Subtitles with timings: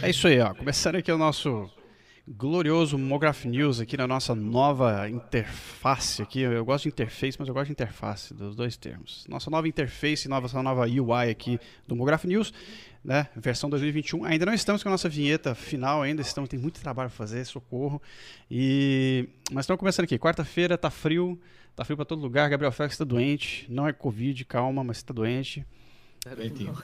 [0.00, 0.54] É isso aí, ó.
[0.54, 1.68] Começando aqui o nosso
[2.26, 6.40] glorioso Mograph News aqui na nossa nova interface aqui.
[6.40, 9.26] Eu gosto de interface, mas eu gosto de interface, dos dois termos.
[9.28, 12.54] Nossa nova interface, nossa nova UI aqui do Mograph News,
[13.04, 13.26] né?
[13.34, 14.24] Versão 2021.
[14.24, 17.44] Ainda não estamos com a nossa vinheta final ainda, estamos tem muito trabalho para fazer,
[17.44, 18.00] socorro.
[18.48, 20.16] E mas estamos começando aqui.
[20.16, 21.36] Quarta-feira tá frio,
[21.74, 22.48] tá frio para todo lugar.
[22.48, 25.66] Gabriel Félix está doente, não é covid, calma, mas está doente.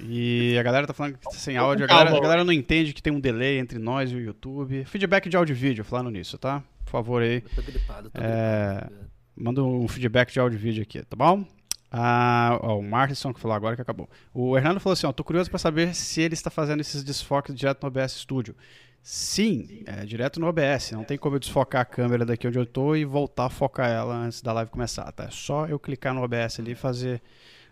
[0.01, 1.85] E a galera tá falando que tá sem áudio.
[1.85, 4.85] A galera, a galera, não entende que tem um delay entre nós e o YouTube.
[4.85, 6.63] Feedback de áudio e vídeo, falando nisso, tá?
[6.85, 7.41] Por favor aí.
[7.41, 9.11] tô gripado, tô é, gripado.
[9.37, 11.45] Manda um feedback de áudio e vídeo aqui, tá bom?
[11.91, 14.09] Ah, ó, o Martinson que falou agora que acabou.
[14.33, 17.55] O Hernando falou assim: ó, tô curioso para saber se ele está fazendo esses desfoques
[17.55, 18.55] direto no OBS Studio.
[19.01, 20.93] Sim, é direto no OBS.
[20.93, 23.91] Não tem como eu desfocar a câmera daqui onde eu tô e voltar a focar
[23.91, 25.25] ela antes da live começar, tá?
[25.25, 27.21] É só eu clicar no OBS ali e fazer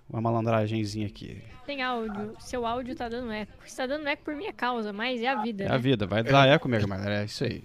[0.08, 1.42] uma malandragenzinha aqui.
[1.64, 2.34] Tem áudio.
[2.38, 3.52] Seu áudio tá dando eco.
[3.64, 5.64] Está dando eco por minha causa, mas é a vida.
[5.64, 5.74] É né?
[5.74, 7.64] a vida, vai dar eco mesmo, mas é isso aí.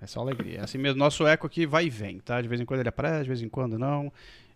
[0.00, 0.58] É só alegria.
[0.58, 2.40] É assim mesmo, nosso eco aqui vai e vem, tá?
[2.40, 4.12] De vez em quando ele aparece, de vez em quando não.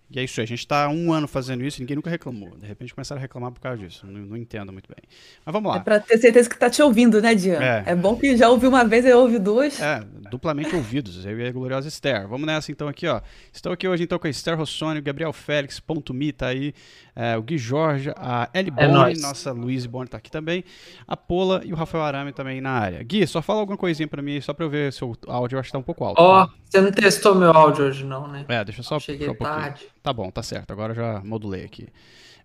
[0.08, 2.56] E é isso aí, a gente está um ano fazendo isso e ninguém nunca reclamou.
[2.56, 4.06] De repente começaram a reclamar por causa disso.
[4.06, 5.02] Não, não entendo muito bem.
[5.44, 5.78] Mas vamos lá.
[5.78, 7.64] É para ter certeza que tá te ouvindo, né, Diana?
[7.64, 7.84] É.
[7.86, 9.80] é bom que já ouviu uma vez e ouve duas.
[9.80, 11.26] É, duplamente ouvidos.
[11.26, 12.28] Eu e a gloriosa Esther.
[12.28, 13.20] Vamos nessa então aqui, ó.
[13.52, 16.72] Estou aqui hoje então com a Esther Rossoni, o Gabriel Félix, ponto me tá aí,
[17.16, 20.62] é, o Gui Jorge, a Ellie é Boni, nossa Luiz Boni tá aqui também,
[21.08, 23.02] a Pola e o Rafael Arame também na área.
[23.02, 25.68] Gui, só fala alguma coisinha para mim, só para eu ver seu áudio, eu acho
[25.68, 26.20] que tá um pouco alto.
[26.20, 28.44] Ó, oh, você não testou meu áudio hoje não, né?
[28.46, 29.86] É, deixa eu só Cheguei um tarde.
[30.02, 30.70] Tá bom, tá certo.
[30.72, 31.88] Agora eu já modulei aqui.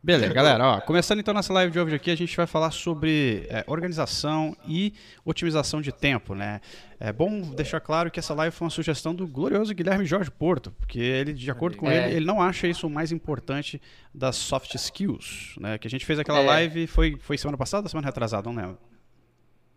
[0.03, 3.45] Beleza, galera, ó, começando então nossa live de hoje aqui, a gente vai falar sobre
[3.49, 6.59] é, organização e otimização de tempo, né?
[6.99, 10.71] É bom deixar claro que essa live foi uma sugestão do glorioso Guilherme Jorge Porto,
[10.71, 12.07] porque ele, de acordo com é.
[12.07, 13.79] ele, ele não acha isso o mais importante
[14.11, 15.77] das soft skills, né?
[15.77, 16.47] Que a gente fez aquela é.
[16.47, 18.79] live, foi, foi semana passada ou semana retrasada, não lembro.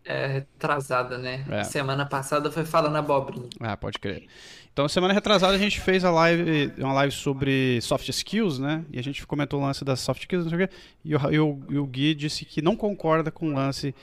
[0.06, 1.44] É, retrasada, né?
[1.50, 1.64] É.
[1.64, 3.48] Semana passada foi falando abobrinha.
[3.60, 4.26] Ah, pode crer.
[4.74, 8.84] Então, semana retrasada a gente fez a live, uma live sobre soft skills, né?
[8.90, 10.74] E a gente comentou o lance das soft skills, não sei o quê.
[11.04, 13.94] E o, e o, e o Gui disse que não concorda com o lance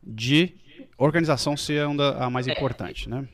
[0.00, 0.54] de
[0.96, 2.52] organização ser a mais é.
[2.52, 3.26] importante, né?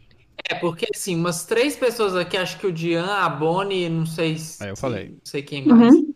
[0.48, 4.38] É, porque assim, umas três pessoas aqui, acho que o Dian, a Bonnie, não sei
[4.38, 4.64] se.
[4.64, 5.10] É, eu falei.
[5.10, 5.94] Não sei quem mais.
[5.94, 6.14] Uhum.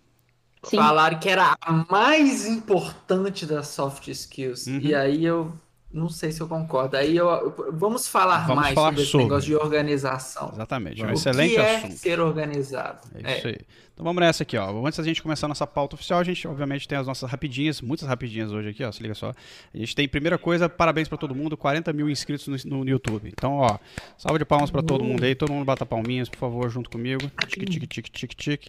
[0.65, 4.69] Falaram que era a mais importante das soft skills.
[4.69, 4.79] Uhum.
[4.81, 5.53] E aí eu
[5.93, 6.97] não sei se eu concordo.
[6.97, 10.51] Aí eu, vamos falar vamos mais falar sobre, sobre esse negócio de organização.
[10.53, 11.95] Exatamente, um o excelente que é assunto.
[11.97, 13.01] ser organizado.
[13.15, 13.51] É isso é.
[13.51, 13.59] aí.
[13.93, 14.87] Então vamos nessa aqui, ó.
[14.87, 17.83] Antes da gente começar a nossa pauta oficial, a gente obviamente tem as nossas rapidinhas,
[17.83, 18.91] muitas rapidinhas hoje aqui, ó.
[18.91, 19.33] Se liga só.
[19.73, 23.29] A gente tem, primeira coisa, parabéns para todo mundo, 40 mil inscritos no, no YouTube.
[23.29, 23.79] Então, ó,
[24.17, 27.31] salve de palmas para todo mundo aí, todo mundo bata palminhas, por favor, junto comigo.
[27.47, 28.69] Tic, tic, tic, tic, tic.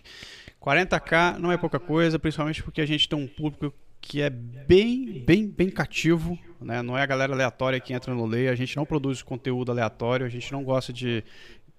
[0.62, 3.74] 40k não é pouca coisa, principalmente porque a gente tem um público
[4.06, 6.82] que é bem, bem, bem cativo, né?
[6.82, 10.26] Não é a galera aleatória que entra no Leia, a gente não produz conteúdo aleatório,
[10.26, 11.24] a gente não gosta de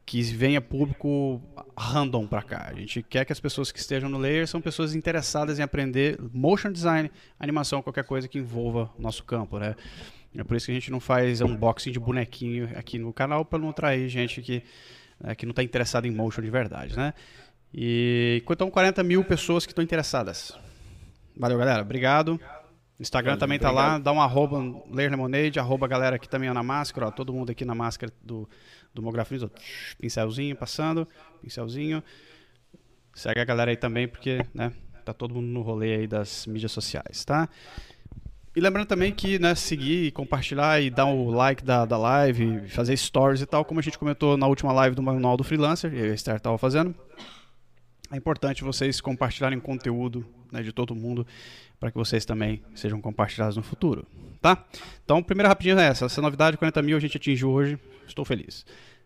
[0.07, 1.43] que venha público
[1.77, 2.69] random para cá.
[2.71, 6.19] A gente quer que as pessoas que estejam no Layer são pessoas interessadas em aprender
[6.33, 9.75] motion design, animação, qualquer coisa que envolva o nosso campo, né?
[10.35, 13.59] É por isso que a gente não faz unboxing de bonequinho aqui no canal para
[13.59, 14.63] não atrair gente que,
[15.23, 17.13] é, que não está interessada em motion de verdade, né?
[17.73, 20.59] E então 40 mil pessoas que estão interessadas.
[21.37, 21.83] Valeu, galera.
[21.83, 22.41] Obrigado.
[22.99, 23.75] Instagram Valeu, também obrigado.
[23.75, 23.99] tá lá.
[23.99, 24.59] Dá um arroba
[24.91, 27.09] Ler Lemonade, arroba galera aqui também na máscara.
[27.09, 28.49] Ó, todo mundo aqui na máscara do,
[28.93, 29.03] do.
[29.99, 31.07] Pincelzinho passando.
[31.43, 32.03] Pincelzinho.
[33.15, 34.73] Segue a galera aí também, porque né,
[35.05, 37.49] tá todo mundo no rolê aí das mídias sociais, tá?
[38.57, 42.97] E lembrando também que, né, seguir, compartilhar e dar o like da, da live, fazer
[42.97, 46.01] stories e tal, como a gente comentou na última live do Manual do Freelancer, e
[46.01, 46.95] a Esther estava fazendo.
[48.13, 51.27] É importante vocês compartilharem conteúdo né, de todo mundo
[51.79, 54.07] para que vocês também sejam compartilhados no futuro,
[54.41, 54.65] tá?
[55.05, 56.07] Então, primeira rapidinho é essa.
[56.07, 57.79] Essa novidade 40 mil a gente atingiu hoje.
[58.07, 58.65] Estou feliz.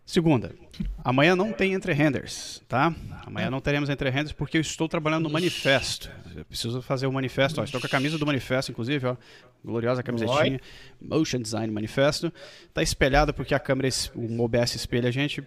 [0.09, 0.55] Segunda,
[1.03, 2.95] amanhã não tem entre renders, tá?
[3.27, 6.09] Amanhã não teremos entre renders porque eu estou trabalhando no manifesto.
[6.35, 7.61] Eu preciso fazer o manifesto.
[7.61, 9.15] Ó, estou com a camisa do manifesto, inclusive, ó,
[9.63, 10.59] gloriosa camisetinha,
[10.99, 12.33] Motion Design Manifesto.
[12.67, 15.43] Está espelhada porque a câmera, o OBS espelha a gente,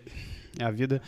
[0.57, 1.03] é a vida.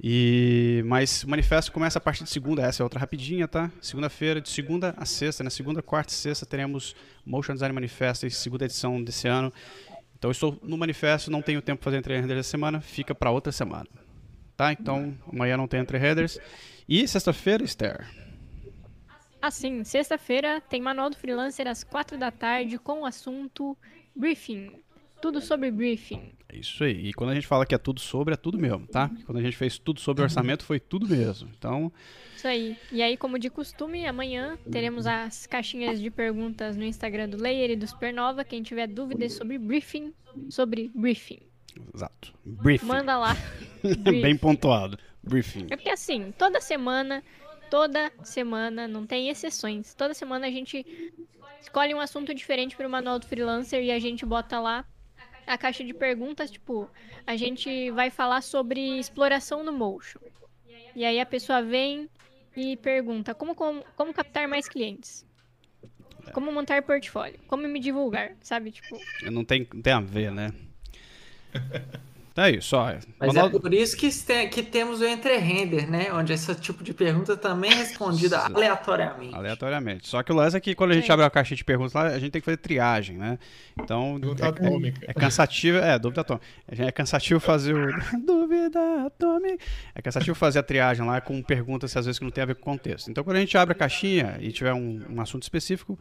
[0.00, 3.70] E, mas o manifesto começa a partir de segunda, essa é outra rapidinha, tá?
[3.80, 5.50] Segunda-feira, de segunda a sexta, né?
[5.50, 6.94] Segunda, quarta e sexta teremos
[7.26, 9.52] Motion Design Manifesto, segunda edição desse ano.
[10.16, 13.14] Então eu estou no manifesto, não tenho tempo para fazer entre headers essa semana, fica
[13.14, 13.88] para outra semana.
[14.56, 14.72] Tá?
[14.72, 16.38] Então amanhã não tem entre headers.
[16.88, 18.06] E sexta-feira, Esther?
[19.42, 23.76] Assim, sexta-feira tem Manual do Freelancer às quatro da tarde com o assunto
[24.14, 24.72] Briefing.
[25.20, 26.32] Tudo sobre briefing.
[26.48, 27.08] É isso aí.
[27.08, 29.10] E quando a gente fala que é tudo sobre, é tudo mesmo, tá?
[29.26, 31.50] Quando a gente fez tudo sobre orçamento, foi tudo mesmo.
[31.58, 31.92] Então.
[32.34, 32.76] Isso aí.
[32.90, 37.70] E aí, como de costume, amanhã teremos as caixinhas de perguntas no Instagram do Layer
[37.70, 38.44] e do Supernova.
[38.44, 40.14] Quem tiver dúvidas sobre briefing,
[40.48, 41.40] sobre briefing.
[41.94, 42.32] Exato.
[42.44, 42.86] Briefing.
[42.86, 43.36] Manda lá.
[44.02, 44.98] Bem pontuado.
[45.22, 45.66] Briefing.
[45.70, 47.22] É porque assim, toda semana,
[47.70, 49.92] toda semana, não tem exceções.
[49.94, 51.12] Toda semana a gente
[51.60, 54.86] escolhe um assunto diferente para o manual do freelancer e a gente bota lá
[55.48, 56.88] a caixa de perguntas, tipo,
[57.26, 60.20] a gente vai falar sobre exploração no motion.
[60.94, 62.08] E aí a pessoa vem
[62.56, 65.24] e pergunta como, como, como captar mais clientes.
[66.32, 67.38] Como montar portfólio?
[67.46, 68.36] Como me divulgar?
[68.40, 68.98] Sabe, tipo.
[69.30, 70.52] Não tem, não tem a ver, né?
[72.38, 72.94] É isso, ó.
[73.18, 74.08] Mas é por isso que,
[74.48, 76.12] que temos o entre-render, né?
[76.12, 79.34] Onde esse tipo de pergunta também é respondida aleatoriamente.
[79.34, 80.06] Aleatoriamente.
[80.06, 82.02] Só que o lance é que quando a gente abre a caixa de perguntas lá,
[82.02, 83.40] a gente tem que fazer triagem, né?
[83.76, 84.20] Então.
[84.20, 85.06] Dúvida é, atômica.
[85.08, 85.78] É cansativo.
[85.78, 86.46] É, dúvida atômica.
[86.68, 87.86] É cansativo fazer o.
[88.24, 89.64] dúvida atômica.
[89.92, 92.54] É cansativo fazer a triagem lá com perguntas, às vezes, que não tem a ver
[92.54, 93.10] com o contexto.
[93.10, 95.98] Então, quando a gente abre a caixinha e tiver um, um assunto específico,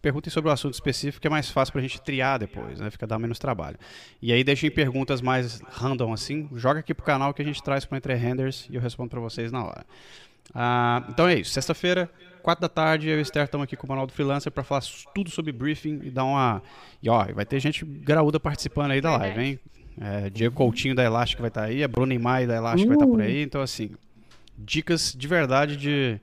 [0.00, 2.90] perguntem sobre o assunto específico, que é mais fácil pra gente triar depois, né?
[2.90, 3.76] Fica dando menos trabalho.
[4.20, 7.84] E aí deixem perguntas mais random assim, joga aqui pro canal que a gente traz
[7.84, 9.84] pro Entre Renders e eu respondo para vocês na hora.
[10.54, 12.10] Ah, então é isso, sexta-feira,
[12.42, 14.64] 4 da tarde, eu e o Esther estamos aqui com o Manual do Freelancer para
[14.64, 14.82] falar
[15.14, 16.62] tudo sobre briefing e dar uma.
[17.02, 19.60] E ó, vai ter gente graúda participando aí da live, hein?
[20.00, 22.88] É, Diego Coutinho da Elastic vai estar tá aí, a Bruna Imai da Elastic uh.
[22.88, 23.90] vai estar tá por aí, então assim,
[24.56, 26.18] dicas de verdade de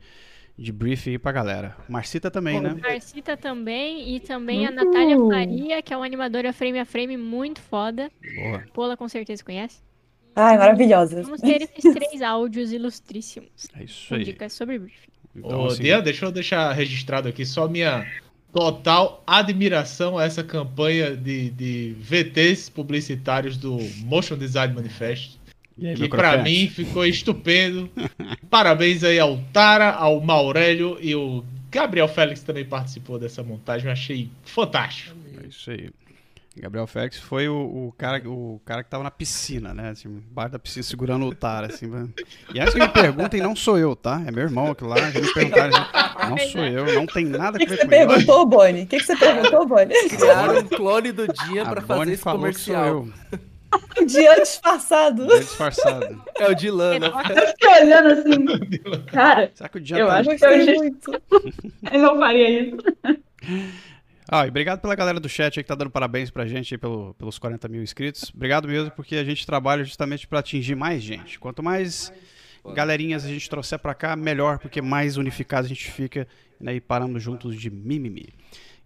[0.57, 1.75] de briefing aí pra galera.
[1.87, 2.75] Marcita também, né?
[2.81, 7.61] Marcita também, e também a Natália Faria, que é uma animadora frame a frame muito
[7.61, 8.09] foda.
[8.35, 8.63] Boa.
[8.73, 9.79] Pola com certeza conhece.
[10.35, 11.21] Ai, maravilhosa.
[11.23, 13.67] Vamos ter esses três áudios ilustríssimos.
[13.75, 14.23] É isso aí.
[14.23, 15.11] Dicas sobre briefing.
[15.35, 15.83] Então, Ô, assim...
[15.83, 18.05] Dia, deixa eu deixar registrado aqui só minha
[18.51, 25.36] total admiração a essa campanha de, de VTs publicitários do Motion Design Manifest.
[25.81, 27.89] Aí, que para mim ficou estupendo.
[28.49, 33.87] Parabéns aí ao Tara, ao Maurélio e o Gabriel Félix também participou dessa montagem.
[33.87, 35.15] Eu achei fantástico.
[35.43, 35.89] É isso aí.
[36.59, 39.89] Gabriel Félix foi o, o, cara, o cara que tava na piscina, né?
[39.89, 41.85] Assim, embaixo da piscina segurando o Tara, assim.
[42.51, 44.23] E antes que me perguntem, não sou eu, tá?
[44.25, 44.97] É meu irmão aqui lá.
[44.97, 47.85] Já me perguntaram, assim, não sou eu, não tem nada a ver com isso.
[47.85, 48.81] O que você perguntou, Boni?
[48.81, 49.93] O que, que você perguntou, Boni?
[50.09, 53.07] Criaram um clone do dia pra fazer esse comercial.
[54.05, 55.27] Dia disfarçado.
[55.27, 56.21] Dia disfarçado.
[56.37, 57.07] É o Dylan, né?
[57.07, 59.01] Eu fiquei olhando assim.
[59.11, 61.11] Cara, Será que o dia eu tá acho que eu muito.
[61.91, 62.77] eu não faria isso.
[64.29, 66.77] Ah, e obrigado pela galera do chat aí que tá dando parabéns pra gente aí
[66.77, 68.31] pelo, pelos 40 mil inscritos.
[68.35, 71.39] Obrigado mesmo, porque a gente trabalha justamente para atingir mais gente.
[71.39, 72.11] Quanto mais
[72.73, 76.27] galerinhas a gente trouxer pra cá, melhor, porque mais unificado a gente fica
[76.59, 78.29] né, e paramos juntos de mimimi.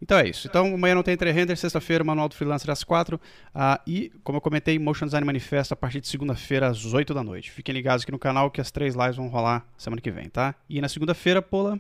[0.02, 0.48] Então é isso.
[0.48, 3.16] Então amanhã não tem entre-render, sexta-feira, manual do freelancer às 4.
[3.16, 3.20] Uh,
[3.54, 7.24] ah, e, como eu comentei, Motion Design Manifesto a partir de segunda-feira às 8 da
[7.24, 7.52] noite.
[7.52, 10.56] Fiquem ligados aqui no canal que as três lives vão rolar semana que vem, tá?
[10.68, 11.80] E na segunda-feira, Pola.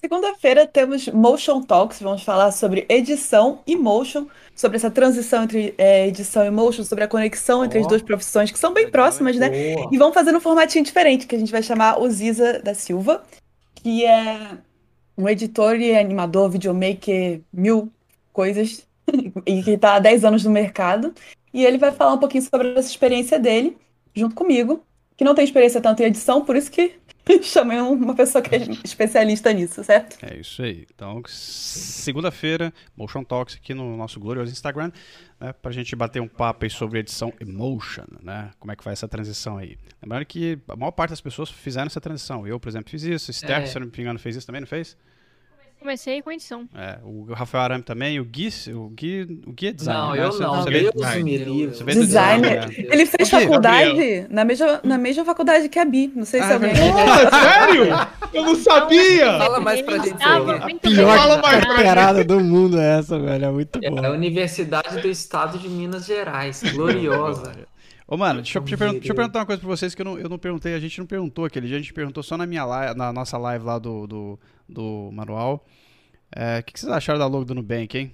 [0.00, 6.06] Segunda-feira temos Motion Talks, vamos falar sobre edição e motion, sobre essa transição entre é,
[6.06, 9.36] edição e motion, sobre a conexão entre oh, as duas profissões, que são bem próximas,
[9.36, 9.74] né?
[9.74, 9.88] Boa.
[9.90, 13.24] E vamos fazer um formatinho diferente, que a gente vai chamar o Ziza da Silva,
[13.74, 14.58] que é
[15.18, 17.92] um editor e animador, videomaker, mil
[18.32, 18.86] coisas,
[19.44, 21.12] e que está há 10 anos no mercado.
[21.52, 23.76] E ele vai falar um pouquinho sobre essa experiência dele,
[24.14, 24.84] junto comigo,
[25.16, 26.94] que não tem experiência tanto em edição, por isso que
[27.42, 30.24] chamei uma pessoa que é especialista nisso, certo?
[30.24, 30.86] É isso aí.
[30.94, 34.92] Então, segunda-feira, Motion Talks aqui no nosso glorioso Instagram,
[35.40, 38.50] né, para a gente bater um papo aí sobre edição Emotion, né?
[38.58, 39.76] Como é que faz essa transição aí.
[40.02, 42.46] Lembrando que a maior parte das pessoas fizeram essa transição.
[42.46, 43.30] Eu, por exemplo, fiz isso.
[43.30, 43.66] Esther, é.
[43.66, 44.96] se eu não me engano, fez isso também, não fez?
[45.80, 46.68] Comecei com edição.
[46.74, 50.00] É, o Rafael Arame também, o Gui, o Gui, o Gui é designer.
[50.00, 50.24] Não, né?
[50.24, 51.66] eu não, você Deus vê, me livre.
[51.70, 51.94] Designer.
[51.94, 52.68] Design, né?
[52.90, 56.12] Ele fez faculdade na mesma, na mesma faculdade que a Bi.
[56.14, 56.72] Não sei se ah, alguém.
[56.72, 57.84] Oh, sério?
[58.32, 59.38] Eu não sabia!
[59.38, 60.40] Fala mais pra gente A
[60.80, 63.44] pior carteirada do mundo é essa, velho.
[63.44, 64.04] É muito bom.
[64.04, 66.60] É a Universidade do Estado de Minas Gerais.
[66.74, 67.52] Gloriosa.
[68.10, 70.04] Ô, mano, deixa eu, deixa, eu deixa eu, perguntar uma coisa pra vocês que eu
[70.04, 72.46] não, eu não perguntei, a gente não perguntou aquele dia, a gente perguntou só na
[72.46, 75.64] minha live, na nossa live lá do, do, do manual.
[76.34, 78.12] É, o que, que, vocês acharam da logo do Nubank, hein?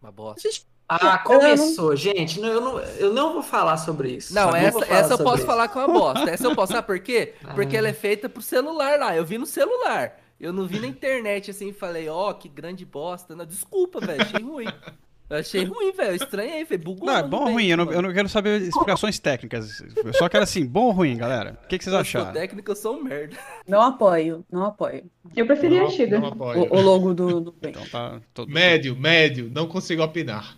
[0.00, 0.48] Uma bosta.
[0.88, 1.96] Ah, começou, não...
[1.96, 2.38] gente.
[2.38, 4.34] Não, eu, não, eu não vou falar sobre isso.
[4.34, 5.46] Não, essa, essa eu posso isso.
[5.46, 6.30] falar com a bosta.
[6.30, 6.72] Essa eu posso.
[6.72, 7.34] Sabe por quê?
[7.54, 7.78] Porque ah.
[7.78, 9.16] ela é feita pro celular lá.
[9.16, 10.20] Eu vi no celular.
[10.38, 13.34] Eu não vi na internet assim e falei, ó, oh, que grande bosta.
[13.34, 14.66] Não, desculpa, velho, achei ruim.
[15.28, 16.16] Eu achei ruim, velho.
[16.16, 16.82] Estranhei, velho.
[16.82, 17.06] Bugou.
[17.06, 17.66] Não, é bom ou ruim.
[17.66, 19.82] Eu não, eu não, quero saber explicações técnicas.
[19.96, 21.58] Eu só quero assim, bom ou ruim, galera?
[21.64, 22.28] O que, que vocês eu acharam?
[22.28, 23.36] Eu técnico, eu sou um merda.
[23.66, 25.04] Não apoio, não apoio.
[25.34, 26.20] Eu preferi a antiga.
[26.20, 27.70] O, o, logo do, do bem.
[27.70, 29.50] Então tá, tô, médio, médio.
[29.50, 30.56] Não consigo opinar.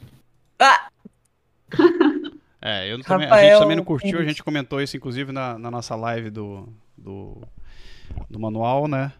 [0.58, 0.88] Ah!
[2.60, 5.70] É, eu também, a gente também não curtiu, a gente comentou isso inclusive na, na
[5.70, 6.68] nossa live do,
[6.98, 7.40] do,
[8.28, 9.12] do manual, né?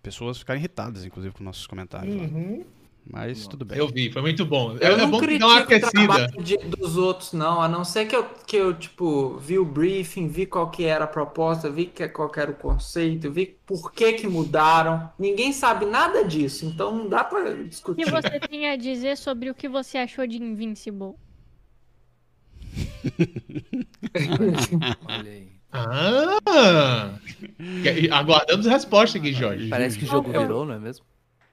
[0.00, 2.14] Pessoas ficaram irritadas, inclusive, com nossos comentários.
[2.14, 2.64] Uhum.
[3.08, 3.78] Mas tudo bem.
[3.78, 4.72] Eu vi, foi muito bom.
[4.80, 6.30] Eu é, não é bom critico dar uma aquecida.
[6.36, 7.60] o de, dos outros, não.
[7.60, 11.04] A não ser que eu, que eu, tipo, vi o briefing, vi qual que era
[11.04, 15.08] a proposta, vi que, qual que era o conceito, vi por que que mudaram.
[15.18, 18.02] Ninguém sabe nada disso, então não dá pra discutir.
[18.02, 21.14] O que você tem a dizer sobre o que você achou de Invincible?
[25.06, 25.48] Olha aí.
[25.72, 27.18] Ah!
[28.10, 29.68] Aguardamos resposta aqui, Jorge.
[29.68, 31.04] Parece que o jogo virou, não é mesmo?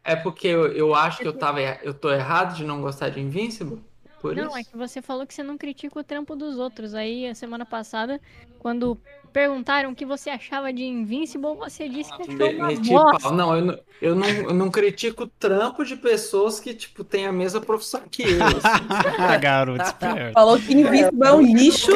[0.03, 3.19] É porque eu, eu acho que eu tava eu tô errado de não gostar de
[3.19, 3.83] Invincible?
[4.23, 4.57] Por não, isso?
[4.57, 6.95] é que você falou que você não critica o trampo dos outros.
[6.95, 8.21] Aí, a semana passada,
[8.57, 8.97] quando
[9.33, 13.31] perguntaram o que você achava de Invincible, você disse que achou uma bosta.
[13.31, 17.25] Não, eu não, eu não, eu não critico o trampo de pessoas que, tipo, têm
[17.25, 18.41] a mesma profissão que eu.
[18.45, 18.61] Assim.
[19.19, 20.33] ah, garoto, esperto.
[20.33, 21.91] Falou que Invincible é um lixo.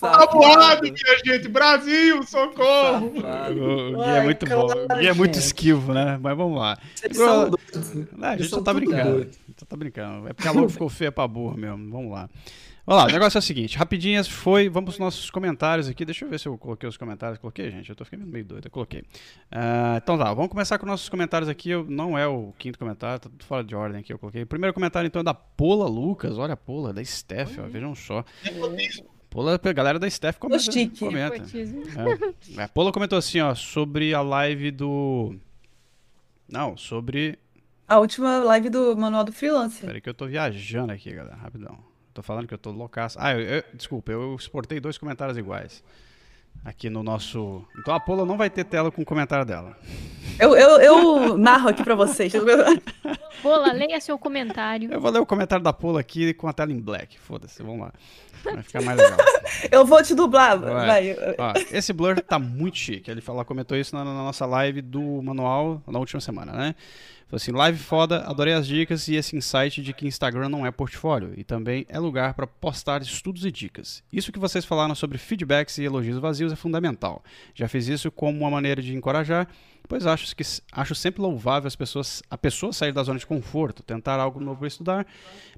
[0.00, 1.48] Tabuado, minha gente.
[1.48, 3.06] Brasil, socorro.
[3.06, 4.66] O Gui é muito bom.
[4.66, 6.18] O Gui é muito esquivo, né?
[6.20, 6.76] Mas vamos lá.
[7.08, 7.50] Agora,
[8.16, 9.28] não, a gente só tá brincando.
[9.30, 10.28] Só tá brincando.
[10.28, 11.90] É porque a logo ficou feia pra burro mesmo.
[11.90, 12.28] Vamos lá.
[12.84, 16.04] Vamos lá, o negócio é o seguinte, rapidinhas foi, vamos para os nossos comentários aqui,
[16.04, 18.66] deixa eu ver se eu coloquei os comentários, coloquei, gente, eu tô ficando meio doido,
[18.66, 19.02] eu coloquei.
[19.52, 23.20] Uh, então tá, vamos começar com nossos comentários aqui, eu, não é o quinto comentário,
[23.20, 24.42] tá tudo fora de ordem aqui, eu coloquei.
[24.42, 27.94] O primeiro comentário então é da Pola Lucas, olha a Pola, da Steph, ó, vejam
[27.94, 28.24] só.
[29.30, 30.64] Pola, a galera da Steph comenta.
[30.98, 31.44] comenta.
[32.58, 32.64] É.
[32.64, 35.36] A Pola comentou assim, ó, sobre a live do...
[36.48, 37.38] Não, sobre...
[37.92, 39.84] A última live do Manual do Freelancer.
[39.84, 41.78] Peraí que eu tô viajando aqui, galera, rapidão.
[42.14, 43.18] Tô falando que eu tô loucaço.
[43.20, 45.84] Ah, eu, eu, desculpa, eu exportei dois comentários iguais.
[46.64, 47.62] Aqui no nosso.
[47.78, 49.76] Então a Paula não vai ter tela com o comentário dela.
[50.40, 52.32] Eu, eu, eu narro aqui pra vocês.
[53.42, 54.90] Pola, leia seu comentário.
[54.90, 57.20] Eu vou ler o comentário da Pola aqui com a tela em black.
[57.20, 57.92] Foda-se, vamos lá.
[58.42, 59.18] Vai ficar mais legal.
[59.70, 61.14] eu vou te dublar, vai.
[61.38, 63.10] Ó, esse blur tá muito chique.
[63.10, 66.74] Ele falou, comentou isso na, na nossa live do manual na última semana, né?
[67.32, 70.70] Falou assim, live foda, adorei as dicas e esse insight de que Instagram não é
[70.70, 74.04] portfólio e também é lugar para postar estudos e dicas.
[74.12, 77.24] Isso que vocês falaram sobre feedbacks e elogios vazios é fundamental.
[77.54, 79.48] Já fiz isso como uma maneira de encorajar,
[79.88, 83.82] pois acho que acho sempre louvável as pessoas, a pessoa sair da zona de conforto,
[83.82, 85.06] tentar algo novo para estudar,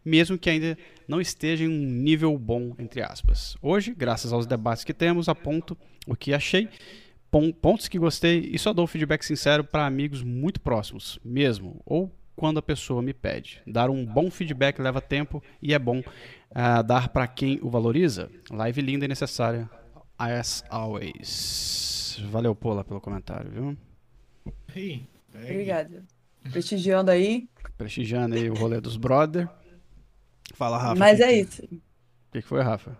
[0.04, 0.78] mesmo que ainda
[1.08, 3.56] não esteja em um nível bom, entre aspas.
[3.60, 5.76] Hoje, graças aos debates que temos, aponto
[6.06, 6.68] o que achei
[7.52, 12.58] pontos que gostei e só dou feedback sincero para amigos muito próximos, mesmo, ou quando
[12.58, 13.62] a pessoa me pede.
[13.66, 18.30] Dar um bom feedback leva tempo e é bom uh, dar para quem o valoriza.
[18.50, 19.68] Live linda e necessária,
[20.18, 22.20] as always.
[22.30, 23.76] Valeu, Pola, pelo comentário, viu?
[24.74, 26.04] Hey, Obrigada.
[26.50, 27.48] Prestigiando aí.
[27.76, 29.48] Prestigiando aí o rolê dos brother.
[30.54, 30.94] Fala, Rafa.
[30.94, 31.64] Mas é isso.
[31.64, 31.68] O
[32.32, 32.96] que, que foi, Rafa?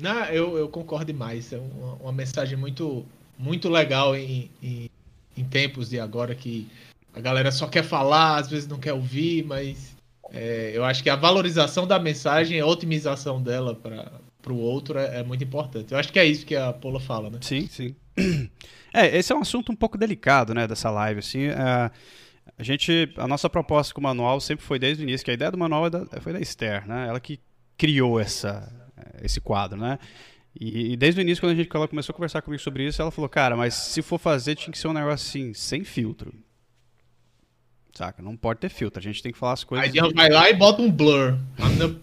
[0.00, 1.52] Não, eu, eu concordo demais.
[1.52, 3.04] É uma, uma mensagem muito,
[3.38, 4.90] muito legal em, em,
[5.36, 6.68] em, tempos de agora que
[7.14, 9.96] a galera só quer falar, às vezes não quer ouvir, mas
[10.32, 15.20] é, eu acho que a valorização da mensagem, a otimização dela para o outro é,
[15.20, 15.92] é, muito importante.
[15.92, 17.38] Eu acho que é isso que a Paula fala, né?
[17.40, 17.94] Sim, sim.
[18.90, 21.44] É, esse é um assunto um pouco delicado, né, dessa live, assim.
[21.44, 21.90] É,
[22.58, 25.34] a gente, a nossa proposta com o manual sempre foi desde o início, que a
[25.34, 27.06] ideia do manual é da, foi da Esther, né?
[27.06, 27.38] Ela que
[27.76, 28.66] criou essa,
[29.22, 29.98] esse quadro, né?
[30.58, 33.00] E, e, desde o início, quando a gente, ela começou a conversar comigo sobre isso,
[33.00, 36.34] ela falou, cara, mas se for fazer, tinha que ser um negócio assim, sem filtro.
[37.94, 38.22] Saca?
[38.22, 39.86] Não pode ter filtro, a gente tem que falar as coisas.
[39.86, 40.14] Aí de...
[40.14, 41.36] vai lá e bota um blur.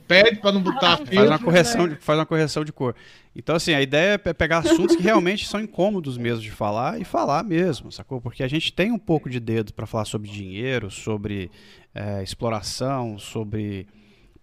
[0.08, 1.16] Pede pra não botar filtro.
[1.16, 2.96] Faz uma correção de, faz uma correção de cor.
[3.34, 7.06] Então, assim, a ideia é pegar assuntos que realmente são incômodos mesmo de falar e
[7.06, 8.20] falar mesmo, sacou?
[8.20, 11.50] Porque a gente tem um pouco de dedo para falar sobre dinheiro, sobre
[11.94, 13.88] é, exploração, sobre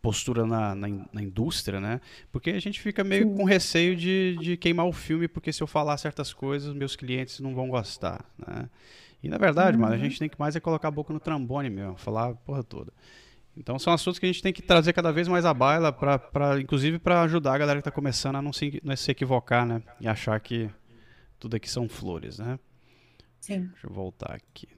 [0.03, 2.01] postura na, na, na, indústria, né?
[2.33, 3.37] Porque a gente fica meio Sim.
[3.37, 7.39] com receio de, de queimar o filme, porque se eu falar certas coisas, meus clientes
[7.39, 8.69] não vão gostar, né?
[9.23, 9.83] E na verdade, uhum.
[9.83, 10.03] mano, a uhum.
[10.03, 12.93] gente tem que mais é colocar a boca no trambone mesmo, falar a porra toda.
[13.57, 16.19] Então são assuntos que a gente tem que trazer cada vez mais à baila, pra,
[16.19, 19.65] pra, inclusive para ajudar a galera que está começando a não se, não se equivocar,
[19.65, 19.83] né?
[20.01, 20.69] E achar que
[21.39, 22.59] tudo aqui são flores, né?
[23.39, 23.67] Sim.
[23.67, 24.69] Deixa eu voltar aqui.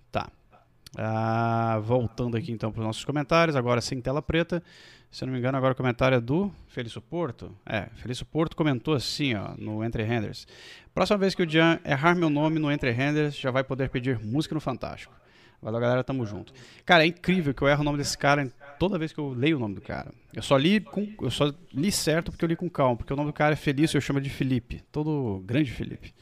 [0.97, 4.63] Ah, voltando aqui então para os nossos comentários, agora sem tela preta.
[5.11, 7.55] Se eu não me engano, agora o comentário é do Felício Porto.
[7.65, 10.47] É, Felício Porto comentou assim, ó, no Entre Renders.
[10.93, 14.19] Próxima vez que o Jean errar meu nome no Entre Renders, já vai poder pedir
[14.19, 15.15] música no Fantástico.
[15.63, 16.53] Valeu, galera, tamo junto.
[16.85, 19.57] Cara, é incrível que eu erro o nome desse cara toda vez que eu leio
[19.57, 20.13] o nome do cara.
[20.35, 23.17] Eu só li com, eu só li certo porque eu li com calma, porque o
[23.17, 24.83] nome do cara é Felício, eu chamo de Felipe.
[24.93, 26.13] Todo grande Felipe.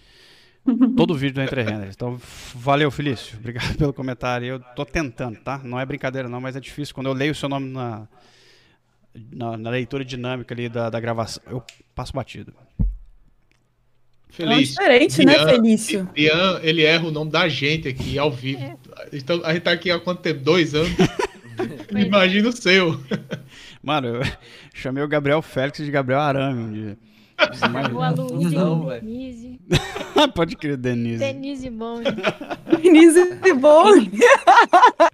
[0.96, 1.94] Todo vídeo do Entre Renders.
[1.94, 2.20] Então,
[2.54, 3.36] valeu, Felício.
[3.38, 4.46] Obrigado pelo comentário.
[4.46, 5.60] Eu tô tentando, tá?
[5.64, 8.06] Não é brincadeira não, mas é difícil quando eu leio o seu nome na
[9.30, 11.62] na, na, leitura dinâmica ali da, da gravação, eu
[11.94, 12.52] passo batido.
[14.30, 14.80] Felício.
[14.80, 16.08] É diferente, né, Felício?
[16.16, 18.62] Ian, ele erra o nome da gente aqui ao vivo.
[18.62, 18.76] É.
[19.12, 20.40] Então, a gente tá aqui há quanto tempo?
[20.40, 20.90] Dois anos?
[21.94, 22.98] Imagina o seu.
[23.82, 24.22] Mano, eu
[24.72, 26.98] chamei o Gabriel Félix de Gabriel Arame um dia.
[27.94, 29.60] O Aloysio, não, Denise.
[30.34, 31.18] Pode crer, Denise.
[31.18, 32.04] Denise Bond.
[32.82, 34.10] Denise Bond.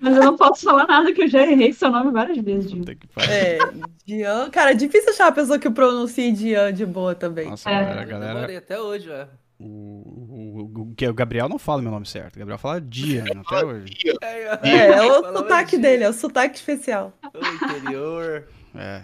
[0.00, 2.84] Mas eu não posso falar nada que eu já errei seu nome várias vezes, Dian.
[3.28, 3.58] É,
[4.04, 4.50] Dian.
[4.50, 7.48] Cara, é difícil achar uma pessoa que pronuncie Dian de boa também.
[7.48, 8.04] Nossa, é.
[8.04, 9.28] galera, Eu até hoje, é.
[9.60, 12.36] O, o, o, o, Gabriel não fala meu nome certo.
[12.36, 13.92] O Gabriel fala dia, até hoje.
[14.22, 17.12] É, é, é o sotaque dele, é o sotaque especial.
[17.34, 18.46] O interior.
[18.74, 19.02] É.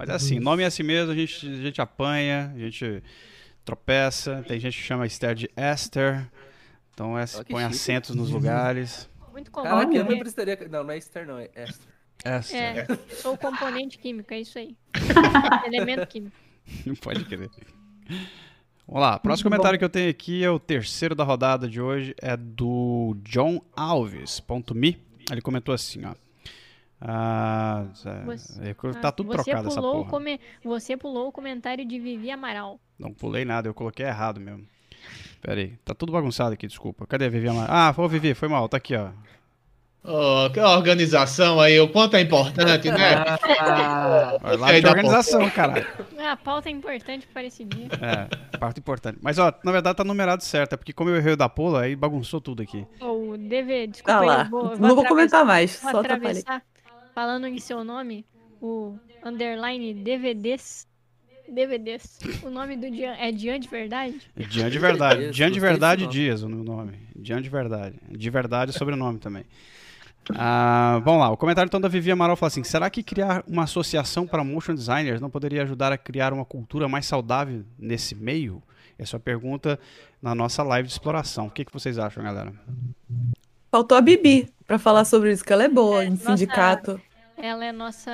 [0.00, 3.02] Mas é assim, nome é assim mesmo, a gente, a gente apanha, a gente
[3.66, 4.42] tropeça.
[4.48, 6.26] Tem gente que chama Esther de Esther.
[6.94, 7.74] Então é, oh, põe chique.
[7.74, 9.10] acentos nos lugares.
[9.30, 9.64] Muito comum.
[9.64, 10.58] Caraca, eu não precisaria.
[10.70, 11.86] Não, não é Esther, não, é Esther.
[12.24, 12.86] Esther.
[12.90, 14.74] É, sou componente químico, é isso aí.
[15.66, 16.34] Elemento químico.
[16.86, 17.50] Não pode crer.
[18.86, 22.14] Vamos lá, próximo comentário que eu tenho aqui é o terceiro da rodada de hoje,
[22.22, 24.98] é do John Alves.me.
[25.30, 26.14] Ele comentou assim, ó.
[27.00, 28.08] Ah, você,
[28.60, 30.10] é, tá ah, tudo trocado essa porra.
[30.10, 32.78] Come, você pulou o comentário de Vivi Amaral.
[32.98, 34.66] Não pulei nada, eu coloquei errado mesmo.
[35.40, 37.06] Pera aí, tá tudo bagunçado aqui, desculpa.
[37.06, 37.68] Cadê a Vivi Amaral?
[37.70, 39.08] Ah, foi Vivi, foi mal, tá aqui, ó.
[40.02, 43.24] Oh, que organização aí, o quanto é importante, né?
[44.40, 45.86] Vai lá de organização, caralho.
[46.18, 47.88] Ah, a pauta é importante para esse dia.
[48.00, 49.18] É, pauta importante.
[49.22, 51.82] Mas, ó, na verdade tá numerado certo, é porque como eu errei o da pula,
[51.82, 52.86] aí bagunçou tudo aqui.
[53.00, 54.44] O DV, desculpa, ah lá.
[54.44, 56.62] Vou, vou não vou comentar mais, vou só atravessar
[57.14, 58.24] falando em seu nome,
[58.60, 60.88] o underline DVDs.
[61.48, 62.18] DVDs.
[62.44, 64.20] O nome do Dian é Dian de verdade?
[64.36, 65.30] É Dian de verdade.
[65.30, 66.92] Dian de verdade Dias, o nome.
[67.16, 67.96] Dian de verdade.
[68.08, 69.44] De verdade sobrenome também.
[70.36, 73.64] Ah, vamos lá, o comentário então da Vivi Amaral fala assim: será que criar uma
[73.64, 78.62] associação para motion designers não poderia ajudar a criar uma cultura mais saudável nesse meio?
[78.98, 79.80] Essa é a pergunta
[80.20, 81.46] na nossa live de exploração.
[81.46, 82.52] O que, que vocês acham, galera?
[83.70, 87.00] Faltou a Bibi para falar sobre isso, que ela é boa é, em nossa, sindicato.
[87.36, 88.10] Ela é nossa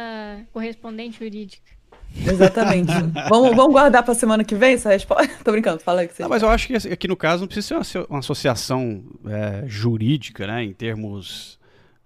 [0.53, 1.77] correspondente jurídica.
[2.15, 2.93] Exatamente.
[3.29, 5.29] vamos, vamos guardar para semana que vem essa resposta?
[5.43, 6.23] Tô brincando, fala aí que você.
[6.23, 9.65] Não, mas eu acho que aqui no caso não precisa ser uma, uma associação é,
[9.67, 10.63] jurídica, né?
[10.63, 11.59] Em termos.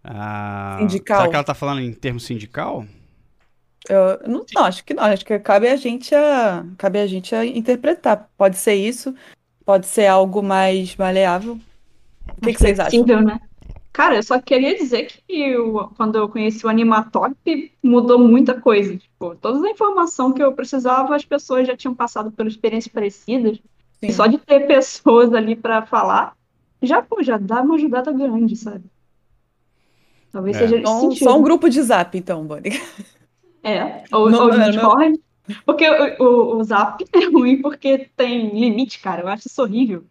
[0.02, 1.18] Ah, sindical.
[1.18, 2.86] Será que ela tá falando em termos sindical?
[3.88, 5.04] Eu não, não, acho que não.
[5.04, 8.28] Acho que cabe a gente a cabe a gente a interpretar.
[8.36, 9.14] Pode ser isso,
[9.64, 11.58] pode ser algo mais maleável.
[12.36, 13.04] O que, que vocês acham?
[13.04, 13.40] Né?
[14.00, 18.96] Cara, eu só queria dizer que eu, quando eu conheci o Animatop, mudou muita coisa.
[18.96, 23.58] Tipo, toda a informação que eu precisava, as pessoas já tinham passado por experiências parecidas.
[23.58, 24.06] Sim.
[24.06, 26.34] E só de ter pessoas ali para falar,
[26.80, 28.84] já, pô, já dá uma ajudada grande, sabe?
[30.32, 30.60] Talvez é.
[30.60, 32.80] seja só, só um grupo de zap, então, Bonnie.
[33.62, 35.20] É, ou, não, ou não, Discord.
[35.66, 39.20] Porque o, o, o zap é ruim porque tem limite, cara.
[39.20, 40.06] Eu acho isso horrível.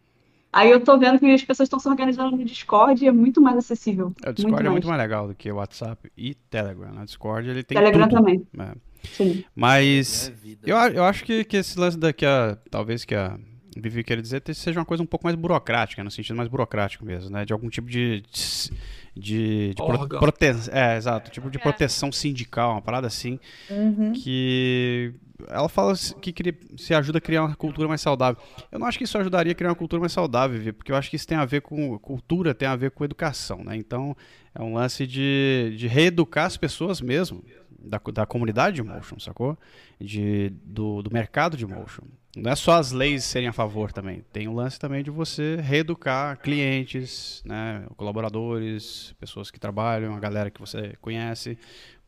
[0.52, 3.40] Aí eu tô vendo que as pessoas estão se organizando no Discord e é muito
[3.40, 4.12] mais acessível.
[4.24, 7.00] É, o Discord muito é muito mais legal do que o WhatsApp e Telegram.
[7.00, 8.18] O Discord ele tem Telegram tudo.
[8.18, 8.46] também.
[8.58, 8.72] É.
[9.04, 9.44] Sim.
[9.54, 13.38] Mas é eu, eu acho que, que esse lance daqui, a, talvez que a
[13.76, 17.30] Vivi queira dizer, seja uma coisa um pouco mais burocrática, no sentido mais burocrático mesmo,
[17.30, 17.44] né?
[17.44, 18.22] De algum tipo de.
[18.22, 18.70] de,
[19.16, 20.74] de pro, proteção.
[20.74, 21.30] É, exato.
[21.30, 21.60] Tipo de é.
[21.60, 23.38] proteção sindical, uma parada assim.
[23.70, 24.12] Uhum.
[24.12, 25.14] Que
[25.48, 26.34] ela fala que
[26.76, 28.42] se ajuda a criar uma cultura mais saudável.
[28.70, 31.08] Eu não acho que isso ajudaria a criar uma cultura mais saudável, porque eu acho
[31.08, 33.76] que isso tem a ver com cultura, tem a ver com educação, né?
[33.76, 34.16] Então
[34.54, 37.42] é um lance de, de reeducar as pessoas mesmo,
[37.78, 39.56] da, da comunidade de motion, sacou?
[39.98, 42.04] De, do, do mercado de motion.
[42.36, 44.24] Não é só as leis serem a favor também.
[44.32, 50.50] Tem o lance também de você reeducar clientes, né, colaboradores, pessoas que trabalham, a galera
[50.50, 51.58] que você conhece,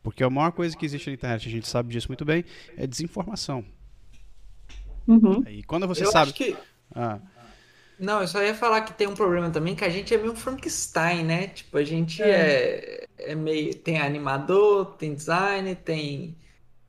[0.01, 2.45] porque a maior coisa que existe na internet, a gente sabe disso muito bem,
[2.77, 3.65] é desinformação.
[5.05, 5.43] Uhum.
[5.47, 6.31] E quando você eu sabe.
[6.31, 6.55] Acho que...
[6.95, 7.19] Ah.
[7.99, 10.35] Não, eu só ia falar que tem um problema também, que a gente é meio
[10.35, 11.47] Frankenstein, né?
[11.47, 13.73] Tipo, a gente é, é, é meio.
[13.75, 16.35] Tem animador, tem design, tem,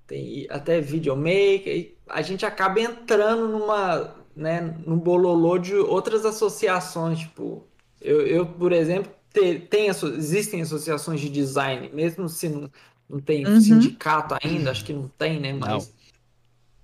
[0.07, 1.93] tem até videomaker.
[2.09, 4.23] A gente acaba entrando numa.
[4.37, 7.21] Né, num bololô de outras associações.
[7.21, 7.64] Tipo,
[8.01, 12.69] eu, eu por exemplo, te, tem, existem associações de design, mesmo se não,
[13.09, 13.61] não tem uhum.
[13.61, 15.53] sindicato ainda, acho que não tem, né?
[15.53, 15.95] Mas,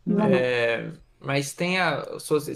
[0.06, 0.26] não.
[0.26, 2.06] É, mas tem a,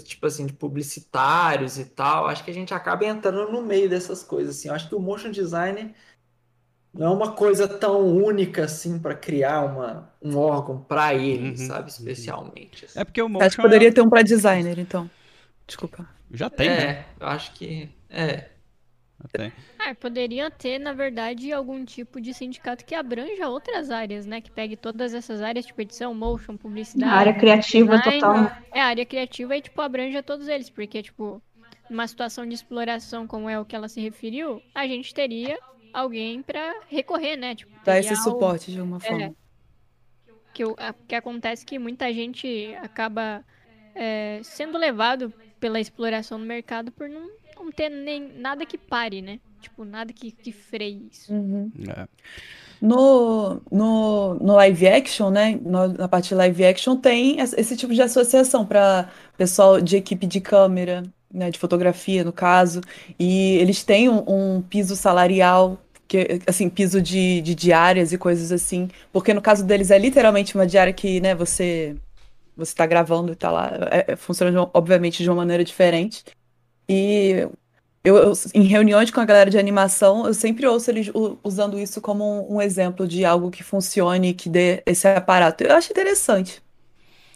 [0.03, 2.27] tipo assim, de publicitários e tal.
[2.27, 4.57] Acho que a gente acaba entrando no meio dessas coisas.
[4.57, 4.69] Assim.
[4.69, 5.93] Eu acho que o motion design
[6.97, 11.57] não é uma coisa tão única assim para criar uma, um órgão para ele, uhum.
[11.57, 11.89] sabe?
[11.89, 12.85] Especialmente.
[12.85, 12.99] Assim.
[12.99, 13.45] É porque o motion.
[13.45, 13.91] Acho que poderia é...
[13.91, 15.09] ter um para designer, então.
[15.67, 16.07] Desculpa.
[16.31, 17.05] Já tem, é, né?
[17.19, 17.89] eu acho que.
[18.09, 18.49] É.
[19.31, 19.51] Tem.
[19.79, 24.39] Ah, poderia ter, na verdade, algum tipo de sindicato que abranja outras áreas, né?
[24.39, 27.11] Que pegue todas essas áreas, tipo edição, motion, publicidade.
[27.11, 28.51] A área criativa design, total.
[28.73, 31.41] É, a área criativa e, tipo, abranja todos eles, porque, tipo,
[31.89, 35.57] numa situação de exploração como é o que ela se referiu, a gente teria
[35.95, 37.55] alguém para recorrer, né?
[37.55, 39.23] Tipo, Dar esse suporte de uma é, forma.
[39.23, 39.33] É,
[40.53, 40.63] que,
[41.07, 43.43] que acontece que muita gente acaba
[43.95, 49.21] é, sendo levado pela exploração no mercado por não, não ter nem nada que pare,
[49.21, 49.39] né?
[49.61, 51.33] Tipo, nada que, que freie isso.
[51.33, 51.71] Uhum.
[51.87, 52.07] É.
[52.81, 55.59] No, no, no live action, né?
[55.63, 60.27] No, na parte de live action, tem esse tipo de associação para pessoal de equipe
[60.27, 61.03] de câmera,
[61.35, 62.81] né, de fotografia, no caso,
[63.19, 68.51] e eles têm um, um piso salarial que assim piso de, de diárias e coisas
[68.51, 68.89] assim.
[69.11, 71.95] Porque no caso deles é literalmente uma diária que né você
[72.55, 73.71] você está gravando e tá lá.
[73.91, 76.23] É, é, funciona de, obviamente de uma maneira diferente.
[76.87, 77.47] E
[78.03, 81.11] eu, eu, em reuniões com a galera de animação eu sempre ouço eles
[81.43, 85.63] usando isso como um, um exemplo de algo que funcione que dê esse aparato.
[85.63, 86.64] Eu acho interessante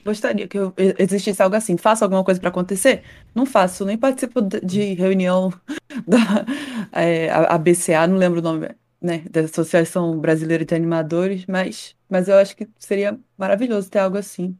[0.03, 1.77] gostaria que eu, existisse algo assim.
[1.77, 3.03] Faço alguma coisa para acontecer?
[3.33, 5.53] Não faço, nem participo de reunião
[6.07, 6.45] da
[6.91, 8.69] é, a BCA, não lembro o nome,
[9.01, 14.17] né, da Associação Brasileira de Animadores, mas, mas eu acho que seria maravilhoso ter algo
[14.17, 14.57] assim.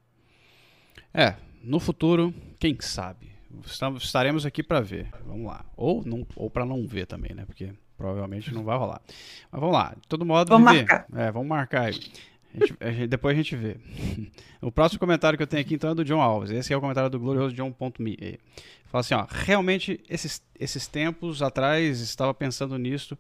[1.14, 3.30] É, no futuro, quem sabe?
[3.98, 5.10] Estaremos aqui para ver.
[5.26, 5.66] Vamos lá.
[5.76, 7.46] Ou, não, ou para não ver também, né?
[7.46, 9.02] Porque provavelmente não vai rolar.
[9.52, 9.94] Mas vamos lá.
[10.00, 11.06] De todo modo, vamos marcar.
[11.14, 12.00] É, vamos marcar aí.
[12.54, 13.78] A gente, a gente, depois a gente vê.
[14.62, 16.52] o próximo comentário que eu tenho aqui então é do John Alves.
[16.52, 18.40] Esse é o comentário do glorioso John.me.
[18.86, 23.18] Fala assim, ó, realmente esses, esses tempos atrás estava pensando nisso,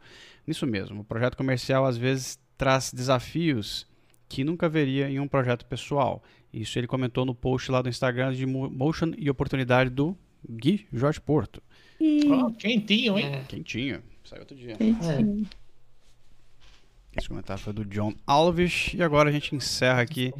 [0.47, 1.01] nisso mesmo.
[1.01, 3.87] O projeto comercial às vezes traz desafios
[4.27, 6.23] que nunca veria em um projeto pessoal.
[6.51, 10.17] Isso ele comentou no post lá do Instagram de Motion e Oportunidade do
[10.49, 11.61] Gui Jorge Porto.
[12.01, 13.25] Oh, quentinho, hein?
[13.25, 13.43] É.
[13.47, 14.01] Quentinho.
[14.23, 14.75] Saiu outro dia.
[14.75, 15.47] Quentinho.
[15.53, 15.58] É.
[17.19, 18.91] Esse comentário foi do John Alves.
[18.93, 20.33] E agora a gente encerra aqui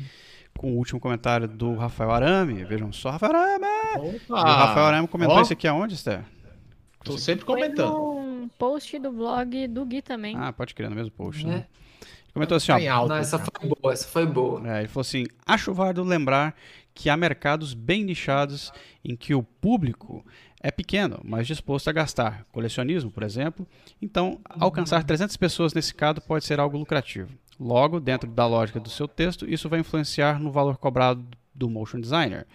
[0.57, 2.63] com o último comentário do Rafael Arame.
[2.63, 3.65] Vejam só, Rafael Arame!
[4.29, 5.41] o Rafael Arame comentou oh.
[5.41, 6.23] isso aqui aonde, Esther?
[7.03, 7.91] Tô sempre comentando.
[7.91, 10.35] Foi um post do blog do Gui também.
[10.37, 11.65] Ah, pode crer, no mesmo post, né?
[12.01, 12.93] Ele comentou assim, ó.
[12.93, 14.67] Alto, Não, essa foi boa, essa foi boa.
[14.69, 16.55] É, ele falou assim: acho válido lembrar
[16.93, 18.71] que há mercados bem nichados
[19.03, 20.25] em que o público
[20.61, 22.45] é pequeno, mas disposto a gastar.
[22.51, 23.65] Colecionismo, por exemplo.
[24.01, 27.29] Então, alcançar 300 pessoas nesse caso pode ser algo lucrativo.
[27.59, 31.99] Logo, dentro da lógica do seu texto, isso vai influenciar no valor cobrado do motion
[31.99, 32.45] designer.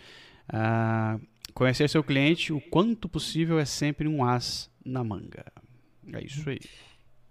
[0.49, 1.21] Uh,
[1.55, 5.45] conhecer seu cliente o quanto possível é sempre um as na manga.
[6.13, 6.61] É isso aí.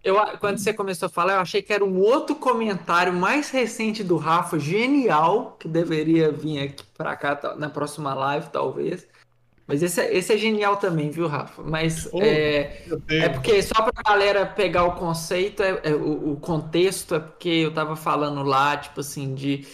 [0.03, 4.03] Eu, quando você começou a falar, eu achei que era um outro comentário mais recente
[4.03, 9.07] do Rafa, genial, que deveria vir aqui para cá na próxima live, talvez.
[9.65, 11.63] Mas esse, é, esse é genial também, viu, Rafa?
[11.63, 16.33] Mas oh, é, é porque só para a galera pegar o conceito, é, é, o,
[16.33, 19.65] o, contexto, é porque eu tava falando lá, tipo assim, de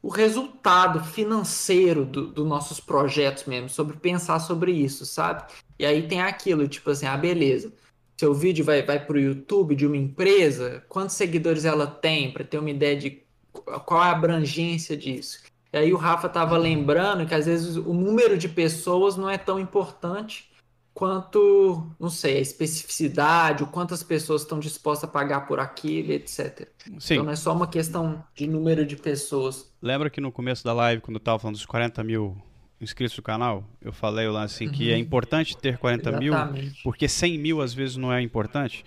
[0.00, 5.44] o resultado financeiro dos do nossos projetos mesmo, sobre pensar sobre isso, sabe?
[5.78, 7.72] E aí tem aquilo, tipo assim, ah, beleza.
[8.16, 12.44] Seu vídeo vai, vai para o YouTube de uma empresa, quantos seguidores ela tem, para
[12.44, 15.40] ter uma ideia de qual é a abrangência disso.
[15.72, 19.38] E aí o Rafa estava lembrando que às vezes o número de pessoas não é
[19.38, 20.50] tão importante
[20.92, 26.68] quanto, não sei, a especificidade, o quantas pessoas estão dispostas a pagar por aquilo, etc.
[26.98, 27.14] Sim.
[27.14, 29.72] Então não é só uma questão de número de pessoas.
[29.80, 32.36] Lembra que no começo da live, quando eu estava falando dos 40 mil
[32.80, 34.72] inscritos no canal, eu falei lá assim uhum.
[34.72, 35.00] que é uhum.
[35.00, 36.64] importante ter 40 Exatamente.
[36.64, 38.84] mil, porque 100 mil às vezes não é importante.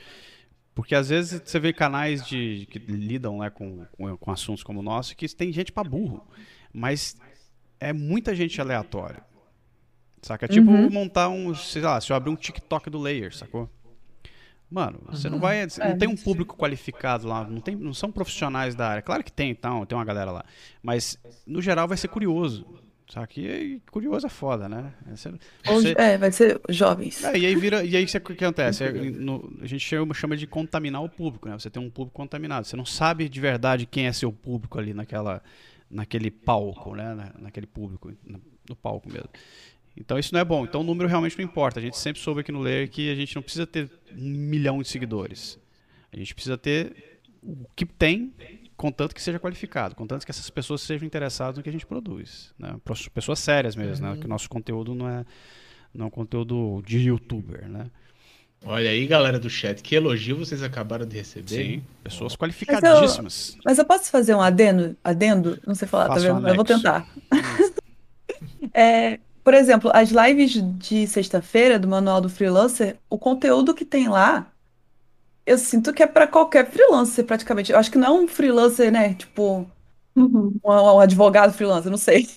[0.76, 4.82] Porque às vezes você vê canais de, que lidam né, com, com, com assuntos como
[4.82, 6.28] o nosso que tem gente para burro.
[6.74, 7.18] Mas
[7.80, 9.24] é muita gente aleatória.
[10.22, 10.46] Saca?
[10.46, 10.90] É tipo uhum.
[10.90, 13.70] montar um, sei lá, se eu abrir um TikTok do Layer, sacou?
[14.70, 15.42] Mano, você não uhum.
[15.42, 15.66] vai.
[15.78, 19.02] Não é, tem um público qualificado lá, não, tem, não são profissionais da área.
[19.02, 20.44] Claro que tem, então, tem uma galera lá.
[20.84, 22.66] Mas, no geral, vai ser curioso.
[23.08, 24.92] Só que curioso é foda, né?
[25.12, 25.32] Você,
[25.64, 25.96] você...
[25.98, 27.24] É, vai ser jovens.
[27.24, 27.84] É, e aí vira.
[27.84, 28.84] E aí o que acontece?
[28.84, 31.58] É, no, a gente chama, chama de contaminar o público, né?
[31.58, 32.66] Você tem um público contaminado.
[32.66, 35.42] Você não sabe de verdade quem é seu público ali naquela
[35.90, 37.32] naquele palco, né?
[37.40, 38.12] naquele público,
[38.68, 39.30] no palco mesmo.
[39.96, 40.66] Então isso não é bom.
[40.66, 41.80] Então o número realmente não importa.
[41.80, 44.82] A gente sempre soube aqui no Layer que a gente não precisa ter um milhão
[44.82, 45.58] de seguidores.
[46.12, 48.34] A gente precisa ter o que tem,
[48.76, 52.54] contanto que seja qualificado, contanto que essas pessoas sejam interessadas no que a gente produz.
[52.58, 52.76] Né?
[53.14, 54.10] Pessoas sérias mesmo, né?
[54.10, 54.16] uhum.
[54.16, 54.22] né?
[54.22, 55.26] Que o nosso conteúdo não é,
[55.94, 57.90] não é um conteúdo de youtuber, né?
[58.68, 61.48] Olha aí, galera do chat, que elogio vocês acabaram de receber.
[61.48, 63.52] Sim, pessoas qualificadíssimas.
[63.54, 64.98] Mas eu, mas eu posso fazer um adendo?
[65.04, 65.60] Adendo?
[65.68, 66.46] Não sei falar, tá Faço tá vendo?
[66.46, 67.08] Um eu vou tentar.
[68.74, 74.08] é, por exemplo, as lives de sexta-feira do Manual do Freelancer, o conteúdo que tem
[74.08, 74.52] lá
[75.46, 77.72] eu sinto que é para qualquer freelancer, praticamente.
[77.72, 79.14] Eu acho que não é um freelancer, né?
[79.14, 79.70] Tipo,
[80.16, 80.54] uhum.
[80.64, 82.28] um, um, advogado freelancer, não sei.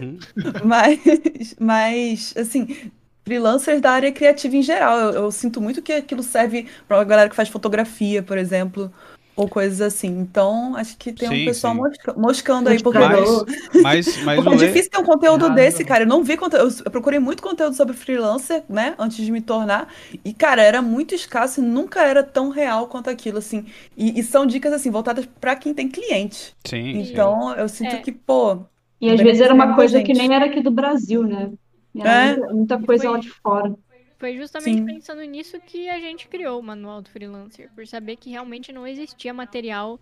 [0.00, 0.18] Uhum.
[0.64, 2.90] mas, mas, assim,
[3.24, 4.98] freelancers da área criativa em geral.
[4.98, 8.92] Eu, eu sinto muito que aquilo serve para uma galera que faz fotografia, por exemplo,
[9.38, 10.08] ou coisas assim.
[10.08, 13.46] Então, acho que tem sim, um pessoal mosca, moscando aí, porque, mas,
[13.80, 16.02] mas, mas porque é difícil ter um conteúdo desse, cara.
[16.02, 19.94] Eu não vi conteúdo, eu procurei muito conteúdo sobre freelancer, né, antes de me tornar,
[20.24, 23.64] e, cara, era muito escasso e nunca era tão real quanto aquilo, assim.
[23.96, 26.52] E, e são dicas, assim, voltadas para quem tem cliente.
[26.66, 26.98] Sim.
[26.98, 27.60] Então, sim.
[27.60, 28.00] eu sinto é.
[28.00, 28.58] que, pô.
[29.00, 30.06] E às vezes era uma coisa gente.
[30.08, 31.52] que nem era aqui do Brasil, né?
[31.94, 32.36] É.
[32.36, 33.72] Muita, muita coisa lá de fora.
[34.18, 34.84] Foi justamente Sim.
[34.84, 38.86] pensando nisso que a gente criou o manual do freelancer, por saber que realmente não
[38.86, 40.00] existia material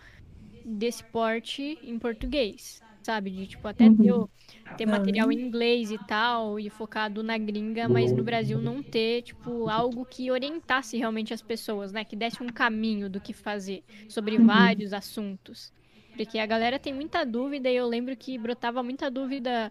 [0.64, 3.31] desse porte em português, sabe?
[3.31, 3.96] De tipo até uhum.
[3.96, 8.83] ter, ter material em inglês e tal, e focado na gringa, mas no Brasil não
[8.83, 12.02] ter, tipo, algo que orientasse realmente as pessoas, né?
[12.02, 14.46] Que desse um caminho do que fazer sobre uhum.
[14.46, 15.72] vários assuntos.
[16.16, 19.70] Porque a galera tem muita dúvida e eu lembro que brotava muita dúvida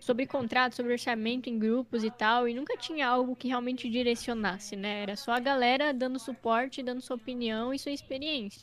[0.00, 4.76] sobre contrato, sobre orçamento em grupos e tal, e nunca tinha algo que realmente direcionasse,
[4.76, 5.02] né?
[5.02, 8.62] Era só a galera dando suporte, dando sua opinião e sua experiência.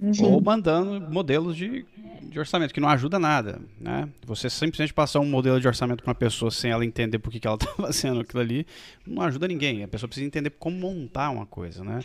[0.00, 0.32] Uhum.
[0.32, 1.84] Ou mandando modelos de,
[2.22, 4.08] de orçamento, que não ajuda nada, né?
[4.24, 7.38] Você simplesmente passar um modelo de orçamento para uma pessoa sem ela entender por que,
[7.38, 8.66] que ela está fazendo aquilo ali,
[9.06, 9.82] não ajuda ninguém.
[9.82, 12.00] A pessoa precisa entender como montar uma coisa, né?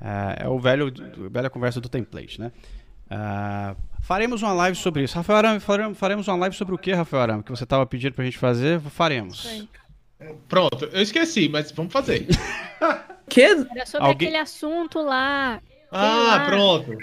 [0.00, 0.92] É, é o velho,
[1.30, 2.50] velha conversa do template, né?
[3.12, 5.16] Uh, faremos uma live sobre isso.
[5.16, 5.60] Rafael Arame,
[5.94, 7.42] faremos uma live sobre o que, Rafael Arame?
[7.42, 8.80] Que você estava pedindo pra gente fazer?
[8.80, 9.66] Faremos.
[10.48, 12.26] Pronto, eu esqueci, mas vamos fazer.
[13.28, 13.42] que?
[13.42, 14.28] Era sobre Alguém...
[14.28, 15.60] aquele assunto lá.
[15.90, 16.46] Ah, lá.
[16.46, 16.96] pronto.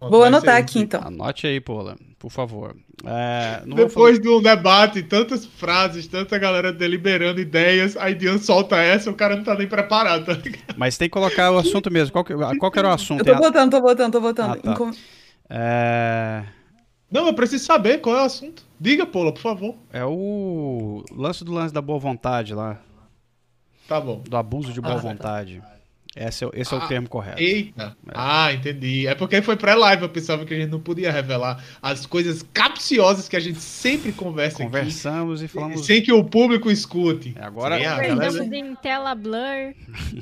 [0.00, 1.02] Vou anotar aqui então.
[1.02, 2.74] Anote aí, Paula, por favor.
[3.04, 4.18] É, Depois falar...
[4.18, 9.36] de um debate, tantas frases, tanta galera deliberando ideias, aí Dian solta essa, o cara
[9.36, 10.24] não tá nem preparado.
[10.24, 10.38] Tá
[10.76, 12.12] Mas tem que colocar o assunto mesmo.
[12.12, 13.26] Qual que, qual que era o assunto?
[13.26, 14.58] Eu tô botando, tô botando, tô botando.
[14.64, 14.92] Ah, tá.
[15.50, 16.44] É...
[17.10, 18.64] Não, eu preciso saber qual é o assunto.
[18.78, 19.74] Diga, Paula, por favor.
[19.92, 22.80] É o lance do lance da boa vontade lá.
[23.88, 24.20] Tá bom.
[24.20, 25.60] Do abuso de boa ah, vontade.
[25.60, 25.79] Tá.
[26.16, 27.40] Esse é, esse é o ah, termo correto.
[27.40, 27.96] Eita!
[28.08, 28.12] É.
[28.12, 29.06] Ah, entendi.
[29.06, 33.28] É porque foi pré-live, eu pensava que a gente não podia revelar as coisas capciosas
[33.28, 35.86] que a gente sempre conversa Conversamos aqui, e falamos.
[35.86, 37.32] Sem que o público escute.
[37.38, 38.56] É, agora Sim, Conversamos galera...
[38.56, 39.74] em tela blur,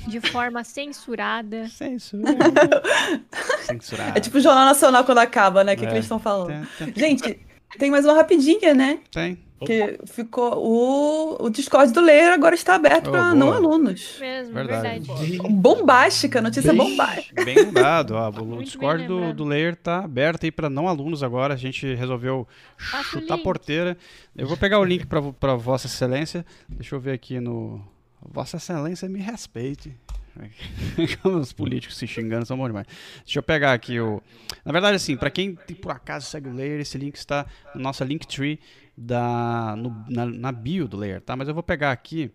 [0.06, 1.68] de forma censurada.
[1.68, 2.82] Censurada.
[3.64, 4.18] censurada.
[4.18, 5.72] É tipo o Jornal Nacional quando acaba, né?
[5.72, 5.88] O que, é.
[5.88, 6.68] que eles estão falando.
[6.76, 6.94] Tem, tem.
[7.08, 7.40] Gente,
[7.78, 8.98] tem mais uma rapidinha, né?
[9.10, 9.38] Tem.
[9.66, 10.56] Que ficou.
[10.56, 14.16] O, o Discord do Leia agora está aberto oh, para não alunos.
[14.20, 15.00] Mesmo, verdade.
[15.00, 15.38] verdade.
[15.50, 17.44] Bombástica, notícia bem, bombástica.
[17.44, 21.54] Bem lembrado, ó, o Discord do, do Layer tá aberto aí para não alunos agora.
[21.54, 23.96] A gente resolveu chutar a porteira.
[24.36, 26.46] Eu vou pegar o link para Vossa Excelência.
[26.68, 27.84] Deixa eu ver aqui no.
[28.22, 29.94] Vossa Excelência me respeite.
[31.24, 32.86] Os políticos se xingando são bons demais.
[33.24, 34.22] Deixa eu pegar aqui o.
[34.64, 38.04] Na verdade, assim, para quem por acaso segue o Layer, esse link está na nossa
[38.04, 38.60] Linktree
[39.00, 41.36] da, no, na, na, bio do layer, tá?
[41.36, 42.30] Mas eu vou pegar aqui.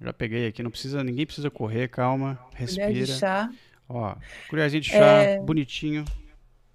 [0.00, 2.86] Já peguei aqui, não precisa, ninguém precisa correr, calma, respira.
[2.86, 3.50] Colher de chá.
[3.88, 4.14] Ó,
[4.48, 5.40] colherzinha de chá, é...
[5.40, 6.04] bonitinho.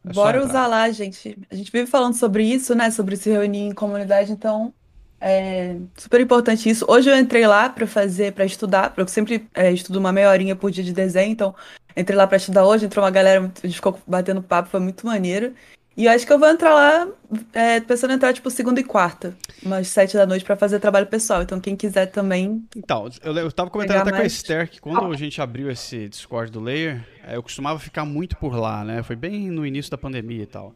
[0.05, 1.37] É Bora usar lá, gente.
[1.49, 2.91] A gente vive falando sobre isso, né?
[2.91, 4.73] Sobre se reunir em comunidade, então
[5.19, 6.85] é super importante isso.
[6.87, 10.29] Hoje eu entrei lá para fazer, para estudar, porque eu sempre é, estudo uma meia
[10.29, 11.55] horinha por dia de desenho, então
[11.95, 15.05] entrei lá para estudar hoje, entrou uma galera, a gente ficou batendo papo, foi muito
[15.07, 15.53] maneiro.
[15.95, 17.07] E eu acho que eu vou entrar lá,
[17.53, 21.05] é, pensando em entrar, tipo, segunda e quarta, umas sete da noite, para fazer trabalho
[21.05, 21.43] pessoal.
[21.43, 22.65] Então, quem quiser também.
[22.75, 24.17] Então, eu, eu tava comentando até mais...
[24.17, 27.77] com a Esther que quando a gente abriu esse Discord do Layer, é, eu costumava
[27.77, 29.03] ficar muito por lá, né?
[29.03, 30.73] Foi bem no início da pandemia e tal.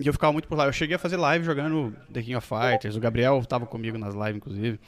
[0.00, 0.64] E eu ficava muito por lá.
[0.64, 2.96] Eu cheguei a fazer live jogando The King of Fighters.
[2.96, 4.80] O Gabriel tava comigo nas lives, inclusive.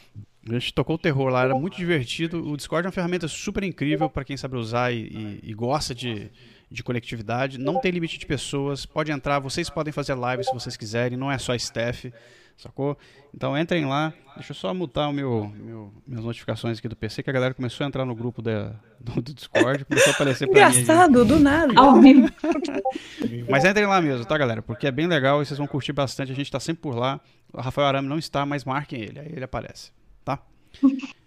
[0.48, 2.48] A gente tocou o terror lá, era muito divertido.
[2.48, 5.94] O Discord é uma ferramenta super incrível para quem sabe usar e, e, e gosta
[5.94, 6.30] de
[6.70, 7.58] de conectividade.
[7.58, 8.86] Não tem limite de pessoas.
[8.86, 11.18] Pode entrar, vocês podem fazer live se vocês quiserem.
[11.18, 12.12] Não é só staff,
[12.56, 12.96] sacou?
[13.34, 14.12] Então entrem lá.
[14.36, 17.52] Deixa eu só mutar o meu, meu, minhas notificações aqui do PC, que a galera
[17.52, 19.84] começou a entrar no grupo da, do, do Discord.
[19.84, 21.26] Começou a aparecer pra Engraçado, mim.
[21.26, 21.74] do nada.
[23.50, 24.62] Mas entrem lá mesmo, tá, galera?
[24.62, 26.30] Porque é bem legal e vocês vão curtir bastante.
[26.30, 27.20] A gente tá sempre por lá.
[27.52, 29.18] O Rafael Arame não está, mas marquem ele.
[29.18, 29.90] Aí ele aparece,
[30.24, 30.38] tá?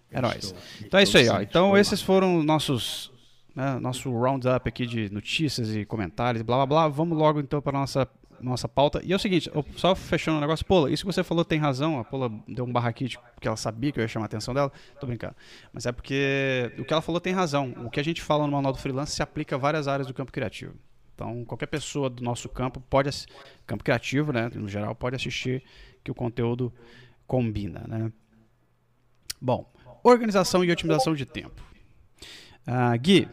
[0.09, 0.55] É nóis.
[0.81, 1.41] Então é isso aí, ó.
[1.41, 3.11] Então esses foram nossos
[3.55, 6.87] né, nosso roundup aqui de notícias e comentários, blá blá blá.
[6.87, 8.07] Vamos logo então para nossa
[8.43, 9.01] nossa pauta.
[9.03, 11.99] E é o seguinte, só fechando o negócio, Pola, isso que você falou tem razão.
[11.99, 14.71] A Pola deu um barraquite porque ela sabia que eu ia chamar a atenção dela.
[14.99, 15.35] Tô brincando.
[15.71, 17.73] Mas é porque o que ela falou tem razão.
[17.85, 20.13] O que a gente fala no manual do freelance se aplica a várias áreas do
[20.13, 20.75] campo criativo.
[21.15, 23.09] Então, qualquer pessoa do nosso campo pode
[23.65, 25.63] campo criativo, né, no geral, pode assistir
[26.03, 26.73] que o conteúdo
[27.27, 28.11] combina, né?
[29.39, 29.71] Bom,
[30.03, 31.72] organização e otimização de tempo.
[32.67, 33.27] Uh, Gui,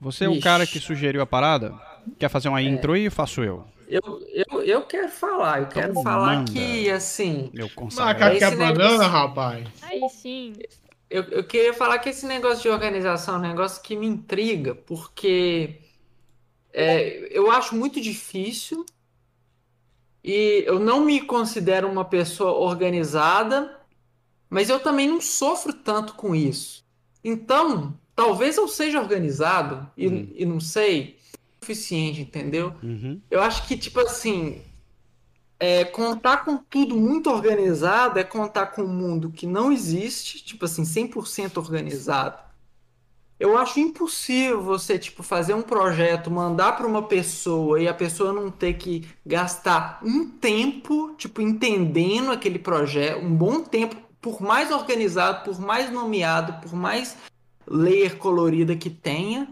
[0.00, 1.74] Você é o cara que sugeriu a parada?
[2.18, 2.64] Quer fazer uma é.
[2.64, 3.64] intro aí ou faço eu?
[3.88, 4.00] Eu,
[4.32, 6.52] eu, eu quero falar, eu quero então, falar manda.
[6.52, 7.50] que, assim.
[7.52, 9.68] Meu Macaco é banana, rapaz.
[9.82, 10.54] Aí sim.
[11.10, 14.74] Eu, eu queria falar que esse negócio de organização é um negócio que me intriga,
[14.74, 15.82] porque
[16.72, 18.86] é, eu acho muito difícil
[20.24, 23.78] e eu não me considero uma pessoa organizada,
[24.48, 26.82] mas eu também não sofro tanto com isso.
[27.22, 30.28] Então, talvez eu seja organizado e, uhum.
[30.34, 32.72] e não sei o suficiente, entendeu?
[32.82, 33.20] Uhum.
[33.30, 34.62] Eu acho que, tipo assim,
[35.58, 40.64] é, contar com tudo muito organizado é contar com um mundo que não existe, tipo
[40.64, 42.52] assim, 100% organizado
[43.42, 48.32] eu acho impossível você tipo fazer um projeto, mandar para uma pessoa e a pessoa
[48.32, 54.70] não ter que gastar um tempo, tipo entendendo aquele projeto, um bom tempo, por mais
[54.70, 57.16] organizado, por mais nomeado, por mais
[57.72, 59.48] layer colorida que tenha.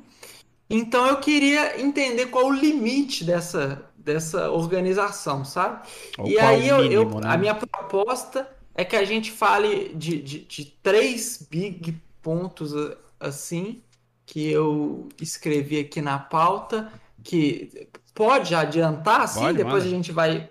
[0.68, 5.86] Então eu queria entender qual o limite dessa dessa organização, sabe?
[6.18, 7.28] Ou e aí eu, mínimo, eu né?
[7.28, 12.72] a minha proposta é que a gente fale de, de, de três big pontos
[13.18, 13.82] assim
[14.24, 16.90] que eu escrevi aqui na pauta,
[17.22, 19.86] que pode adiantar, sim, pode, depois manda.
[19.86, 20.48] a gente vai.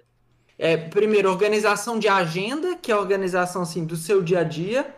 [0.58, 4.95] É, primeiro, organização de agenda, que é a organização assim, do seu dia a dia.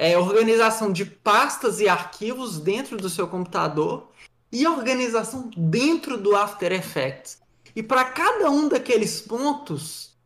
[0.00, 4.08] É, organização de pastas e arquivos dentro do seu computador.
[4.52, 7.38] E organização dentro do After Effects.
[7.74, 10.16] E para cada um daqueles pontos,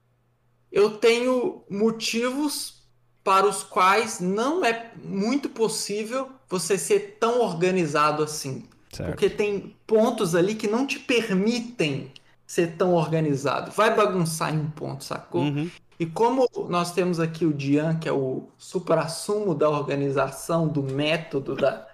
[0.71, 2.83] eu tenho motivos
[3.25, 8.65] para os quais não é muito possível você ser tão organizado assim.
[8.93, 9.11] Certo.
[9.11, 12.13] Porque tem pontos ali que não te permitem
[12.47, 13.71] ser tão organizado.
[13.71, 15.43] Vai bagunçar em um ponto, sacou?
[15.43, 15.71] Uhum.
[16.03, 21.55] E como nós temos aqui o Dian, que é o supra-sumo da organização, do método,
[21.55, 21.87] da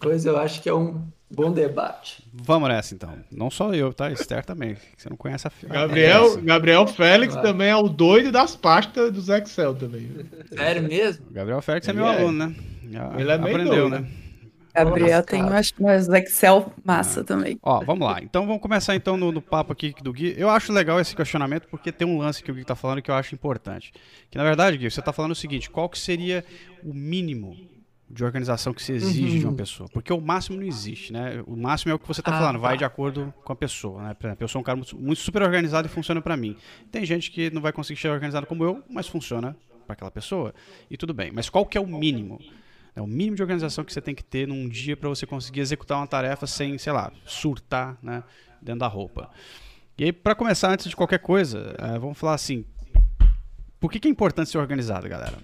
[0.00, 1.00] coisa, eu acho que é um
[1.34, 2.22] Bom debate.
[2.34, 3.14] Vamos nessa então.
[3.30, 4.10] Não só eu, tá?
[4.10, 4.76] Esther também.
[4.94, 9.74] Você não conhece a Gabriel, Gabriel Félix também é o doido das pastas dos Excel
[9.74, 10.10] também.
[10.54, 11.24] Sério mesmo?
[11.30, 12.18] Gabriel Félix é meu é.
[12.18, 12.54] aluno, né?
[12.90, 14.02] Já Ele é meio aprendeu, doido.
[14.02, 14.10] né?
[14.74, 17.24] Gabriel tem umas, umas Excel massa ah.
[17.24, 17.58] também.
[17.62, 18.20] Ó, vamos lá.
[18.22, 20.34] Então vamos começar então no, no, papo aqui do Gui.
[20.36, 23.10] Eu acho legal esse questionamento porque tem um lance que o Gui tá falando que
[23.10, 23.92] eu acho importante.
[24.30, 26.44] Que na verdade, Gui, você tá falando o seguinte: qual que seria
[26.82, 27.56] o mínimo
[28.12, 29.38] de organização que se exige uhum.
[29.38, 29.56] de uma uhum.
[29.56, 29.88] pessoa.
[29.90, 31.42] Porque o máximo não existe, né?
[31.46, 32.78] O máximo é o que você está ah, falando, vai tá.
[32.78, 34.14] de acordo com a pessoa, né?
[34.14, 36.54] Por exemplo, eu sou um cara muito, muito super organizado e funciona para mim.
[36.90, 39.56] Tem gente que não vai conseguir ser organizado como eu, mas funciona
[39.86, 40.54] para aquela pessoa.
[40.90, 41.30] E tudo bem.
[41.32, 42.38] Mas qual que é o mínimo?
[42.94, 45.60] É o mínimo de organização que você tem que ter num dia para você conseguir
[45.60, 48.22] executar uma tarefa sem, sei lá, surtar, né?
[48.60, 49.30] Dentro da roupa.
[49.98, 52.64] E aí, para começar, antes de qualquer coisa, é, vamos falar assim:
[53.80, 55.38] por que, que é importante ser organizado, galera?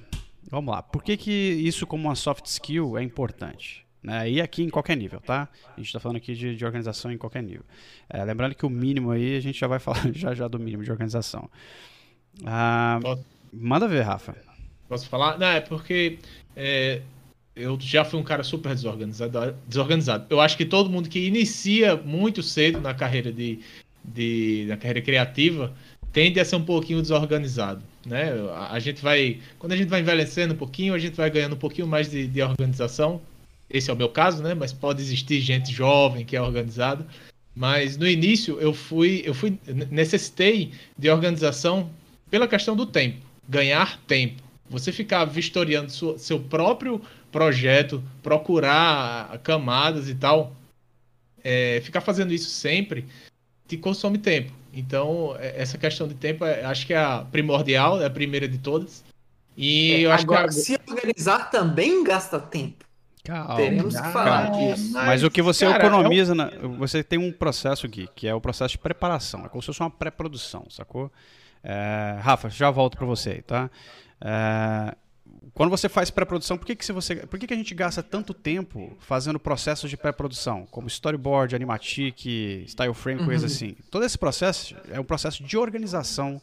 [0.50, 0.82] Vamos lá.
[0.82, 3.86] Por que, que isso, como uma soft skill, é importante?
[4.02, 4.30] Né?
[4.30, 5.48] E aqui em qualquer nível, tá?
[5.66, 7.64] A gente está falando aqui de, de, organização em qualquer nível.
[8.08, 10.84] É, lembrando que o mínimo aí, a gente já vai falar já já do mínimo
[10.84, 11.50] de organização.
[12.46, 13.00] Ah,
[13.52, 14.36] manda ver, Rafa.
[14.88, 15.38] Posso falar?
[15.38, 16.18] Não, é porque
[16.56, 17.02] é,
[17.58, 20.26] eu já fui um cara super desorganizado, desorganizado.
[20.30, 23.58] Eu acho que todo mundo que inicia muito cedo na carreira de,
[24.04, 25.74] de na carreira criativa
[26.12, 28.32] tende a ser um pouquinho desorganizado, né?
[28.70, 31.58] A gente vai, quando a gente vai envelhecendo um pouquinho, a gente vai ganhando um
[31.58, 33.20] pouquinho mais de, de organização.
[33.68, 34.54] Esse é o meu caso, né?
[34.54, 37.06] Mas pode existir gente jovem que é organizada.
[37.54, 39.58] Mas no início eu fui, eu fui
[39.90, 41.90] necessitei de organização
[42.30, 43.18] pela questão do tempo,
[43.48, 44.42] ganhar tempo.
[44.70, 50.52] Você ficar vistoriando sua, seu próprio projeto, procurar camadas e tal,
[51.42, 53.06] é, ficar fazendo isso sempre
[53.66, 54.52] te consome tempo.
[54.72, 58.48] Então, é, essa questão de tempo, é, acho que é a primordial, é a primeira
[58.48, 59.04] de todas.
[59.56, 62.84] E é, eu acho agora, que se organizar também gasta tempo.
[63.24, 64.92] Calma, Teremos que falar disso.
[64.92, 68.34] Mas, mas, o que você cara, economiza, na, você tem um processo aqui, que é
[68.34, 69.44] o processo de preparação.
[69.44, 71.12] É como se fosse uma pré-produção, sacou?
[71.62, 73.68] É, Rafa, já volto para você, tá?
[74.20, 74.96] É,
[75.54, 78.32] quando você faz pré-produção, por que, que, você, por que, que a gente gasta tanto
[78.32, 83.26] tempo fazendo processos de pré-produção, como storyboard, animatic, style frame, uhum.
[83.26, 83.76] coisa assim?
[83.90, 86.40] Todo esse processo é um processo de organização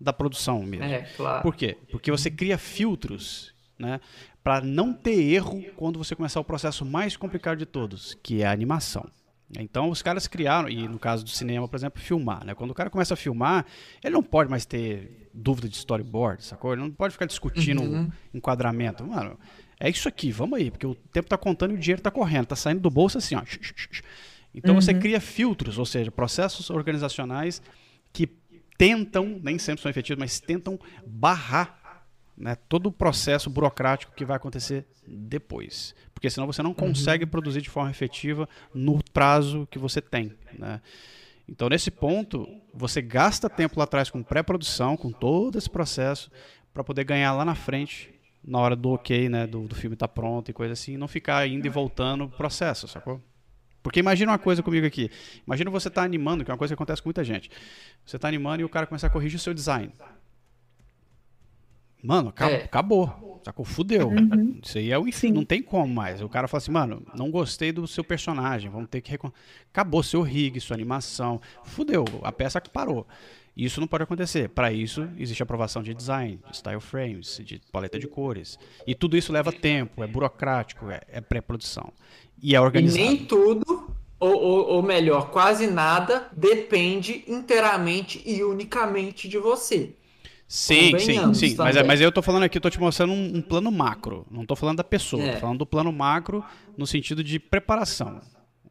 [0.00, 0.84] da produção mesmo.
[0.84, 1.42] É, claro.
[1.42, 1.76] Por quê?
[1.90, 4.00] Porque você cria filtros, né,
[4.42, 8.46] para não ter erro quando você começar o processo mais complicado de todos, que é
[8.46, 9.08] a animação.
[9.58, 12.44] Então os caras criaram, e no caso do cinema, por exemplo, filmar.
[12.44, 12.54] Né?
[12.54, 13.64] Quando o cara começa a filmar,
[14.02, 16.72] ele não pode mais ter dúvida de storyboard, sacou?
[16.72, 18.10] Ele não pode ficar discutindo uhum.
[18.34, 19.06] enquadramento.
[19.06, 19.38] Mano,
[19.78, 22.44] é isso aqui, vamos aí, porque o tempo está contando e o dinheiro está correndo,
[22.44, 23.42] está saindo do bolso assim, ó.
[24.54, 24.80] Então uhum.
[24.80, 27.62] você cria filtros, ou seja, processos organizacionais
[28.12, 28.26] que
[28.78, 31.78] tentam, nem sempre são efetivos, mas tentam barrar
[32.36, 35.94] né, todo o processo burocrático que vai acontecer depois.
[36.12, 36.76] Porque senão você não uhum.
[36.76, 37.30] consegue uhum.
[37.30, 40.32] produzir de forma efetiva no prazo que você tem.
[40.58, 40.80] Né?
[41.48, 46.30] Então, nesse ponto, você gasta tempo lá atrás com pré-produção, com todo esse processo,
[46.74, 48.12] para poder ganhar lá na frente,
[48.44, 50.98] na hora do ok, né, do, do filme estar tá pronto e coisa assim, e
[50.98, 53.22] não ficar indo e voltando o processo, sacou?
[53.82, 55.08] Porque imagina uma coisa comigo aqui.
[55.46, 57.48] Imagina você estar tá animando, que é uma coisa que acontece com muita gente.
[58.04, 59.92] Você está animando e o cara começa a corrigir o seu design.
[62.06, 62.64] Mano, é.
[62.64, 63.40] acabou.
[63.44, 63.64] Sacou?
[63.64, 64.08] Fudeu.
[64.08, 64.58] Uhum.
[64.62, 65.32] Isso aí é o enfim.
[65.32, 66.22] Não tem como mais.
[66.22, 68.70] O cara fala assim, mano, não gostei do seu personagem.
[68.70, 69.10] Vamos ter que.
[69.10, 69.30] Recon...
[69.72, 71.40] Acabou seu rig, sua animação.
[71.64, 72.04] Fudeu.
[72.22, 73.06] A peça parou.
[73.56, 74.50] Isso não pode acontecer.
[74.50, 78.58] Para isso, existe aprovação de design, de style frames, de paleta de cores.
[78.86, 81.90] E tudo isso leva tempo, é burocrático, é, é pré-produção.
[82.42, 83.02] E é organizado.
[83.02, 83.90] E nem tudo,
[84.20, 89.94] ou, ou, ou melhor, quase nada, depende inteiramente e unicamente de você.
[90.48, 91.56] Sim, sim, sim.
[91.56, 94.24] Mas, é, mas eu tô falando aqui, tô te mostrando um, um plano macro.
[94.30, 95.32] Não tô falando da pessoa, é.
[95.34, 96.44] tô falando do plano macro
[96.76, 98.20] no sentido de preparação.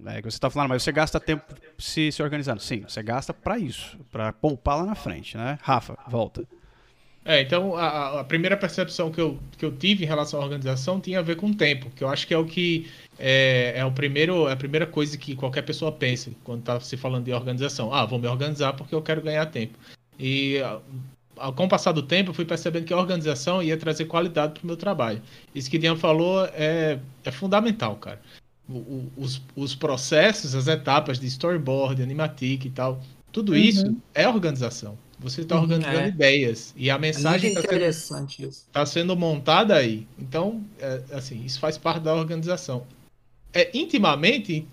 [0.05, 1.43] É que você está falando, mas você gasta tempo
[1.77, 2.61] se, se organizando.
[2.61, 5.57] Sim, você gasta para isso, para poupar lá na frente, né?
[5.61, 6.43] Rafa, volta.
[7.23, 11.01] É, então a, a, primeira percepção que eu, que eu tive em relação à organização
[11.01, 13.83] tinha a ver com o tempo, que eu acho que é o que é, é
[13.83, 17.33] o primeiro, é a primeira coisa que qualquer pessoa pensa quando está se falando de
[17.33, 17.91] organização.
[17.91, 19.77] Ah, vou me organizar porque eu quero ganhar tempo.
[20.19, 20.59] E
[21.55, 24.63] com o passar do tempo, eu fui percebendo que a organização ia trazer qualidade para
[24.63, 25.21] o meu trabalho.
[25.53, 28.21] Isso que Dian falou é, é fundamental, cara.
[28.67, 33.57] O, o, os, os processos, as etapas de storyboard, animatic e tal, tudo uhum.
[33.57, 34.97] isso é organização.
[35.19, 36.07] Você está organizando é.
[36.07, 40.07] ideias e a mensagem está sendo, tá sendo, montada aí.
[40.19, 42.85] Então, é, assim, isso faz parte da organização.
[43.53, 44.67] É intimamente,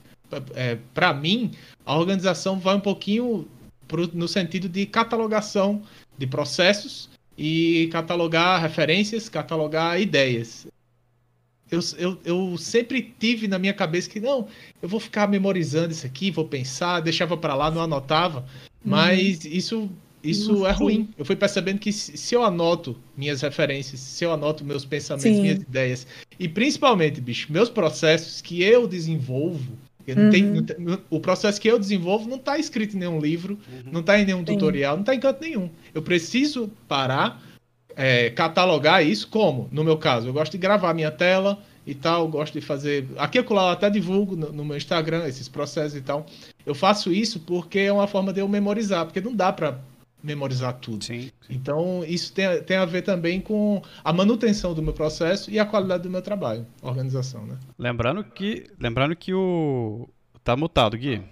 [0.54, 1.52] é, para mim,
[1.86, 3.46] a organização vai um pouquinho
[3.86, 5.82] pro, no sentido de catalogação
[6.16, 10.66] de processos e catalogar referências, catalogar ideias.
[11.70, 14.46] Eu, eu, eu sempre tive na minha cabeça que não,
[14.82, 18.44] eu vou ficar memorizando isso aqui, vou pensar, deixava para lá, não anotava,
[18.84, 19.48] mas hum.
[19.50, 19.90] isso
[20.22, 21.08] isso é ruim.
[21.18, 25.42] Eu fui percebendo que se eu anoto minhas referências, se eu anoto meus pensamentos, Sim.
[25.42, 26.06] minhas ideias,
[26.38, 29.76] e principalmente, bicho, meus processos que eu desenvolvo,
[30.08, 30.30] Uhum.
[30.30, 33.92] Tem, o processo que eu desenvolvo não está escrito em nenhum livro, uhum.
[33.92, 35.70] não está em nenhum tutorial, não está em canto nenhum.
[35.94, 37.40] Eu preciso parar,
[37.94, 42.28] é, catalogar isso como, no meu caso, eu gosto de gravar minha tela e tal,
[42.28, 43.06] gosto de fazer.
[43.16, 46.26] Aqui eu até divulgo no, no, meu Instagram esses processos e tal.
[46.64, 49.78] Eu faço isso porque é uma forma de eu memorizar, porque não dá para
[50.22, 51.04] memorizar tudo.
[51.04, 51.32] Sim, sim.
[51.50, 55.66] Então, isso tem, tem a ver também com a manutenção do meu processo e a
[55.66, 57.58] qualidade do meu trabalho, organização, né?
[57.78, 60.08] Lembrando que, lembrando que o
[60.44, 61.22] tá mutado, Gui.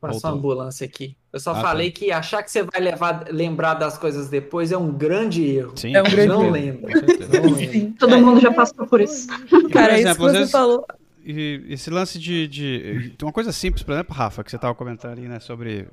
[0.00, 1.14] Passou uma ambulância aqui.
[1.30, 1.60] Eu só ah, tá.
[1.60, 1.98] falei tá.
[1.98, 5.76] que achar que você vai levar, lembrar das coisas depois é um grande erro.
[5.76, 6.52] Sim, é um grande não erro.
[6.52, 6.90] lembra.
[6.90, 7.94] Não lembra.
[7.98, 8.20] Todo é.
[8.20, 9.28] mundo já passou por isso.
[9.70, 10.50] Cara, exemplo, isso que você vezes...
[10.50, 10.86] falou
[11.30, 15.12] e esse lance de, de, Uma coisa simples, por exemplo, Rafa, que você estava comentando
[15.12, 15.88] ali, né, sobre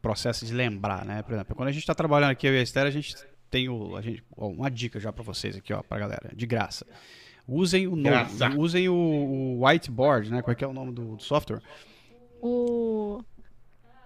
[0.00, 1.22] processo de lembrar, né?
[1.22, 3.14] Por exemplo, quando a gente está trabalhando aqui, eu e a Esther, a gente
[3.50, 6.46] tem o, a gente, ó, uma dica já para vocês aqui, ó, pra galera, de
[6.46, 6.86] graça.
[7.48, 8.26] Usem o nome,
[8.56, 10.42] usem o, o, whiteboard, né?
[10.42, 11.60] Qual é, que é o nome do, do software?
[12.42, 13.22] O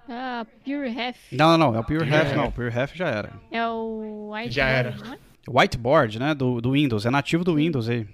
[0.09, 1.35] ah, PureHef.
[1.35, 3.33] Não, não, não, é o PureHef, não, o PureHef já era.
[3.51, 4.91] É o Whiteboard, já era.
[4.91, 5.19] É?
[5.49, 8.07] Whiteboard, né, do, do Windows, é nativo do Windows aí.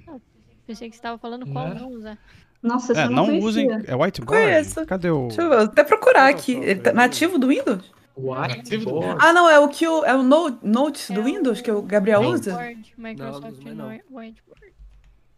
[0.67, 2.19] Pensei que você estava falando qual não usar.
[2.63, 3.71] Nossa, é, não, não usem.
[3.71, 4.25] É whiteboard?
[4.25, 4.87] Conheço.
[4.87, 5.29] Cadê o.
[5.29, 6.53] Deixa eu ver, até procurar aqui.
[6.53, 7.93] Ele tá nativo do Windows?
[8.17, 9.19] Whiteboard.
[9.21, 12.59] Ah, não, é o que o, é o Notes do Windows que o Gabriel usa?
[12.97, 14.75] Microsoft não, Whiteboard.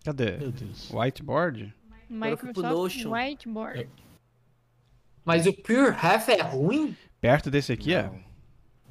[0.04, 0.38] Cadê?
[0.38, 0.90] Meu Deus.
[0.90, 1.74] Whiteboard?
[2.08, 3.88] Microsoft Whiteboard.
[5.24, 6.96] Mas o Pure Half é ruim?
[7.20, 8.10] Perto desse aqui é.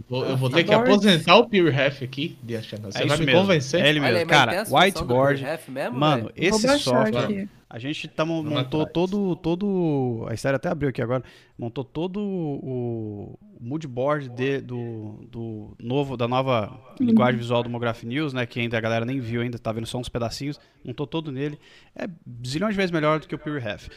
[0.08, 2.38] Vou, eu vou ter que aposentar o Pure Half aqui.
[2.44, 3.42] Você é vai me mesmo.
[3.42, 3.84] convencer?
[3.84, 4.18] É ele mesmo.
[4.18, 5.44] Aí, Cara, whiteboard.
[5.68, 6.34] Mesmo, mano, véio?
[6.36, 7.48] esse software.
[7.70, 10.26] A gente tá, montou todo, todo.
[10.30, 11.22] A história até abriu aqui agora.
[11.58, 18.32] Montou todo o, moodboard de, do, do novo, da nova linguagem visual do Mograph News,
[18.32, 18.46] né?
[18.46, 20.58] Que ainda a galera nem viu ainda, tá vendo só uns pedacinhos.
[20.86, 21.60] Montou todo nele.
[21.94, 22.08] É
[22.46, 23.90] zilhões de vezes melhor do que o Pure Half.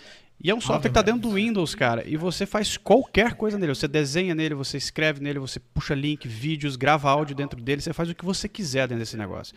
[0.42, 3.58] E é um software que está dentro do Windows, cara, e você faz qualquer coisa
[3.58, 3.74] nele.
[3.74, 7.92] Você desenha nele, você escreve nele, você puxa link, vídeos, grava áudio dentro dele, você
[7.92, 9.54] faz o que você quiser dentro desse negócio.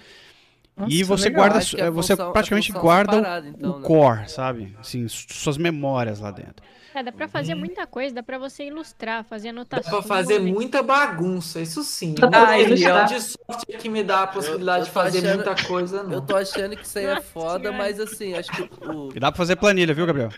[0.75, 1.43] Nossa, e você legal.
[1.43, 3.85] guarda, é você função, praticamente guarda então, o né?
[3.85, 4.75] core, sabe?
[4.79, 6.65] Assim, suas memórias lá dentro.
[6.95, 7.59] É, dá pra fazer hum.
[7.59, 9.85] muita coisa, dá pra você ilustrar, fazer anotações.
[9.85, 12.15] Dá pra fazer muita bagunça, isso sim.
[12.21, 15.67] Ah, é de software que me dá a possibilidade eu, eu de fazer achando, muita
[15.67, 16.13] coisa, não.
[16.13, 19.09] Eu tô achando que isso aí é foda, mas assim, acho que o...
[19.15, 20.31] E dá pra fazer planilha, viu, Gabriel?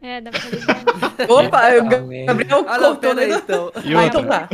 [0.00, 0.62] É, dá pra fazer.
[1.30, 3.72] Opa, o Gabriel ah, não, pera aí, então.
[3.84, 4.48] E outra, então tá.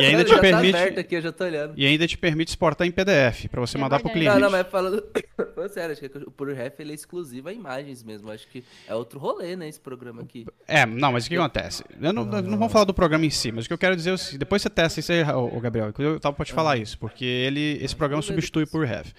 [0.00, 0.90] E ainda te tá permite.
[0.92, 1.74] Tá aqui, eu já tô olhando.
[1.76, 4.32] E ainda te permite exportar em PDF para você é mandar pro cliente.
[4.34, 5.02] Não, não, mas falando.
[5.70, 8.30] sério, acho que o PureRef ele é exclusivo a imagens mesmo.
[8.30, 9.68] Acho que é outro rolê, né?
[9.68, 10.46] Esse programa aqui.
[10.66, 11.84] É, não, mas o que acontece?
[12.00, 13.96] Eu não, não, não vamos falar do programa em si, mas o que eu quero
[13.96, 15.92] dizer é o depois você testa isso aí, o Gabriel.
[15.98, 19.12] Eu tava pra te falar isso, porque ele, esse programa substitui o PureRef.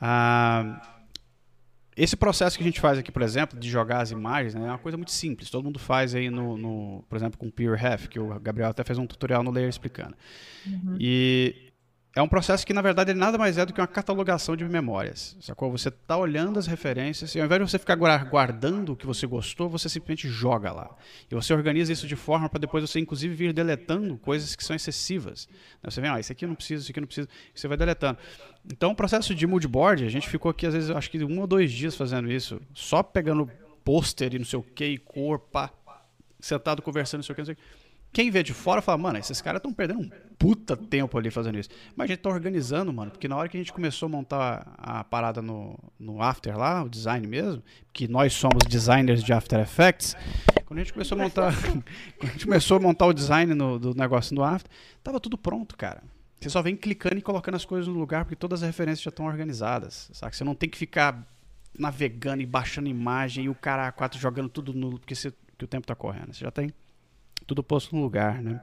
[0.00, 0.99] Ah.
[2.02, 4.70] Esse processo que a gente faz aqui, por exemplo, de jogar as imagens, né, é
[4.70, 5.50] uma coisa muito simples.
[5.50, 8.82] Todo mundo faz aí, no, no por exemplo, com o PureHef, que o Gabriel até
[8.82, 10.14] fez um tutorial no Layer explicando.
[10.66, 10.96] Uhum.
[10.98, 11.69] E
[12.14, 14.64] é um processo que, na verdade, ele nada mais é do que uma catalogação de
[14.64, 15.36] memórias.
[15.40, 15.70] Sacou?
[15.70, 19.28] Você está olhando as referências e ao invés de você ficar guardando o que você
[19.28, 20.96] gostou, você simplesmente joga lá.
[21.30, 24.74] E você organiza isso de forma para depois você, inclusive, vir deletando coisas que são
[24.74, 25.48] excessivas.
[25.84, 27.76] Você vê, ah, isso aqui eu não preciso, isso aqui eu não preciso, você vai
[27.76, 28.18] deletando.
[28.64, 31.46] Então, o processo de moodboard, a gente ficou aqui, às vezes, acho que um ou
[31.46, 33.48] dois dias fazendo isso, só pegando
[33.84, 35.72] pôster e não sei o que, e cor, pá,
[36.40, 37.62] sentado conversando, não sei o que, não sei o que.
[38.12, 41.58] Quem vê de fora fala, mano, esses caras estão perdendo um puta tempo ali fazendo
[41.58, 41.68] isso.
[41.94, 44.74] Mas a gente tá organizando, mano, porque na hora que a gente começou a montar
[44.78, 49.60] a parada no, no After lá, o design mesmo, que nós somos designers de After
[49.60, 50.16] Effects,
[50.64, 51.84] quando a gente começou a montar, quando
[52.22, 54.70] a gente começou a montar o design no, do negócio no After,
[55.02, 56.02] tava tudo pronto, cara.
[56.40, 59.10] Você só vem clicando e colocando as coisas no lugar, porque todas as referências já
[59.10, 60.34] estão organizadas, sabe?
[60.34, 61.22] Você não tem que ficar
[61.78, 65.64] navegando e baixando imagem e o cara a quatro jogando tudo no porque, você, porque
[65.64, 66.32] o tempo tá correndo.
[66.32, 66.72] Você já tem
[67.50, 68.60] tudo posto no lugar, né?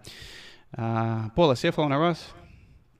[0.71, 2.33] Ah, Paula, você ia falar um negócio?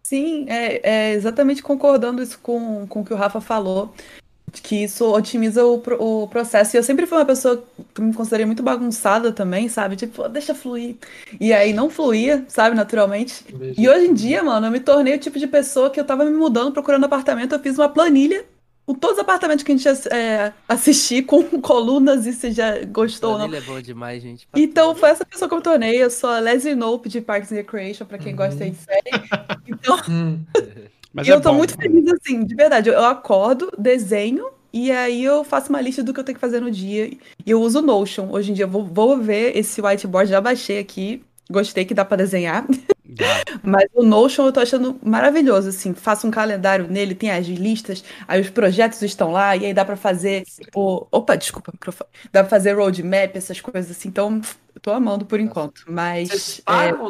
[0.04, 3.94] Sim, é, é exatamente concordando isso com, com o que o Rafa falou,
[4.52, 6.76] que isso otimiza o, o processo.
[6.76, 7.64] E eu sempre fui uma pessoa
[7.94, 9.96] que me considerei muito bagunçada também, sabe?
[9.96, 10.98] Tipo, deixa fluir.
[11.40, 13.46] E aí não fluía, sabe, naturalmente.
[13.78, 16.26] E hoje em dia, mano, eu me tornei o tipo de pessoa que eu tava
[16.26, 18.46] me mudando, procurando apartamento, eu fiz uma planilha
[18.88, 23.34] com todos os apartamentos que a gente é, assistir, com colunas, e você já gostou
[23.34, 23.54] ou não.
[23.54, 24.48] é demais, gente.
[24.56, 26.02] Então, foi essa pessoa que eu tornei.
[26.02, 28.38] Eu sou a Leslie Nope de Parks and Recreation, pra quem uhum.
[28.38, 29.12] gosta de série.
[29.68, 30.40] Então, hum.
[31.14, 31.58] Mas e é eu tô bom.
[31.58, 32.90] muito feliz, assim, de verdade.
[32.90, 36.62] Eu acordo, desenho, e aí eu faço uma lista do que eu tenho que fazer
[36.62, 37.08] no dia.
[37.46, 38.30] E eu uso o Notion.
[38.32, 41.22] Hoje em dia, eu vou, vou ver esse whiteboard, já baixei aqui.
[41.50, 42.66] Gostei que dá para desenhar.
[43.64, 45.94] Mas o Notion eu tô achando maravilhoso, assim.
[45.94, 49.84] Faço um calendário nele, tem as listas, aí os projetos estão lá, e aí dá
[49.84, 50.44] para fazer
[50.76, 51.06] o.
[51.12, 52.10] Opa, desculpa, microfone.
[52.32, 54.10] Dá pra fazer roadmap, essas coisas assim.
[54.10, 54.42] Então,
[54.74, 55.84] eu tô amando por enquanto.
[55.88, 56.30] Mas.
[56.30, 57.10] Vocês pagam é...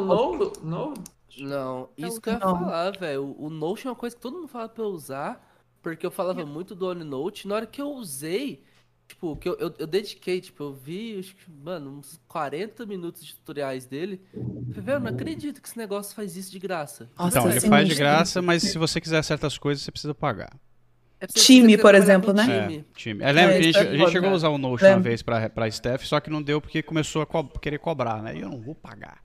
[0.62, 0.94] no,
[1.38, 3.34] Não, isso que eu ia falar, velho.
[3.38, 5.40] O Notion é uma coisa que todo mundo fala pra eu usar,
[5.82, 7.46] porque eu falava muito do OneNote.
[7.46, 8.62] Na hora que eu usei,
[9.08, 13.24] Tipo, que eu, eu, eu, dediquei, tipo, eu vi, acho que, mano, uns 40 minutos
[13.24, 14.20] de tutoriais dele.
[14.32, 17.08] Falei, velho, não acredito que esse negócio faz isso de graça.
[17.18, 20.54] Nossa, então, ele faz de graça, mas se você quiser certas coisas, você precisa pagar.
[21.20, 22.44] É time, por exemplo, né?
[22.44, 22.78] Time.
[22.78, 23.24] É, time.
[23.24, 25.50] É, lembra, é, a, gente, a gente chegou a usar o Notion uma vez pra,
[25.50, 28.36] pra Steph, só que não deu porque começou a co querer cobrar, né?
[28.36, 29.20] E eu não vou pagar.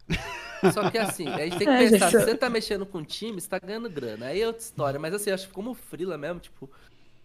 [0.73, 2.19] Só que assim, a gente tem que é, pensar, gente...
[2.19, 4.27] se você tá mexendo com time, você tá ganhando grana.
[4.27, 4.99] Aí é outra história.
[4.99, 6.71] Mas assim, acho que como freela mesmo, tipo,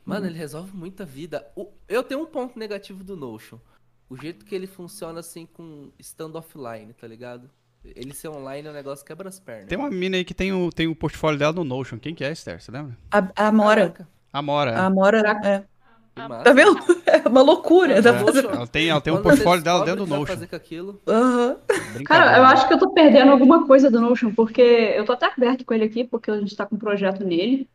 [0.09, 1.46] Mano, ele resolve muita vida.
[1.54, 3.59] O, eu tenho um ponto negativo do Notion.
[4.09, 7.50] O jeito que ele funciona assim com stand offline, tá ligado?
[7.84, 9.66] Ele ser online é um negócio que quebra as pernas.
[9.66, 11.98] Tem uma mina aí que tem o, tem o portfólio dela no Notion.
[11.98, 12.61] Quem que é, Esther?
[12.61, 12.96] Você lembra?
[13.11, 14.09] A, a Mora.
[14.32, 14.72] A Mora.
[14.72, 14.76] É.
[14.76, 15.64] A Mora, é.
[16.42, 16.76] Tá vendo?
[17.09, 17.94] É uma loucura.
[17.94, 17.98] É.
[17.98, 20.26] Ela tem, ela tem um portfólio dela dentro do Notion.
[20.26, 21.00] Fazer com aquilo.
[21.06, 22.04] Uhum.
[22.04, 25.26] Cara, eu acho que eu tô perdendo alguma coisa do Notion, porque eu tô até
[25.26, 27.66] aberto com ele aqui, porque a gente tá com um projeto nele.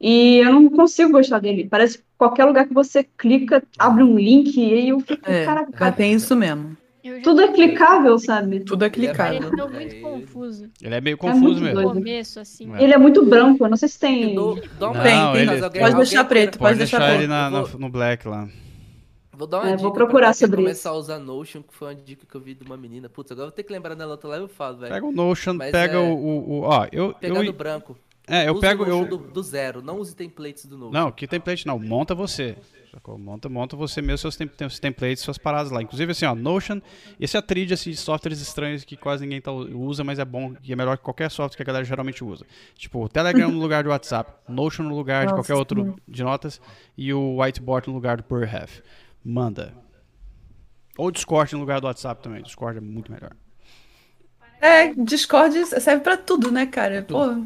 [0.00, 1.66] E eu não consigo gostar dele.
[1.68, 5.44] Parece que qualquer lugar que você clica, abre um link e aí eu fico, é,
[5.44, 5.92] caraca.
[5.92, 6.76] Tem isso mesmo.
[7.22, 8.60] Tudo é clicável, sabe?
[8.60, 9.50] Tudo é clicável.
[9.50, 10.70] Ele é muito confuso.
[10.82, 11.94] Ele é meio é confuso é mesmo.
[11.94, 12.74] Começo, assim.
[12.74, 12.82] É.
[12.82, 14.34] Ele é muito branco, eu não sei se tem.
[14.34, 15.62] Dou, dou não, tem, tem.
[15.62, 18.48] Alguém, pode deixar preto, pode, pode deixar, deixar ele na, no black lá.
[19.32, 21.94] Vou dar uma é, dica vou procurar sobre começar a usar Notion, que foi uma
[21.94, 23.08] dica que eu vi de uma menina.
[23.08, 24.92] Putz, agora eu vou ter que lembrar nela outra live eu falo, velho.
[24.92, 25.98] Pega o Notion, Mas pega é...
[25.98, 27.14] o, o, Ó, eu.
[27.14, 27.52] Pegando eu...
[27.52, 27.96] branco.
[28.28, 28.84] É, eu use pego.
[28.84, 29.06] Eu...
[29.06, 30.92] Do, do, zero, não use templates do novo.
[30.92, 32.56] Não, que template não, monta você.
[33.18, 35.80] Monta, monta você mesmo seus, tem, seus templates, suas paradas lá.
[35.80, 36.80] Inclusive, assim, ó, Notion,
[37.18, 40.24] esse é a tríade assim, de softwares estranhos que quase ninguém tá, usa, mas é
[40.24, 42.44] bom, e é melhor que qualquer software que a galera geralmente usa.
[42.74, 46.24] Tipo, o Telegram no lugar do WhatsApp, Notion no lugar Nossa, de qualquer outro de
[46.24, 46.60] notas,
[46.96, 48.80] e o Whiteboard no lugar do PerHalf.
[49.24, 49.74] Manda.
[50.96, 52.42] Ou Discord no lugar do WhatsApp também.
[52.42, 53.30] Discord é muito melhor.
[54.60, 57.02] É, Discord serve pra tudo, né, cara?
[57.02, 57.44] Pô,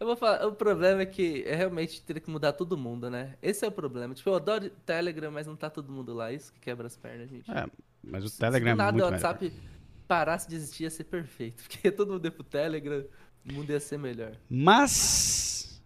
[0.00, 3.34] eu vou falar, o problema é que é realmente teria que mudar todo mundo, né?
[3.42, 4.14] Esse é o problema.
[4.14, 6.32] Tipo, eu adoro Telegram, mas não tá todo mundo lá.
[6.32, 7.50] Isso que quebra as pernas, gente.
[7.50, 7.66] É,
[8.02, 9.60] mas o Telegram Se, é muito o WhatsApp melhor.
[10.06, 11.62] parasse de existir ia ser perfeito.
[11.68, 13.04] Porque todo mundo ia pro Telegram,
[13.44, 14.36] o mundo ia ser melhor.
[14.48, 15.82] Mas,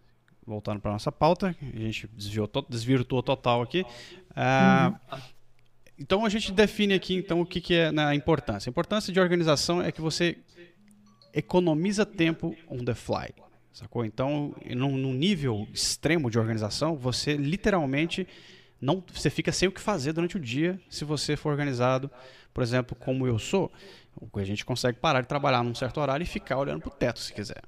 [0.46, 3.82] voltando pra nossa pauta, a gente desviou, desvirtuou total aqui.
[3.82, 5.20] Uhum.
[5.98, 8.68] Então a gente define aqui então o que, que é na importância.
[8.68, 10.36] A importância de organização é que você
[11.32, 13.32] economiza tempo on the fly.
[13.72, 14.04] Sacou?
[14.04, 18.26] Então, num, num nível extremo de organização, você literalmente
[18.80, 22.10] não, você fica sem o que fazer durante o dia se você for organizado,
[22.52, 23.72] por exemplo, como eu sou.
[24.34, 27.32] A gente consegue parar de trabalhar num certo horário e ficar olhando pro teto se
[27.32, 27.62] quiser.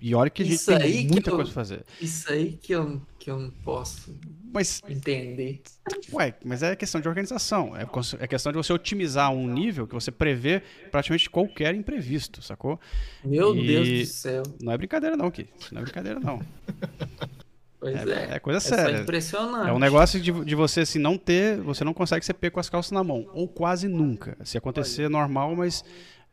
[0.00, 1.84] E olha que a gente isso tem muita eu, coisa pra fazer.
[2.00, 4.14] Isso aí que eu, que eu não posso
[4.52, 5.62] mas, entender.
[6.12, 7.74] Ué, mas é questão de organização.
[7.76, 7.86] É,
[8.18, 12.78] é questão de você otimizar um nível que você prevê praticamente qualquer imprevisto, sacou?
[13.24, 14.42] Meu e Deus do céu.
[14.60, 15.48] Não é brincadeira não, Ki.
[15.72, 16.40] Não é brincadeira não.
[17.78, 18.34] Pois é, é.
[18.34, 19.00] é coisa é séria.
[19.00, 19.68] impressionante.
[19.68, 21.60] É um negócio de, de você assim, não ter.
[21.60, 23.28] Você não consegue ser pego com as calças na mão.
[23.32, 24.36] Ou quase nunca.
[24.44, 25.10] Se acontecer, Olha.
[25.10, 25.84] normal, mas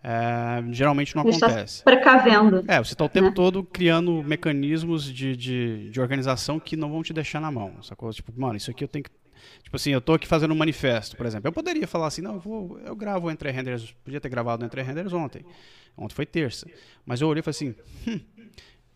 [0.06, 1.82] é, geralmente não Deixa acontece.
[1.82, 2.66] Precavendo.
[2.68, 3.34] É, você está o tempo né?
[3.34, 7.82] todo criando mecanismos de, de, de, organização que não vão te deixar na mão.
[7.82, 8.12] Sacou?
[8.12, 9.12] Tipo, mano, isso aqui eu tenho que.
[9.64, 11.48] Tipo assim, eu tô aqui fazendo um manifesto, por exemplo.
[11.48, 14.82] Eu poderia falar assim, não, eu, vou, eu gravo Entre Renders, podia ter gravado Entre
[14.82, 15.46] Renders ontem.
[15.98, 16.68] Ontem foi terça.
[17.06, 17.76] Mas eu olhei e falei assim,
[18.08, 18.20] hum,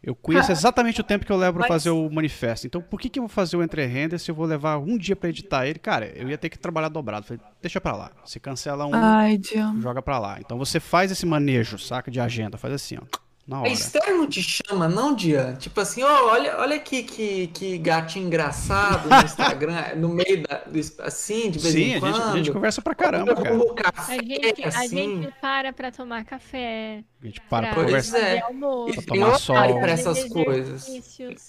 [0.07, 2.65] eu conheço exatamente o tempo que eu levo para fazer o manifesto.
[2.65, 4.97] Então, por que, que eu vou fazer o entre render se eu vou levar um
[4.97, 5.77] dia para editar ele?
[5.79, 7.25] Cara, eu ia ter que trabalhar dobrado.
[7.25, 8.11] Falei, deixa para lá.
[8.23, 9.37] Você cancela um, Ai,
[9.81, 10.39] joga para lá.
[10.39, 12.57] Então, você faz esse manejo, saca, de agenda.
[12.57, 13.17] Faz assim, ó.
[13.47, 13.69] Na hora.
[13.69, 15.55] Externo te chama, não, Dian?
[15.55, 20.63] Tipo assim, ó, olha, olha aqui que, que gatinho engraçado no Instagram, no meio da.
[21.05, 22.15] Assim, de vez Sim, em quando.
[22.15, 23.57] Sim, a, gente conversa pra caramba, cara.
[23.73, 24.77] Café, a, gente, assim.
[24.77, 27.05] a gente para pra tomar café.
[27.21, 28.19] A gente para pra, pra conversar.
[28.19, 28.41] É.
[28.41, 29.79] Pra tomar sol.
[29.79, 30.85] Pra essas coisas.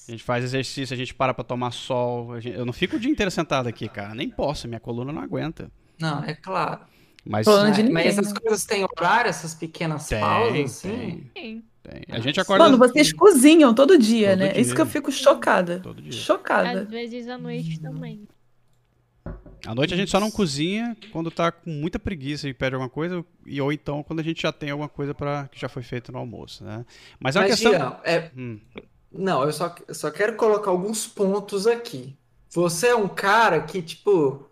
[0.09, 2.41] A gente faz exercício, a gente para pra tomar sol.
[2.41, 4.15] Gente, eu não fico o dia inteiro sentado aqui, cara.
[4.15, 5.69] Nem posso, minha coluna não aguenta.
[5.99, 6.79] Não, é claro.
[7.27, 11.29] Mas, mas, mas essas coisas têm horário, essas pequenas tem, pausas, assim?
[11.35, 11.65] Tem.
[11.89, 12.05] Tem.
[12.11, 12.64] A gente acorda.
[12.64, 14.53] Mano, vocês cozinham todo dia, todo né?
[14.53, 14.61] Dia.
[14.61, 15.80] Isso que eu fico chocada.
[15.80, 16.12] Todo dia.
[16.12, 16.82] Chocada.
[16.82, 18.26] Às vezes à noite também.
[19.66, 22.89] À noite a gente só não cozinha quando tá com muita preguiça e pede alguma
[22.89, 25.82] coisa, e ou então quando a gente já tem alguma coisa para que já foi
[25.82, 26.86] feito no almoço, né?
[27.18, 28.01] Mas é uma Mas, questão.
[28.05, 28.30] é...
[28.36, 28.61] Hum.
[29.11, 32.16] Não, eu só, só quero colocar alguns pontos aqui.
[32.51, 34.49] Você é um cara que, tipo.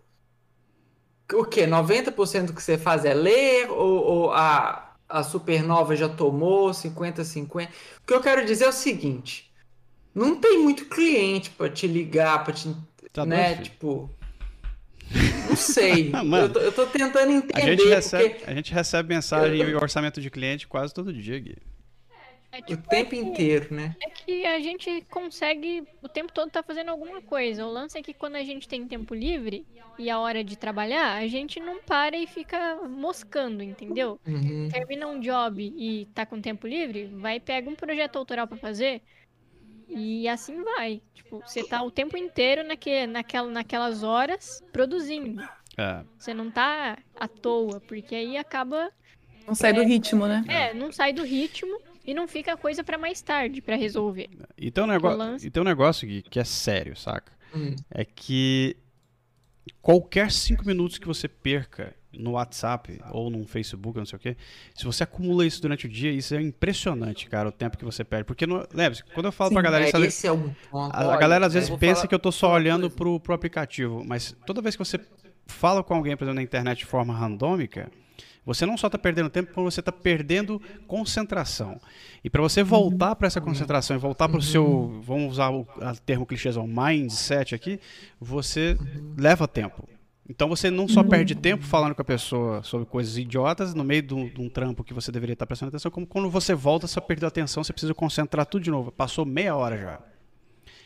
[1.33, 1.67] O quê?
[1.67, 3.69] 90% do que você faz é ler?
[3.69, 7.47] Ou, ou a, a Supernova já tomou 50-50.
[7.47, 7.69] O
[8.05, 9.51] que eu quero dizer é o seguinte:
[10.13, 12.75] não tem muito cliente para te ligar, para te.
[13.13, 13.55] Tá né?
[13.55, 14.09] Tipo.
[15.49, 16.11] Não sei.
[16.13, 17.61] eu, tô, eu, tô, tentando entender.
[17.61, 18.49] A gente recebe, porque...
[18.49, 19.69] a gente recebe mensagem eu...
[19.69, 21.57] e orçamento de cliente quase todo dia, Gui.
[22.57, 23.95] É, tipo, o tempo é que, inteiro, né?
[24.01, 27.65] É que a gente consegue o tempo todo tá fazendo alguma coisa.
[27.65, 29.63] O lance é que quando a gente tem tempo livre
[29.99, 34.19] e a hora de trabalhar, a gente não para e fica moscando, entendeu?
[34.25, 34.69] Uhum.
[34.71, 39.03] Termina um job e tá com tempo livre, vai pega um projeto autoral para fazer
[39.87, 41.01] e assim vai.
[41.13, 45.47] Tipo, você tá o tempo inteiro naque, naquela, naquelas horas produzindo.
[45.77, 46.03] É.
[46.17, 48.91] Você não tá à toa, porque aí acaba
[49.47, 50.43] não sai é, do ritmo, né?
[50.49, 51.79] É, não sai do ritmo.
[52.07, 54.29] E não fica coisa para mais tarde para resolver.
[54.57, 57.33] E tem um, negócio, e tem um negócio que, que é sério, saca?
[57.53, 57.75] Hum.
[57.91, 58.77] É que
[59.81, 64.37] qualquer cinco minutos que você perca no WhatsApp ou no Facebook, não sei o quê,
[64.73, 68.05] se você acumula isso durante o dia, isso é impressionante, cara, o tempo que você
[68.05, 68.23] perde.
[68.23, 69.85] Porque, lembra, quando eu falo Sim, pra galera...
[69.85, 70.95] É, esse é um ponto.
[70.95, 72.07] A, a galera às vezes pensa falar...
[72.07, 74.97] que eu tô só olhando pro, pro aplicativo, mas toda vez que você
[75.45, 77.91] fala com alguém, por exemplo, na internet de forma randômica
[78.47, 81.81] você não só está perdendo tempo, como você está perdendo concentração.
[82.23, 85.67] E para você voltar para essa concentração e voltar para o seu, vamos usar o
[86.05, 87.77] termo clichêzão, mindset aqui,
[88.21, 88.77] você
[89.17, 89.85] leva tempo.
[90.29, 94.01] Então você não só perde tempo falando com a pessoa sobre coisas idiotas no meio
[94.01, 96.55] de um, de um trampo que você deveria estar tá prestando atenção, como quando você
[96.55, 98.93] volta, você perdeu a atenção, você precisa concentrar tudo de novo.
[98.93, 99.99] Passou meia hora já.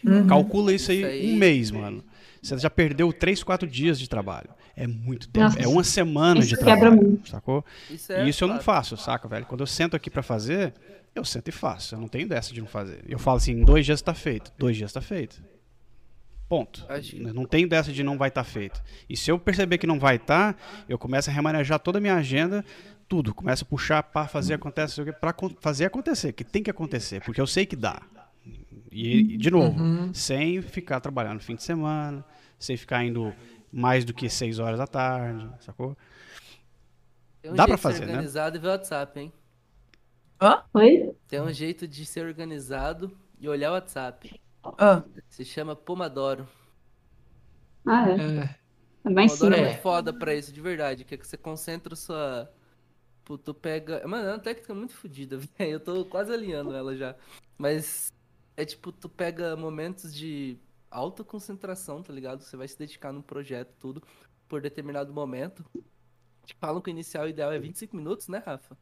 [0.03, 0.25] Uhum.
[0.25, 2.03] Calcula isso aí, isso aí, um mês, mano.
[2.41, 4.49] Você já perdeu 3, 4 dias de trabalho.
[4.75, 5.45] É muito tempo.
[5.45, 6.95] Nossa, é uma semana de trabalho.
[6.95, 7.29] Muito.
[7.29, 7.63] Sacou?
[7.89, 9.45] Isso, é, isso eu não faço, saca, velho?
[9.45, 10.73] Quando eu sento aqui para fazer,
[11.13, 11.95] eu sento e faço.
[11.95, 13.03] Eu não tenho dessa de não fazer.
[13.07, 14.51] Eu falo assim, em dois dias está feito.
[14.57, 15.41] Dois dias está feito.
[16.49, 16.85] Ponto.
[17.33, 18.81] Não tenho dessa de não vai estar tá feito.
[19.09, 22.01] E se eu perceber que não vai estar, tá, eu começo a remanejar toda a
[22.01, 22.65] minha agenda,
[23.07, 23.33] tudo.
[23.33, 27.47] Começo a puxar para fazer acontecer, para fazer acontecer, que tem que acontecer, porque eu
[27.47, 28.01] sei que dá.
[28.91, 30.13] E, de novo, uhum.
[30.13, 32.25] sem ficar trabalhando no fim de semana,
[32.59, 33.33] sem ficar indo
[33.71, 35.95] mais do que 6 horas da tarde, sacou?
[37.45, 38.11] Um Dá para fazer, né?
[38.13, 39.33] organizado e ver o WhatsApp, hein?
[40.41, 40.63] Hã?
[40.73, 41.15] Oi?
[41.27, 44.39] Tem um jeito de ser organizado e olhar o WhatsApp.
[44.63, 45.03] Ah.
[45.29, 46.47] Se chama Pomodoro.
[47.85, 48.13] Ah, é.
[48.13, 48.55] é.
[49.03, 51.05] É bem Pomodoro é muito foda pra isso, de verdade.
[51.05, 52.51] Que, é que você concentra sua.
[53.45, 54.05] Tu pega.
[54.07, 55.71] Mano, é uma técnica muito fodida, velho.
[55.71, 57.15] Eu tô quase alinhando ela já.
[57.57, 58.11] Mas
[58.61, 60.55] é tipo, tu pega momentos de
[60.89, 62.43] alta concentração, tá ligado?
[62.43, 64.03] Você vai se dedicar num projeto, tudo,
[64.47, 65.65] por determinado momento.
[66.45, 68.77] Te falam que o inicial ideal é 25 minutos, né, Rafa?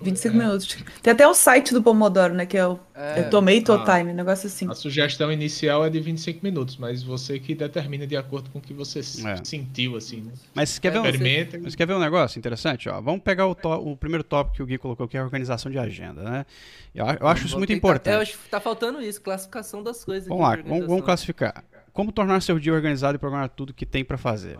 [0.00, 0.38] 25 é.
[0.38, 0.78] minutos.
[1.02, 2.46] Tem até o site do Pomodoro, né?
[2.46, 4.70] Que é o é, é Tomato a, Time, negócio assim.
[4.70, 8.62] A sugestão inicial é de 25 minutos, mas você que determina de acordo com o
[8.62, 9.44] que você é.
[9.44, 10.32] sentiu, assim, né?
[10.54, 12.88] Mas quer, ver um, mas quer ver um negócio interessante?
[12.88, 15.70] Ó, vamos pegar o, o primeiro tópico que o Gui colocou, que é a organização
[15.70, 16.46] de agenda, né?
[16.94, 18.14] Eu, eu acho isso muito importante.
[18.14, 20.28] Eu acho que tá faltando isso, classificação das coisas.
[20.28, 21.64] Vamos lá, vamos, vamos, classificar.
[21.92, 24.58] Como tornar seu dia organizado e programar tudo que tem para fazer?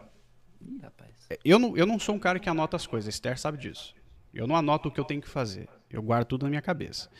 [0.62, 0.80] Ih,
[1.44, 3.94] eu não, eu não sou um cara que anota as coisas, Esther sabe disso.
[4.32, 5.68] Eu não anoto o que eu tenho que fazer.
[5.90, 7.10] Eu guardo tudo na minha cabeça.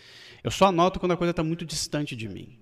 [0.43, 2.59] Eu só anoto quando a coisa está muito distante de mim.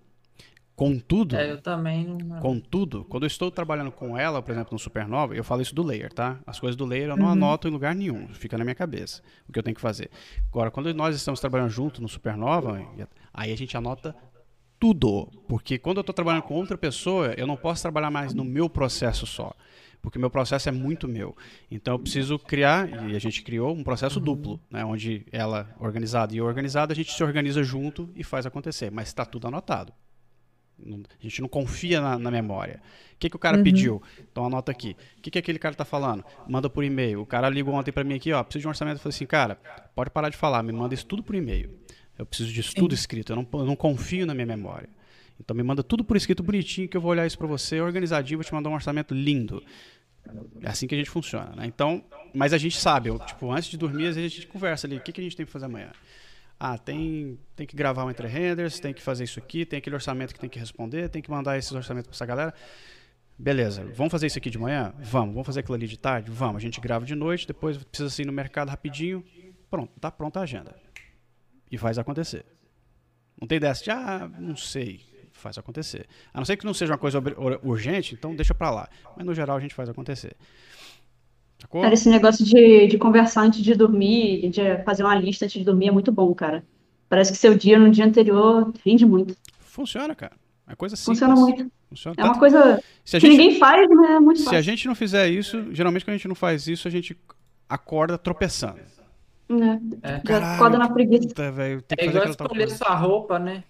[0.78, 2.16] Contudo, é, eu também.
[2.40, 5.82] Contudo, quando eu estou trabalhando com ela, por exemplo, no Supernova, eu falo isso do
[5.82, 6.38] layer, tá?
[6.46, 7.32] As coisas do layer eu não uhum.
[7.32, 10.08] anoto em lugar nenhum, fica na minha cabeça o que eu tenho que fazer.
[10.46, 12.80] Agora, quando nós estamos trabalhando junto no Supernova,
[13.34, 14.14] aí a gente anota
[14.78, 18.44] tudo, porque quando eu estou trabalhando com outra pessoa, eu não posso trabalhar mais no
[18.44, 19.52] meu processo só
[20.02, 21.36] porque meu processo é muito meu.
[21.70, 26.34] Então eu preciso criar, e a gente criou um processo duplo, né, onde ela organizada
[26.34, 29.92] e eu organizada, a gente se organiza junto e faz acontecer, mas está tudo anotado.
[30.80, 32.80] A gente não confia na, na memória.
[33.14, 33.64] O que, que o cara uhum.
[33.64, 34.02] pediu?
[34.30, 34.96] Então anota aqui.
[35.18, 36.24] O que, que aquele cara está falando?
[36.48, 37.20] Manda por e-mail.
[37.20, 38.96] O cara ligou ontem para mim aqui, ó, preciso de um orçamento.
[38.96, 39.56] Eu falei assim, cara,
[39.94, 41.76] pode parar de falar, me manda isso tudo por e-mail.
[42.16, 43.32] Eu preciso disso tudo escrito.
[43.32, 44.88] Eu não, eu não confio na minha memória.
[45.40, 48.38] Então me manda tudo por escrito bonitinho que eu vou olhar isso para você, organizadinho,
[48.38, 49.62] vou te mandar um orçamento lindo.
[50.60, 51.66] É assim que a gente funciona, né?
[51.66, 54.86] Então, mas a gente sabe, eu, tipo, antes de dormir, às vezes a gente conversa
[54.86, 55.90] ali, o que, que a gente tem que fazer amanhã?
[56.60, 59.94] Ah, tem, tem que gravar um entre renders, tem que fazer isso aqui, tem aquele
[59.94, 62.52] orçamento que tem que responder, tem que mandar esses orçamentos para essa galera.
[63.38, 64.92] Beleza, vamos fazer isso aqui de manhã?
[64.98, 65.32] Vamos.
[65.32, 66.30] Vamos fazer aquilo ali de tarde?
[66.30, 66.56] Vamos.
[66.56, 69.24] A gente grava de noite, depois precisa ir no mercado rapidinho.
[69.70, 70.74] Pronto, tá pronta a agenda.
[71.70, 72.44] E faz acontecer.
[73.40, 75.00] Não tem dessa de, ah, não sei
[75.38, 76.06] faz acontecer.
[76.32, 77.22] A não ser que não seja uma coisa
[77.62, 78.88] urgente, então deixa para lá.
[79.16, 80.36] Mas no geral a gente faz acontecer.
[81.60, 81.82] Sacou?
[81.82, 85.64] Cara, esse negócio de, de conversar antes de dormir, de fazer uma lista antes de
[85.64, 86.64] dormir é muito bom, cara.
[87.08, 89.36] Parece que seu dia no dia anterior rende muito.
[89.60, 90.36] Funciona, cara.
[90.68, 91.18] É coisa simples.
[91.18, 91.72] Funciona muito.
[91.88, 92.14] Funciona.
[92.18, 94.50] É uma coisa que gente, ninguém faz, mas é muito se fácil.
[94.50, 97.16] Se a gente não fizer isso, geralmente quando a gente não faz isso, a gente
[97.68, 98.78] acorda tropeçando.
[99.50, 100.16] É.
[100.16, 100.22] é.
[100.26, 101.28] Já acorda na preguiça.
[101.28, 103.64] Puta, véio, tem que é igual escolher sua roupa, né?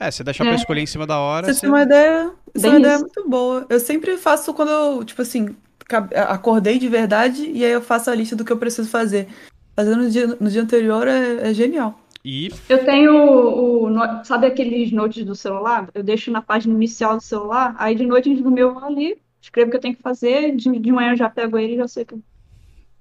[0.00, 0.48] É, você deixar é.
[0.48, 1.46] pra escolher em cima da hora.
[1.46, 1.60] Você, você...
[1.60, 2.32] tem uma ideia.
[2.54, 3.66] Essa é uma ideia muito boa.
[3.68, 5.54] Eu sempre faço quando eu, tipo assim,
[6.26, 9.28] acordei de verdade e aí eu faço a lista do que eu preciso fazer.
[9.76, 12.00] Fazendo no dia, no dia anterior é, é genial.
[12.24, 12.50] E...
[12.68, 15.88] Eu tenho o, o, Sabe aqueles notes do celular?
[15.94, 19.70] Eu deixo na página inicial do celular, aí de noite do meu ali, escrevo o
[19.70, 22.04] que eu tenho que fazer, de, de manhã eu já pego ele e já sei
[22.04, 22.16] que.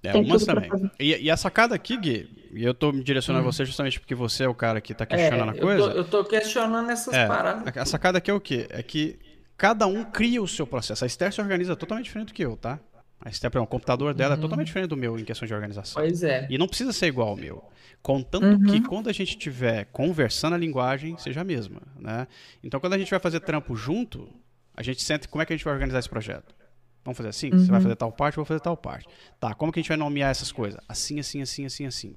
[0.04, 0.70] É, umas também.
[0.98, 3.50] E, e, a sacada aqui, Gui, e eu tô me direcionando hum.
[3.50, 5.84] a você justamente porque você é o cara que tá questionando é, a coisa.
[5.84, 7.78] Eu tô, eu tô questionando essas é, paradas.
[7.78, 8.68] A, sacada aqui é o quê?
[8.70, 9.20] É que
[9.58, 11.04] cada um cria o seu processo.
[11.04, 12.80] A Esther se organiza totalmente diferente do que eu, tá?
[13.22, 14.40] A Esther, o computador dela é uhum.
[14.40, 16.02] é totalmente diferente do meu em questão de organização.
[16.02, 16.48] Pois é.
[16.50, 17.64] E não precisa ser igual ao meu.
[18.02, 18.66] Contanto uhum.
[18.66, 22.28] que quando a gente estiver conversando a linguagem, seja a mesma, né?
[22.64, 24.30] Então, quando a gente vai fazer trampo junto,
[24.74, 26.56] a gente sente como é que a gente vai organizar esse projeto.
[27.04, 27.52] Vamos fazer assim?
[27.52, 27.60] Uhum.
[27.60, 29.08] Você vai fazer tal parte, eu vou fazer tal parte.
[29.40, 30.80] Tá, como que a gente vai nomear essas coisas?
[30.88, 32.16] Assim, assim, assim, assim, assim.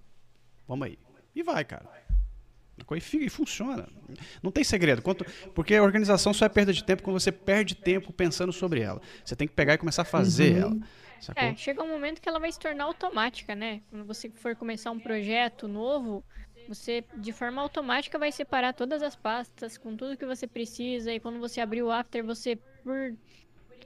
[0.72, 0.98] Vamos aí.
[1.34, 1.84] E vai, cara.
[2.94, 3.86] E funciona.
[4.42, 5.02] Não tem segredo.
[5.02, 5.22] Quanto,
[5.54, 8.98] porque a organização só é perda de tempo quando você perde tempo pensando sobre ela.
[9.22, 10.60] Você tem que pegar e começar a fazer uhum.
[10.62, 10.76] ela.
[11.20, 11.42] Sacou?
[11.42, 13.82] É, chega um momento que ela vai se tornar automática, né?
[13.90, 16.24] Quando você for começar um projeto novo,
[16.66, 21.12] você de forma automática vai separar todas as pastas com tudo que você precisa.
[21.12, 23.14] E quando você abrir o After, você, por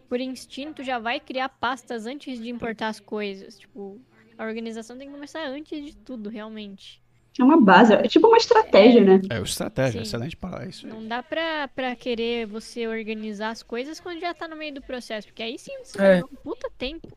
[0.09, 3.59] por instinto, já vai criar pastas antes de importar as coisas.
[3.59, 4.01] Tipo,
[4.39, 7.01] a organização tem que começar antes de tudo, realmente.
[7.39, 9.20] É uma base, é tipo uma estratégia, né?
[9.28, 10.07] É, uma estratégia, Sim.
[10.07, 10.87] excelente para isso.
[10.87, 14.80] Não dá pra, pra querer você organizar as coisas quando já tá no meio do
[14.80, 16.24] processo, porque aí sim você é.
[16.24, 17.09] um puta tempo.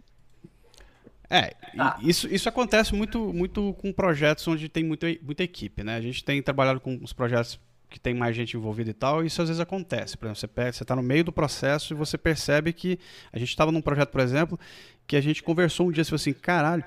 [1.30, 1.98] É, ah.
[2.02, 5.96] isso, isso acontece muito, muito com projetos onde tem muita, muita equipe, né?
[5.96, 7.60] A gente tem trabalhado com os projetos
[7.90, 10.18] que tem mais gente envolvida e tal, isso às vezes acontece.
[10.18, 13.00] Por exemplo, você está no meio do processo e você percebe que
[13.32, 14.60] a gente estava num projeto, por exemplo,
[15.08, 16.84] que a gente conversou um dia e falou assim, caralho,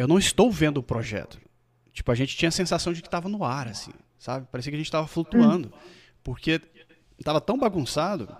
[0.00, 1.38] eu não estou vendo o projeto.
[1.92, 4.46] Tipo, a gente tinha a sensação de que estava no ar, assim, sabe?
[4.50, 5.70] Parecia que a gente estava flutuando,
[6.22, 6.60] porque
[7.18, 8.34] estava tão bagunçado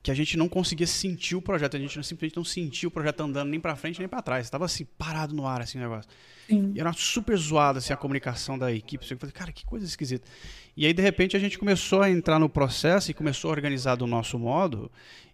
[0.00, 3.20] que a gente não conseguia sentir o projeto, a gente simplesmente não sentia o projeto
[3.20, 6.08] andando nem para frente nem para trás, estava assim parado no ar assim o negócio.
[6.48, 6.72] Sim.
[6.74, 10.26] E era super zoado assim a comunicação da equipe, eu falei, cara, que coisa esquisita.
[10.76, 13.96] E aí de repente a gente começou a entrar no processo e começou a organizar
[13.96, 14.90] do nosso modo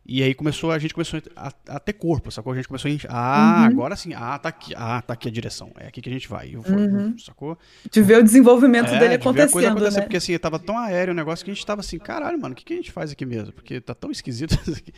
[0.07, 2.53] e aí começou, a gente começou a, a ter corpo, sacou?
[2.53, 2.95] A gente começou a.
[3.09, 3.65] Ah, uhum.
[3.65, 4.13] agora sim.
[4.13, 4.75] Ah, tá aqui.
[4.77, 5.73] Ah, tá aqui a direção.
[5.79, 6.55] É aqui que a gente vai.
[6.55, 7.17] Eu vou, uhum.
[7.19, 7.59] sacou?
[7.91, 9.49] De ver o desenvolvimento é, dele acontecendo.
[9.49, 10.03] De ver a coisa né?
[10.03, 12.57] Porque assim, tava tão aéreo o negócio que a gente tava assim, caralho, mano, o
[12.57, 13.53] que, que a gente faz aqui mesmo?
[13.55, 14.93] Porque tá tão esquisito isso aqui.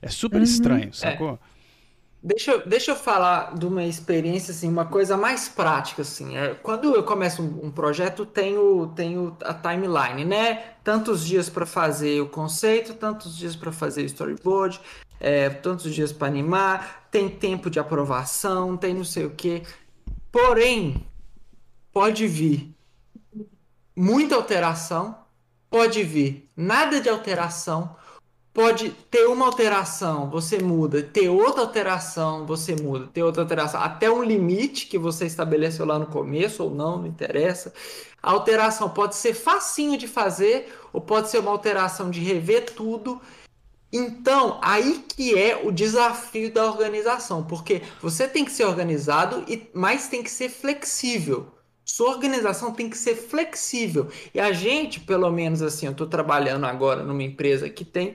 [0.00, 0.44] É super uhum.
[0.44, 1.40] estranho, sacou?
[2.24, 6.36] Deixa, deixa eu falar de uma experiência, assim, uma coisa mais prática, assim.
[6.36, 10.74] É, quando eu começo um, um projeto, tenho, tenho a timeline, né?
[10.84, 14.80] Tantos dias para fazer o conceito, tantos dias para fazer o storyboard,
[15.18, 19.64] é, tantos dias para animar, tem tempo de aprovação, tem não sei o quê.
[20.30, 21.04] Porém,
[21.92, 22.72] pode vir
[23.96, 25.18] muita alteração,
[25.68, 27.96] pode vir nada de alteração,
[28.52, 34.10] pode ter uma alteração, você muda, ter outra alteração, você muda, ter outra alteração, até
[34.10, 37.72] um limite que você estabeleceu lá no começo ou não, não interessa.
[38.22, 43.20] A alteração pode ser facinho de fazer ou pode ser uma alteração de rever tudo.
[43.92, 49.68] Então, aí que é o desafio da organização, porque você tem que ser organizado, e
[49.74, 51.46] mas tem que ser flexível.
[51.84, 54.08] Sua organização tem que ser flexível.
[54.32, 58.14] E a gente, pelo menos assim, eu estou trabalhando agora numa empresa que tem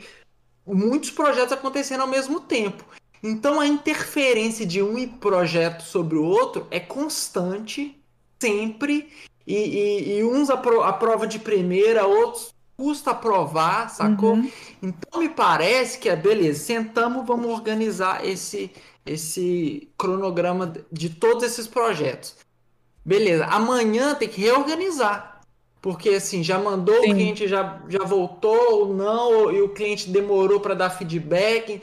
[0.68, 2.84] muitos projetos acontecendo ao mesmo tempo.
[3.24, 8.00] Então a interferência de um projeto sobre o outro é constante,
[8.40, 9.10] sempre,
[9.46, 14.34] e, e, e uns aprova de primeira, outros custa aprovar, sacou?
[14.34, 14.52] Uhum.
[14.84, 18.72] Então me parece que é beleza, sentamos, vamos organizar esse,
[19.04, 22.36] esse cronograma de todos esses projetos.
[23.04, 25.37] Beleza, amanhã tem que reorganizar.
[25.88, 27.12] Porque assim, já mandou, Sim.
[27.12, 31.82] o cliente já, já voltou ou não, e o cliente demorou para dar feedback,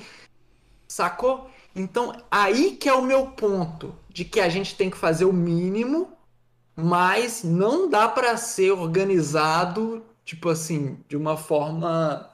[0.87, 1.49] sacou?
[1.75, 5.33] Então, aí que é o meu ponto, de que a gente tem que fazer o
[5.33, 6.13] mínimo,
[6.77, 12.29] mas não dá para ser organizado, tipo assim, de uma forma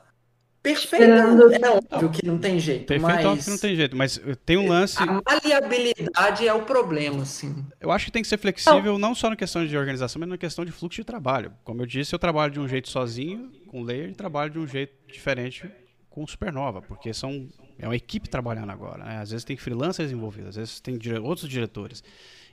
[0.63, 1.05] Perfeito.
[1.05, 2.87] É óbvio que não tem jeito.
[2.87, 3.25] Perfeito, mas...
[3.25, 4.97] é óbvio que não tem jeito, mas tem um lance.
[4.99, 7.65] A maleabilidade é o problema, sim.
[7.81, 10.37] Eu acho que tem que ser flexível, não só na questão de organização, mas na
[10.37, 11.53] questão de fluxo de trabalho.
[11.65, 14.67] Como eu disse, eu trabalho de um jeito sozinho, com layer, e trabalho de um
[14.67, 15.71] jeito diferente
[16.11, 17.49] com Supernova, porque são
[17.79, 19.05] é uma equipe trabalhando agora.
[19.05, 19.17] Né?
[19.19, 21.19] Às vezes tem freelancers envolvidos, às vezes tem dire...
[21.19, 22.05] outros diretores.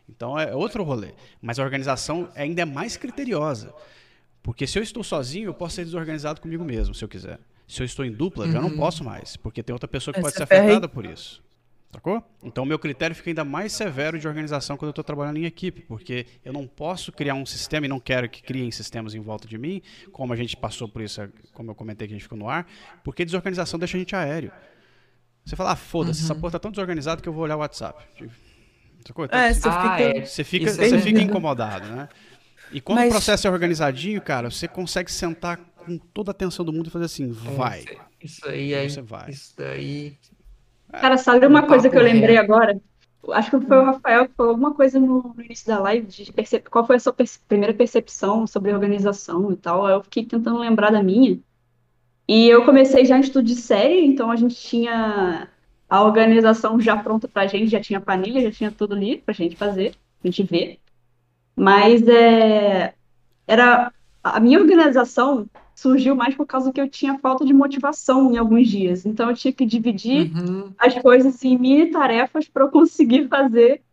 [0.10, 1.14] Então é outro rolê.
[1.41, 3.74] Mas a organização ainda é mais criteriosa.
[4.41, 7.38] Porque se eu estou sozinho, eu posso ser desorganizado comigo mesmo, se eu quiser.
[7.68, 8.51] Se eu estou em dupla, uhum.
[8.51, 8.78] já não uhum.
[8.78, 11.43] posso mais, porque tem outra pessoa que pode ser afetada por isso.
[11.91, 12.22] Sacou?
[12.43, 15.45] Então, o meu critério fica ainda mais severo de organização quando eu estou trabalhando em
[15.45, 19.20] equipe, porque eu não posso criar um sistema e não quero que criem sistemas em
[19.20, 22.24] volta de mim, como a gente passou por isso, como eu comentei que a gente
[22.24, 22.68] ficou no ar,
[23.03, 24.51] porque desorganização deixa a gente aéreo.
[25.45, 26.26] Você fala, ah, foda-se, uhum.
[26.26, 28.03] essa porra tá tão desorganizada que eu vou olhar o WhatsApp.
[29.05, 29.26] Sacou?
[29.26, 30.26] Então, é, você, ah, fica, é.
[30.26, 32.09] você fica, você fica incomodado, né?
[32.72, 33.07] E quando Mas...
[33.07, 35.57] o processo é organizadinho, cara, você consegue sentar
[35.88, 37.86] com toda a atenção do mundo e fazer assim, é, vai.
[38.22, 38.88] Isso aí é.
[38.88, 39.30] Você vai.
[39.30, 40.18] Isso daí.
[40.92, 42.80] É, cara, sabe uma coisa que eu lembrei agora?
[43.32, 46.32] Acho que foi o Rafael que falou alguma coisa no, no início da live de
[46.32, 46.70] percep...
[46.70, 47.40] qual foi a sua perce...
[47.48, 49.88] primeira percepção sobre organização e tal.
[49.88, 51.40] Eu fiquei tentando lembrar da minha.
[52.28, 55.48] E eu comecei já em estudo de série, então a gente tinha
[55.90, 59.56] a organização já pronta pra gente, já tinha planilha, já tinha tudo ali pra gente
[59.56, 60.80] fazer, pra gente ver.
[61.56, 62.94] Mas é,
[63.48, 63.92] era
[64.24, 68.67] a minha organização surgiu mais por causa que eu tinha falta de motivação em alguns
[68.67, 69.05] dias.
[69.05, 70.71] Então eu tinha que dividir uhum.
[70.78, 73.84] as coisas em mini tarefas para eu conseguir fazer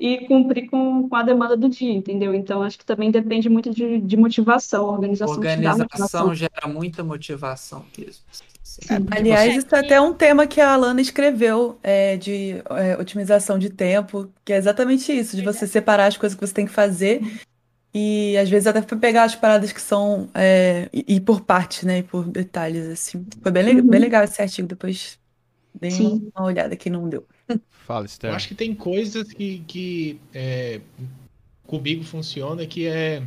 [0.00, 2.34] e cumprir com, com a demanda do dia, entendeu?
[2.34, 4.86] Então acho que também depende muito de, de motivação.
[4.86, 6.34] Organização, organização motivação.
[6.34, 8.24] gera muita motivação mesmo.
[8.90, 13.58] É, aliás, isso é até um tema que a Alana escreveu é, de é, otimização
[13.58, 16.72] de tempo, que é exatamente isso, de você separar as coisas que você tem que
[16.72, 17.20] fazer
[17.92, 20.28] e às vezes até foi pegar as paradas que são.
[20.34, 21.98] É, e, e, por partes, né?
[21.98, 23.26] E por detalhes, assim.
[23.42, 23.88] Foi bem, uhum.
[23.88, 24.68] bem legal esse artigo.
[24.68, 25.18] Depois
[25.74, 26.30] dei Sim.
[26.36, 27.26] uma olhada que não deu.
[27.70, 28.30] Fala, Esther.
[28.30, 30.80] Eu acho que tem coisas que, que é,
[31.66, 33.22] comigo funciona que é.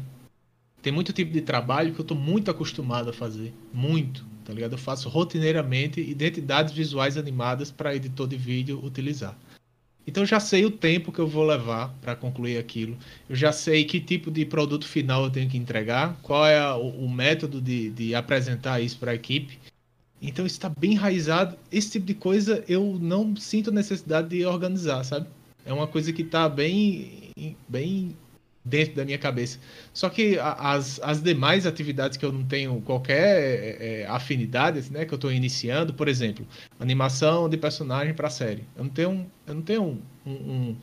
[0.82, 3.54] Tem muito tipo de trabalho que eu tô muito acostumado a fazer.
[3.72, 4.74] Muito, tá ligado?
[4.74, 9.38] Eu faço rotineiramente identidades visuais animadas para editor de vídeo utilizar.
[10.06, 12.98] Então já sei o tempo que eu vou levar para concluir aquilo.
[13.30, 16.90] Eu já sei que tipo de produto final eu tenho que entregar, qual é o,
[16.90, 19.60] o método de, de, apresentar isso para a equipe.
[20.22, 21.56] Então está bem enraizado.
[21.72, 25.28] Esse tipo de coisa eu não sinto necessidade de organizar, sabe?
[25.66, 27.30] É uma coisa que está bem,
[27.70, 28.16] bem
[28.64, 29.60] dentro da minha cabeça.
[29.94, 35.06] Só que as, as demais atividades que eu não tenho qualquer é, é afinidade, né,
[35.06, 36.46] que eu estou iniciando, por exemplo,
[36.80, 39.84] animação de personagem para série, eu não tenho, eu não tenho
[40.26, 40.76] um, um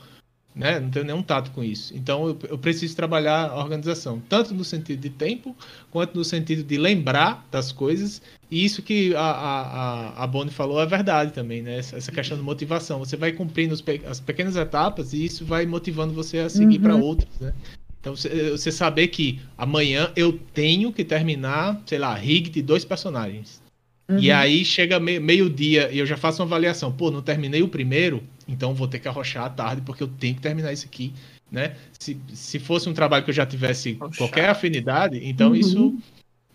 [0.59, 1.97] né, não tenho nenhum tato com isso.
[1.97, 5.57] Então eu, eu, preciso trabalhar a organização, tanto no sentido de tempo,
[5.89, 8.21] quanto no sentido de lembrar das coisas.
[8.51, 11.79] E isso que a, a, a Bonnie falou é verdade também, né?
[11.79, 12.99] Essa questão de motivação.
[12.99, 13.75] Você vai cumprindo
[14.11, 16.83] as pequenas etapas e isso vai motivando você a seguir uhum.
[16.83, 17.55] para outras, né?
[18.01, 23.61] Então você, saber que amanhã eu tenho que terminar, sei lá, rig de dois personagens.
[24.09, 24.19] Uhum.
[24.19, 26.91] E aí chega meio-dia e eu já faço uma avaliação.
[26.91, 30.35] Pô, não terminei o primeiro, Então vou ter que arrochar à tarde porque eu tenho
[30.35, 31.13] que terminar isso aqui,
[31.53, 31.77] né?
[31.99, 35.55] Se, se fosse um trabalho que eu já tivesse qualquer afinidade, então uhum.
[35.55, 35.99] isso,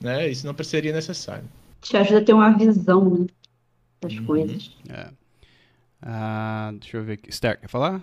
[0.02, 1.48] né, isso não seria necessário.
[1.82, 3.28] Te ajuda a ter uma visão, né,
[4.02, 4.26] das uhum.
[4.26, 4.76] coisas.
[4.90, 5.10] É.
[6.02, 7.30] Uh, deixa eu ver aqui.
[7.30, 8.02] Esther, quer falar?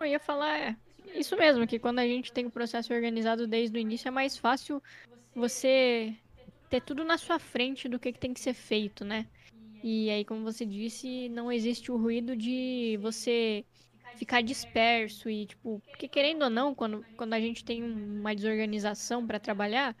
[0.00, 0.76] Eu ia falar, é,
[1.14, 4.36] isso mesmo, que quando a gente tem o processo organizado desde o início, é mais
[4.36, 4.82] fácil
[5.34, 6.14] você
[6.68, 9.26] ter tudo na sua frente do que, que tem que ser feito, né?
[9.88, 13.64] E aí, como você disse, não existe o ruído de você
[14.16, 19.24] ficar disperso e, tipo, porque querendo ou não, quando, quando a gente tem uma desorganização
[19.24, 19.96] para trabalhar,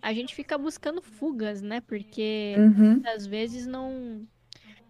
[0.00, 1.80] a gente fica buscando fugas, né?
[1.80, 3.02] Porque uhum.
[3.04, 4.24] às vezes não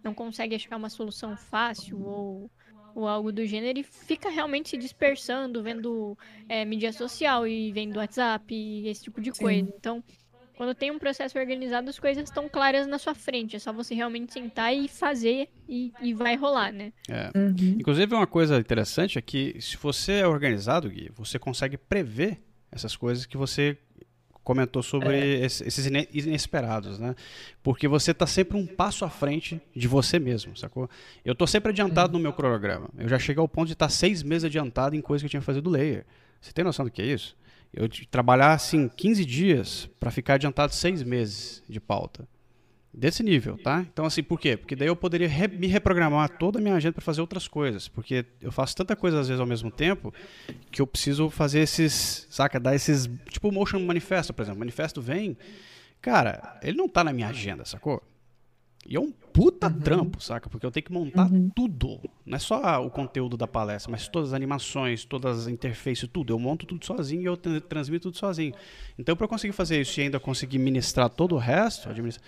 [0.03, 2.51] não consegue achar uma solução fácil ou,
[2.93, 6.15] ou algo do gênero e fica realmente se dispersando, vendo
[6.47, 9.41] é, mídia social e vendo WhatsApp e esse tipo de Sim.
[9.41, 9.73] coisa.
[9.75, 10.03] Então,
[10.57, 13.55] quando tem um processo organizado, as coisas estão claras na sua frente.
[13.55, 16.91] É só você realmente sentar e fazer e, e vai rolar, né?
[17.07, 17.31] É.
[17.37, 17.77] Uhum.
[17.79, 22.39] Inclusive, uma coisa interessante é que se você é organizado, Gui, você consegue prever
[22.71, 23.77] essas coisas que você
[24.43, 25.45] comentou sobre é.
[25.45, 27.15] esses inesperados, né?
[27.61, 30.89] Porque você está sempre um passo à frente de você mesmo, sacou?
[31.23, 32.89] Eu estou sempre adiantado no meu cronograma.
[32.97, 35.29] Eu já cheguei ao ponto de estar tá seis meses adiantado em coisas que eu
[35.29, 36.03] tinha que fazer do layer.
[36.41, 37.35] Você tem noção do que é isso?
[37.73, 42.27] Eu trabalhar assim 15 dias para ficar adiantado seis meses de pauta.
[42.93, 43.85] Desse nível, tá?
[43.93, 44.57] Então, assim, por quê?
[44.57, 47.87] Porque daí eu poderia re me reprogramar toda a minha agenda para fazer outras coisas.
[47.87, 50.11] Porque eu faço tanta coisa às vezes ao mesmo tempo
[50.71, 52.59] que eu preciso fazer esses, saca?
[52.59, 53.07] Dar esses.
[53.29, 54.57] Tipo o Motion Manifesto, por exemplo.
[54.57, 55.37] O manifesto vem.
[56.01, 58.01] Cara, ele não tá na minha agenda, sacou?
[58.87, 59.79] E é um puta uhum.
[59.81, 60.49] trampo, saca?
[60.49, 61.51] Porque eu tenho que montar uhum.
[61.53, 61.99] tudo.
[62.25, 66.31] Não é só o conteúdo da palestra, mas todas as animações, todas as interfaces, tudo.
[66.31, 68.53] Eu monto tudo sozinho e eu transmito tudo sozinho.
[68.97, 72.23] Então, para eu conseguir fazer isso e ainda conseguir ministrar todo o resto, administra...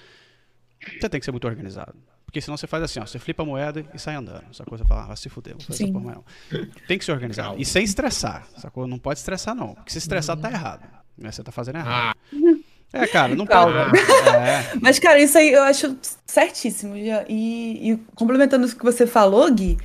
[1.00, 1.96] você tem que ser muito organizado.
[2.26, 4.54] Porque senão você faz assim, ó, você flipa a moeda e sai andando.
[4.54, 4.78] Sacou?
[4.78, 6.26] Você fala, ah, vai se fuder, vou fazer essa porra não.
[6.88, 7.60] Tem que ser organizado.
[7.60, 8.86] E sem estressar, sacou?
[8.86, 9.74] Não pode estressar, não.
[9.76, 10.86] Porque se estressar, tá errado.
[11.18, 12.16] Você tá fazendo errado.
[12.16, 12.59] Ah.
[12.92, 13.92] É, cara, não Calma.
[13.92, 14.00] pode.
[14.36, 14.72] É.
[14.82, 16.96] Mas, cara, isso aí eu acho certíssimo.
[16.98, 19.78] E, e, complementando o que você falou, Gui,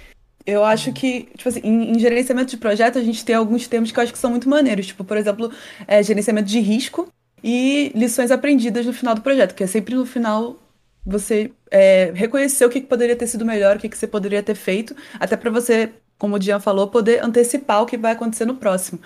[0.46, 3.90] eu acho que, tipo assim, em, em, gerenciamento de projeto, a gente tem alguns termos
[3.92, 4.86] que eu acho que são muito maneiros.
[4.86, 5.50] Tipo, por exemplo,
[5.86, 7.08] é, gerenciamento de risco
[7.42, 10.58] e lições aprendidas no final do projeto, que é sempre no final
[11.04, 14.42] você é, reconhecer o que, que, poderia ter sido melhor, o que, que você poderia
[14.42, 18.46] ter feito, até para você, como o Dian falou, poder antecipar o que vai acontecer
[18.46, 18.98] no próximo.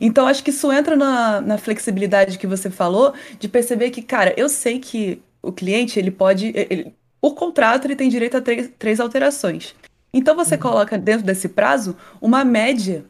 [0.00, 4.34] Então, acho que isso entra na, na flexibilidade que você falou, de perceber que, cara,
[4.36, 6.52] eu sei que o cliente, ele pode.
[6.54, 9.74] Ele, por contrato, ele tem direito a três, três alterações.
[10.12, 10.60] Então, você uhum.
[10.60, 13.04] coloca dentro desse prazo uma média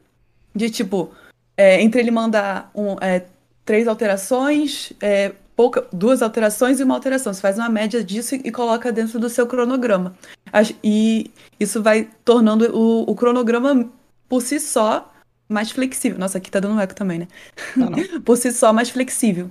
[0.54, 1.12] de tipo.
[1.56, 3.26] É, entre ele mandar um, é,
[3.64, 7.32] três alterações, é, pouca, duas alterações e uma alteração.
[7.32, 10.16] Você faz uma média disso e, e coloca dentro do seu cronograma.
[10.82, 13.88] E isso vai tornando o, o cronograma
[14.28, 15.13] por si só
[15.48, 16.18] mais flexível.
[16.18, 17.28] Nossa, aqui tá dando um eco também, né?
[17.80, 19.50] Ah, Por si só, mais flexível.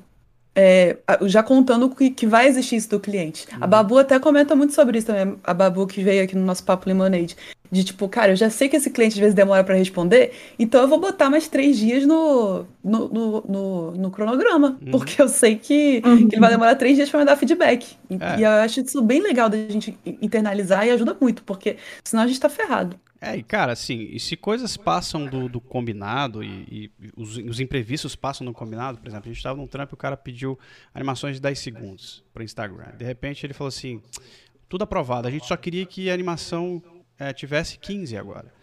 [0.55, 3.47] É, já contando que, que vai existir isso do cliente.
[3.51, 3.57] Uhum.
[3.61, 5.35] A Babu até comenta muito sobre isso também.
[5.43, 7.35] A Babu que veio aqui no nosso Papo Lemonade.
[7.71, 10.79] De tipo, cara, eu já sei que esse cliente às vezes demora para responder, então
[10.79, 14.77] eu vou botar mais três dias no, no, no, no, no cronograma.
[14.79, 14.91] Uhum.
[14.91, 16.27] Porque eu sei que, uhum.
[16.27, 17.97] que, ele vai demorar três dias para me dar feedback.
[18.11, 18.39] É.
[18.39, 22.27] E eu acho isso bem legal da gente internalizar e ajuda muito, porque senão a
[22.27, 22.95] gente tá ferrado.
[23.23, 27.61] É, e cara, assim, e se coisas passam do, do combinado e, e os, os,
[27.61, 30.59] imprevistos passam do combinado, por exemplo, a gente estava num trampo e o cara pediu
[30.93, 32.91] animações de 10 segundos para Instagram.
[32.97, 34.01] De repente ele falou assim:
[34.67, 36.83] tudo aprovado, a gente só queria que a animação
[37.17, 38.53] é, tivesse 15 agora.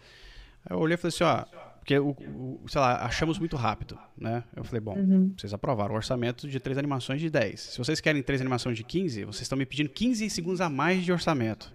[0.63, 1.43] Aí eu olhei e falei assim: ó,
[1.79, 4.43] porque, o, o, sei lá, achamos muito rápido, né?
[4.55, 5.33] Eu falei, bom, uhum.
[5.35, 7.59] vocês aprovaram o orçamento de três animações de 10.
[7.59, 11.03] Se vocês querem três animações de 15, vocês estão me pedindo 15 segundos a mais
[11.03, 11.73] de orçamento.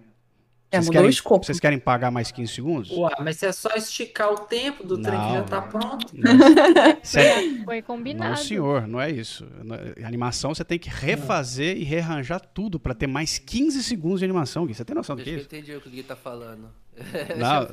[0.69, 1.45] É, vocês, querem, o escopo.
[1.45, 2.91] vocês querem pagar mais 15 segundos?
[2.91, 6.07] Ué, mas é só esticar o tempo do trem que já tá pronto.
[6.13, 6.31] Não,
[7.63, 8.31] Foi combinado.
[8.31, 9.47] Não, senhor, não é isso.
[10.03, 14.25] A animação você tem que refazer e rearranjar tudo para ter mais 15 segundos de
[14.25, 14.73] animação, Gui.
[14.73, 15.43] Você tem noção do que é isso?
[15.43, 16.69] Eu entendi o que o Gui tá falando.
[17.37, 17.67] Não,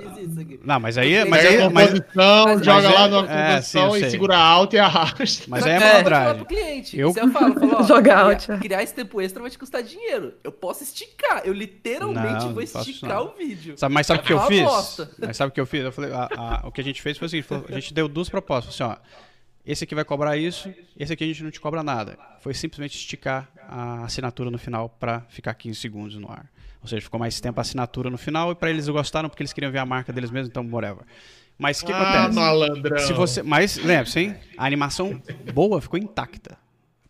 [0.62, 1.24] não, mas aí.
[1.24, 5.44] Mas aí mas, mas, joga lá na é, composição e segura alto e arrasta.
[5.48, 6.44] Mas aí é malandragem.
[6.44, 6.98] cliente.
[6.98, 7.08] Eu...
[7.16, 8.58] eu falo, falo, ó, joga alto.
[8.58, 10.34] Criar esse tempo extra vai te custar dinheiro.
[10.44, 11.42] Eu posso esticar.
[11.44, 13.78] Eu literalmente não, vou esticar o vídeo.
[13.78, 15.08] Sabe, mas sabe o que eu fiz?
[15.18, 15.84] Mas sabe o que eu fiz?
[15.84, 18.28] Eu falei, a, a, o que a gente fez foi assim: a gente deu duas
[18.28, 18.74] propostas.
[18.74, 18.96] Assim, ó,
[19.64, 22.18] esse aqui vai cobrar isso, esse aqui a gente não te cobra nada.
[22.40, 26.46] Foi simplesmente esticar a assinatura no final para ficar 15 segundos no ar.
[26.84, 29.54] Ou seja, ficou mais tempo a assinatura no final e para eles gostaram porque eles
[29.54, 31.02] queriam ver a marca deles mesmos, então whatever.
[31.56, 32.38] Mas o que ah, acontece?
[32.38, 32.98] Malandrão.
[32.98, 34.36] Se você, mas lembre-se, hein?
[34.58, 35.18] A animação
[35.54, 36.58] boa ficou intacta.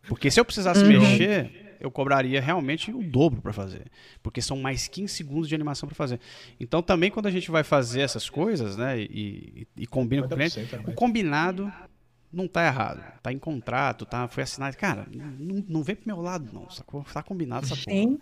[0.07, 0.91] Porque se eu precisasse uhum.
[0.91, 3.91] mexer, eu cobraria realmente o dobro para fazer,
[4.23, 6.21] porque são mais 15 segundos de animação para fazer.
[6.61, 10.33] Então também quando a gente vai fazer essas coisas, né, e, e, e combina com
[10.33, 11.73] o cliente, o combinado
[12.33, 16.21] não tá errado, tá em contrato, tá, foi assinado, cara, não, não vem pro meu
[16.21, 17.05] lado não, sacou?
[17.05, 17.97] Tá combinado essa porra.
[17.97, 18.19] Sim.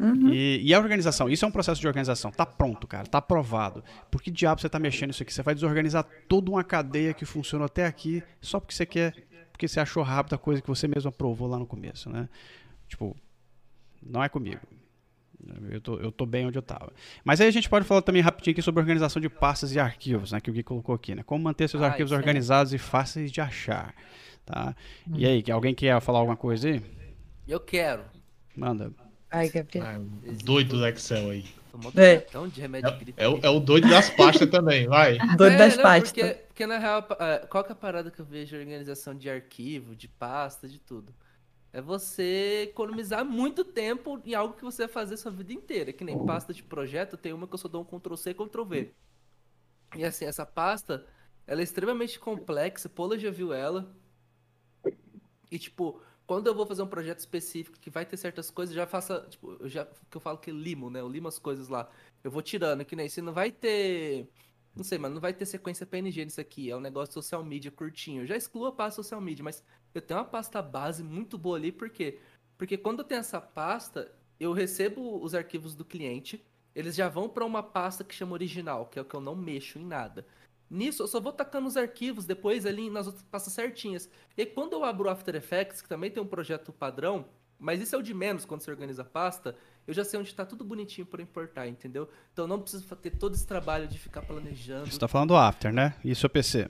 [0.00, 0.32] Uhum.
[0.32, 2.30] E, e, a organização, isso é um processo de organização.
[2.30, 3.84] Tá pronto, cara, tá aprovado.
[4.10, 5.32] Por que diabo você tá mexendo isso aqui?
[5.32, 9.14] Você vai desorganizar toda uma cadeia que funcionou até aqui só porque você quer,
[9.52, 12.30] porque você achou rápido a coisa que você mesmo aprovou lá no começo, né?
[12.88, 13.14] Tipo,
[14.02, 14.60] não é comigo.
[15.70, 16.92] Eu tô, eu tô bem onde eu tava.
[17.22, 20.32] Mas aí a gente pode falar também rapidinho aqui sobre organização de pastas e arquivos,
[20.32, 20.40] né?
[20.40, 21.22] Que o Gui colocou aqui, né?
[21.22, 22.76] Como manter seus ah, arquivos organizados é.
[22.76, 23.94] e fáceis de achar,
[24.46, 24.74] tá?
[25.06, 25.14] Hum.
[25.16, 26.82] E aí, alguém quer falar alguma coisa aí?
[27.46, 28.04] Eu quero.
[28.56, 28.92] Manda.
[29.30, 29.86] Ai, Gabriel.
[29.86, 29.98] Ah,
[30.44, 31.44] doido do Excel aí.
[31.96, 32.26] É.
[33.16, 35.18] É, é, o, é, o doido das pastas também, vai.
[35.36, 36.12] Doido das não, pastas.
[36.12, 39.14] Porque, porque, na real, é, qual que é a parada que eu vejo de organização
[39.14, 41.14] de arquivo, de pasta, de tudo?
[41.72, 45.92] É você economizar muito tempo em algo que você vai fazer sua vida inteira.
[45.92, 48.90] Que nem pasta de projeto, tem uma que eu só dou um Ctrl-C e Ctrl-V.
[49.96, 51.06] E assim, essa pasta,
[51.46, 53.94] ela é extremamente complexa, Paula já viu ela.
[55.50, 56.00] E tipo,
[56.30, 59.56] quando eu vou fazer um projeto específico que vai ter certas coisas, já faça, tipo,
[59.58, 61.00] eu já que eu falo que limo, né?
[61.00, 61.90] Eu limo as coisas lá.
[62.22, 64.28] Eu vou tirando, que nem se não vai ter,
[64.72, 67.72] não sei, mas não vai ter sequência PNG nisso aqui, é um negócio social media
[67.72, 68.22] curtinho.
[68.22, 71.56] Eu já excluo a pasta social media, mas eu tenho uma pasta base muito boa
[71.56, 72.20] ali, por quê?
[72.56, 76.40] Porque quando eu tenho essa pasta, eu recebo os arquivos do cliente,
[76.76, 79.34] eles já vão para uma pasta que chama original, que é o que eu não
[79.34, 80.24] mexo em nada.
[80.70, 84.08] Nisso, eu só vou tacando os arquivos depois ali nas outras pastas certinhas.
[84.36, 87.26] E quando eu abro o After Effects, que também tem um projeto padrão,
[87.58, 89.56] mas isso é o de menos quando você organiza a pasta,
[89.86, 92.08] eu já sei onde está tudo bonitinho para importar, entendeu?
[92.32, 94.86] Então não preciso ter todo esse trabalho de ficar planejando.
[94.86, 95.94] Você está falando do After, né?
[96.04, 96.68] Isso é PC.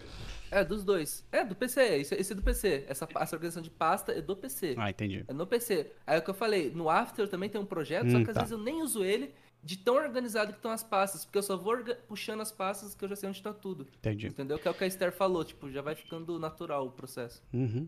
[0.50, 1.24] É, dos dois.
[1.30, 2.84] É, do PC, esse, esse é do PC.
[2.88, 4.74] Essa, essa organização de pasta é do PC.
[4.76, 5.24] Ah, entendi.
[5.28, 5.92] É no PC.
[6.04, 8.30] Aí é o que eu falei, no After também tem um projeto, hum, só que
[8.30, 8.40] às tá.
[8.40, 9.32] vezes eu nem uso ele,
[9.62, 11.76] de tão organizado que estão as pastas, porque eu só vou
[12.08, 13.86] puxando as pastas que eu já sei onde está tudo.
[13.98, 14.28] Entendi.
[14.28, 14.58] Entendeu?
[14.58, 17.42] Que é o que a Esther falou, tipo, já vai ficando natural o processo.
[17.52, 17.86] Uhum.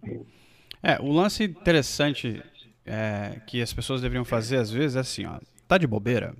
[0.82, 2.42] É, o lance interessante
[2.84, 6.34] é, que as pessoas deveriam fazer às vezes é assim, ó, tá de bobeira?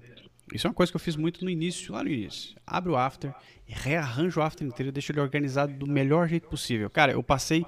[0.53, 2.55] Isso é uma coisa que eu fiz muito no início, lá no início.
[2.67, 3.35] Abre o After,
[3.67, 6.91] rearranjo o After inteiro deixo ele organizado do melhor jeito possível.
[6.91, 7.65] Cara, eu passei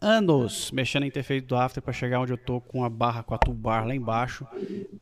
[0.00, 3.34] anos mexendo na interface do After para chegar onde eu tô com a barra, com
[3.34, 4.46] a toolbar lá embaixo,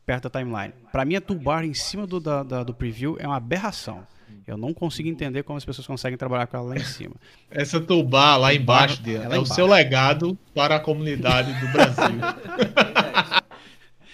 [0.06, 0.72] perto da timeline.
[0.92, 4.06] Para mim, a toolbar em cima do, da, da, do preview é uma aberração.
[4.46, 7.14] Eu não consigo entender como as pessoas conseguem trabalhar com ela lá em cima.
[7.50, 12.20] Essa toolbar lá embaixo, é, é o seu legado para a comunidade do Brasil.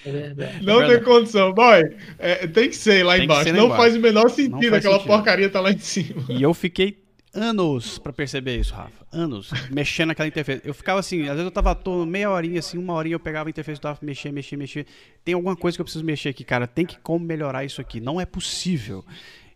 [0.05, 0.65] É verdade.
[0.65, 1.95] Não é tem condição, boy.
[2.19, 3.45] É, tem que ser lá tem embaixo.
[3.45, 3.83] Ser lá não embaixo.
[3.83, 5.09] faz o menor sentido aquela sentido.
[5.09, 6.25] porcaria tá lá em cima.
[6.31, 7.00] E eu fiquei
[7.35, 9.07] anos para perceber isso, Rafa.
[9.13, 9.51] Anos.
[9.71, 10.63] mexendo naquela interface.
[10.65, 13.49] Eu ficava assim, às vezes eu tava todo meia horinha, assim, uma horinha eu pegava
[13.49, 14.87] a interface do Rafa, mexia, mexia, mexia.
[15.25, 16.67] Tem alguma coisa que eu preciso mexer aqui, cara.
[16.67, 18.01] Tem que como melhorar isso aqui.
[18.01, 19.05] Não é possível.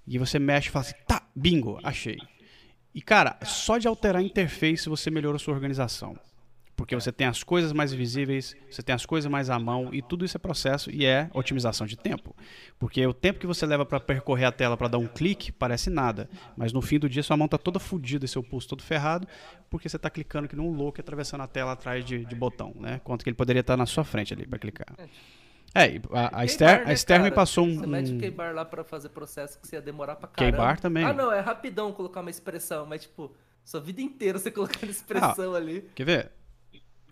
[0.06, 2.18] E você mexe e fala assim, tá, bingo, achei.
[2.94, 6.16] E, cara, só de alterar a interface você melhora a sua organização.
[6.76, 10.02] Porque você tem as coisas mais visíveis, você tem as coisas mais à mão, e
[10.02, 12.34] tudo isso é processo e é otimização de tempo.
[12.78, 15.88] Porque o tempo que você leva para percorrer a tela para dar um clique parece
[15.88, 19.26] nada, mas no fim do dia sua mão está toda fodida, seu pulso todo ferrado,
[19.70, 22.74] porque você está clicando que nem um louco atravessando a tela atrás de, de botão,
[22.78, 23.00] né?
[23.04, 24.94] Quanto que ele poderia estar tá na sua frente ali para clicar.
[25.74, 27.80] É, a, a Esther, a né, Esther me passou um.
[27.80, 30.56] Você mete o keybar lá para fazer processo que você ia demorar pra caramba.
[30.56, 31.04] Keybar também.
[31.04, 35.52] Ah, não, é rapidão colocar uma expressão, mas tipo, sua vida inteira você colocando expressão
[35.52, 35.90] ah, ali.
[35.96, 36.32] Quer ver?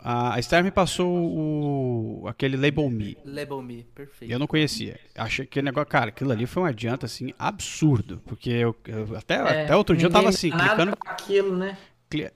[0.04, 3.16] A Esther me passou o, aquele Label Me.
[3.24, 4.32] Label Me, perfeito.
[4.32, 4.98] Eu não conhecia.
[5.16, 9.34] Achei que negócio, cara, aquilo ali foi um adianto assim absurdo, porque eu, eu até,
[9.34, 11.78] é, até outro dia eu tava assim, clicando aquilo, né?
[12.10, 12.30] Cli...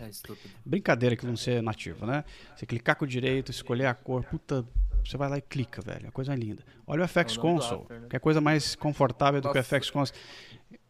[0.00, 0.52] É estúpido.
[0.64, 2.24] Brincadeira que não ser nativo, né?
[2.56, 4.66] Você clicar com o direito, escolher a cor, puta,
[5.04, 6.08] você vai lá e clica, velho.
[6.08, 6.64] A coisa é linda.
[6.84, 8.06] Olha o FX é Console, né?
[8.10, 9.48] que é coisa mais confortável Nossa.
[9.48, 10.18] do que o FX Console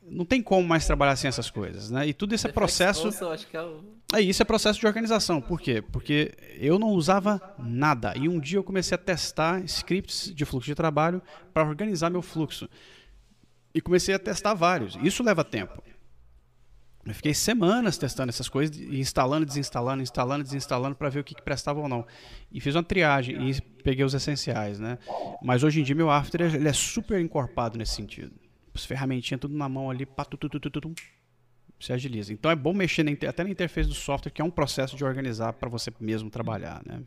[0.09, 2.07] não tem como mais trabalhar sem essas coisas, né?
[2.07, 3.09] E tudo isso é processo.
[4.13, 5.41] é, é isso é processo de organização.
[5.41, 5.83] Por quê?
[5.83, 10.67] Porque eu não usava nada e um dia eu comecei a testar scripts de fluxo
[10.67, 11.23] de trabalho
[11.53, 12.69] para organizar meu fluxo
[13.75, 14.99] e comecei a testar vários.
[15.03, 15.83] Isso leva tempo.
[17.05, 21.43] Eu fiquei semanas testando essas coisas, instalando, desinstalando, instalando, desinstalando para ver o que, que,
[21.43, 22.07] prestava ou não.
[22.51, 24.99] E fiz uma triagem e peguei os essenciais, né?
[25.43, 28.42] Mas hoje em dia meu After ele é super encorpado nesse sentido
[28.75, 30.95] as ferramentinhas tudo na mão ali, pá, tu, tu, tu, tu,
[31.81, 32.33] se agiliza.
[32.33, 35.05] Então é bom mexer na, até na interface do software, que é um processo de
[35.05, 37.03] organizar para você mesmo trabalhar, né?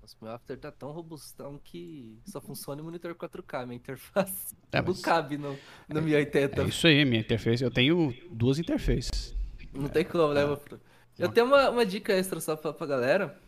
[0.00, 4.54] Nossa, meu After tá tão robustão que só funciona em monitor 4K, minha interface.
[4.72, 5.56] É, não cabe no,
[5.88, 6.62] no é, 1080.
[6.62, 7.62] É isso aí, minha interface.
[7.62, 9.34] Eu tenho duas interfaces.
[9.72, 10.78] Não tem como, né, é.
[11.18, 13.38] Eu tenho uma, uma dica extra só pra, pra galera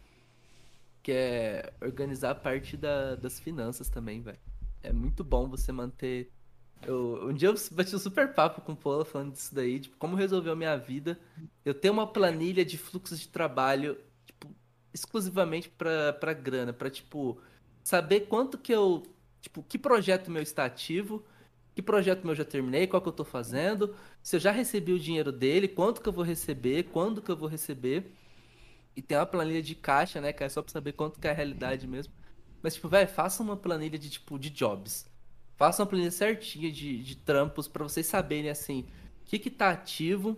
[1.03, 4.39] que é organizar a parte da, das finanças também, velho.
[4.83, 6.31] É muito bom você manter.
[6.83, 9.97] Eu, um dia eu bati um super papo com o Paula falando disso daí, tipo,
[9.97, 11.19] como resolveu a minha vida.
[11.65, 14.55] Eu tenho uma planilha de fluxos de trabalho, tipo,
[14.93, 17.41] exclusivamente pra, pra grana, pra, tipo,
[17.85, 19.03] saber quanto que eu.
[19.41, 21.25] Tipo, que projeto meu está ativo,
[21.75, 24.99] que projeto meu já terminei, qual que eu tô fazendo, se eu já recebi o
[24.99, 28.13] dinheiro dele, quanto que eu vou receber, quando que eu vou receber.
[28.97, 30.51] E tem uma planilha de caixa, né, cara?
[30.51, 32.13] Só pra saber quanto que é a realidade mesmo.
[32.63, 35.07] Mas, tipo, velho, faça uma planilha de, tipo, de jobs.
[35.59, 38.87] Faça uma planilha certinha de, de trampos para vocês saberem, assim,
[39.23, 40.37] o que que tá ativo.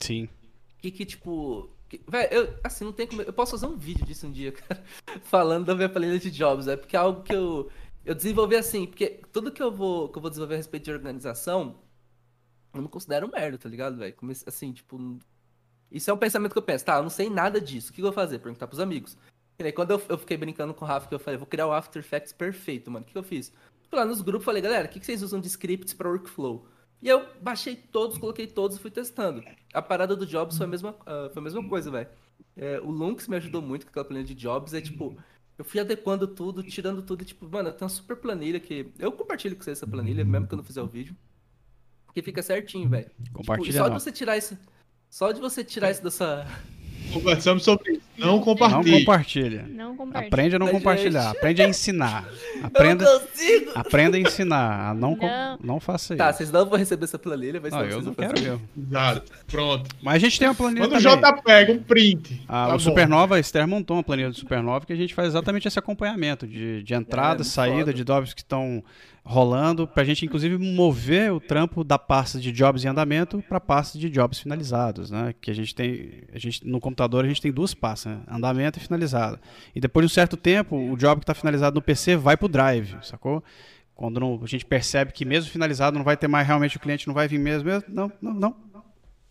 [0.00, 0.24] Sim.
[0.24, 1.68] O que que, tipo...
[1.90, 2.00] Que...
[2.08, 3.20] Velho, eu, assim, não tem como...
[3.20, 4.82] Eu posso fazer um vídeo disso um dia, cara.
[5.24, 7.70] falando da minha planilha de jobs, é Porque é algo que eu...
[8.02, 10.92] Eu desenvolvi assim, porque tudo que eu vou, que eu vou desenvolver a respeito de
[10.92, 11.76] organização,
[12.72, 14.14] eu não considero merda, tá ligado, velho?
[14.46, 15.18] Assim, tipo,
[15.90, 18.00] isso é um pensamento que eu penso, tá, eu não sei nada disso, o que
[18.00, 18.38] eu vou fazer?
[18.38, 19.18] Perguntar pros amigos.
[19.58, 21.66] E aí, quando eu, eu fiquei brincando com o Rafa, que eu falei, vou criar
[21.66, 23.52] o After Effects perfeito, mano, o que eu fiz?
[23.88, 26.66] Fui lá nos grupos, falei, galera, o que vocês usam de scripts para workflow?
[27.02, 29.42] E eu baixei todos, coloquei todos e fui testando.
[29.72, 32.08] A parada do Jobs foi a mesma, uh, foi a mesma coisa, velho.
[32.56, 35.16] É, o Lunks me ajudou muito com aquela planilha de Jobs, é tipo,
[35.58, 38.92] eu fui adequando tudo, tirando tudo, e, tipo, mano, tem uma super planilha que.
[38.98, 41.16] Eu compartilho com vocês essa planilha, mesmo que eu não fizer o vídeo.
[42.12, 43.10] Que fica certinho, velho.
[43.32, 43.72] Compartilha.
[43.72, 44.58] Tipo, só de você tirar isso.
[45.08, 46.46] Só de você tirar isso dessa.
[47.12, 48.02] Conversamos sobre isso.
[48.18, 48.90] Não compartilhe.
[48.92, 49.66] Não compartilha.
[49.68, 50.28] Não compartilha.
[50.28, 51.22] Aprende a não Mas, compartilhar.
[51.28, 52.28] gente- Aprende a ensinar.
[52.62, 53.70] Aprenda, Eu não consigo!
[53.74, 54.90] aprenda a ensinar.
[54.90, 55.58] a Não, com- Não.
[55.62, 56.38] não faça Tá, isso.
[56.38, 58.62] vocês não vão receber essa planilha, mas Não, eu vocês não quero mesmo.
[58.90, 59.32] Exato.
[59.46, 59.90] Pronto.
[60.02, 61.20] Mas a gente tem uma planilha Quando o também.
[61.20, 62.42] J pega um print.
[62.48, 62.78] Ah, tá o bom.
[62.78, 66.46] Supernova, a Esther montou uma planilha do Supernova que a gente faz exatamente esse acompanhamento
[66.46, 67.94] de, de entrada, muito saída, foda.
[67.94, 68.82] de jobs que estão
[69.28, 73.98] rolando, pra gente inclusive mover o trampo da pasta de jobs em andamento para pasta
[73.98, 75.34] de jobs finalizados, né?
[75.40, 78.22] Que a gente tem, a gente no computador a gente tem duas pastas, né?
[78.30, 79.38] andamento e finalizado.
[79.74, 82.46] E depois de um certo tempo, o job que está finalizado no PC vai pro
[82.48, 83.42] Drive, sacou?
[83.96, 87.08] Quando não- a gente percebe que mesmo finalizado não vai ter mais realmente o cliente
[87.08, 88.56] não vai vir mesmo, mesmo não, não, não.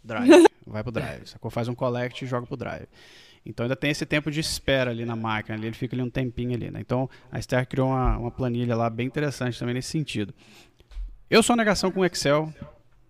[0.03, 0.27] Drive,
[0.67, 1.49] vai pro Drive, sacou?
[1.49, 2.85] Faz um collect e joga pro Drive.
[3.45, 6.09] Então ainda tem esse tempo de espera ali na máquina, ali, ele fica ali um
[6.09, 6.80] tempinho ali, né?
[6.80, 10.34] Então a Esther criou uma, uma planilha lá bem interessante também nesse sentido.
[11.30, 12.51] Eu sou negação com Excel,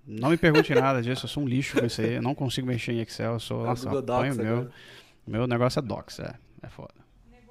[0.06, 2.68] não me pergunte nada disso, eu sou um lixo com isso aí, eu não consigo
[2.68, 4.72] mexer em Excel, eu sou, É o nossa, eu Docs meu, agora.
[5.26, 6.94] meu negócio é Docs, é, é foda.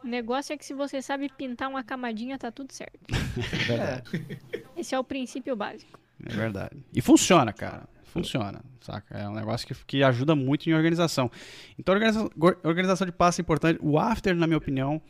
[0.03, 3.01] O negócio é que se você sabe pintar uma camadinha, tá tudo certo.
[3.37, 4.39] É verdade,
[4.77, 5.99] Esse é o princípio básico.
[6.27, 6.77] é verdade.
[6.95, 7.89] E funciona, cara.
[8.15, 9.19] Funciona, saca?
[9.19, 11.29] É um negócio que, que ajuda muito em organização.
[11.77, 12.31] Então, organização,
[12.63, 13.81] organização de pasta é importante.
[13.83, 15.03] O After, na minha opinião,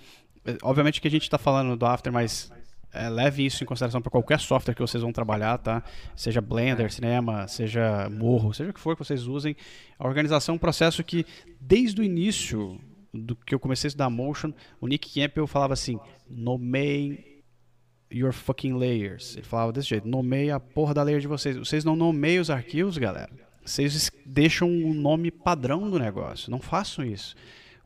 [0.43, 2.51] é, obviamente que a gente está falando do After, mas
[2.95, 5.83] é, leve isso em consideração para qualquer software que vocês vão trabalhar, tá?
[6.17, 9.55] Seja Blender, Cinema, seja Morro, seja o que for que vocês usem.
[9.99, 11.27] A organização é um processo que,
[11.61, 12.81] desde o início
[13.13, 14.51] do que eu comecei a estudar Motion,
[14.81, 17.34] o Nick Campbell falava assim, nomeiem
[18.15, 19.35] your fucking layers.
[19.37, 21.57] Ele falava desse jeito, nomeia a porra da layer de vocês.
[21.57, 23.31] Vocês não nomeiam os arquivos, galera.
[23.65, 26.51] Vocês deixam o nome padrão do negócio.
[26.51, 27.35] Não façam isso.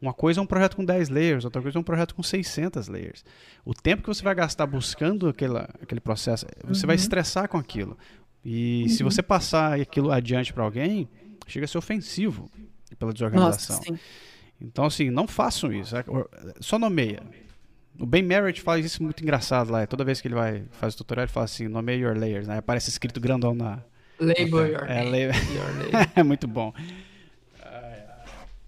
[0.00, 2.86] Uma coisa é um projeto com 10 layers, outra coisa é um projeto com 600
[2.86, 3.24] layers.
[3.64, 7.98] O tempo que você vai gastar buscando aquela, aquele processo, você vai estressar com aquilo.
[8.44, 11.09] E se você passar aquilo adiante para alguém,
[11.48, 12.48] chega a ser ofensivo
[12.96, 13.82] pela Nossa, desorganização.
[13.82, 13.98] sim.
[14.60, 15.96] Então, assim, não façam isso.
[15.96, 16.05] é-
[16.60, 17.22] Só nomeia.
[18.01, 19.87] O Ben Merritt faz isso muito engraçado lá.
[19.87, 22.59] Toda vez que ele vai fazer o tutorial, ele fala assim, nomeia your layers, né?
[22.59, 23.81] Aparece escrito grandão na...
[24.20, 25.11] Label your É, name.
[25.11, 26.11] lay- Your name.
[26.15, 26.73] é muito bom.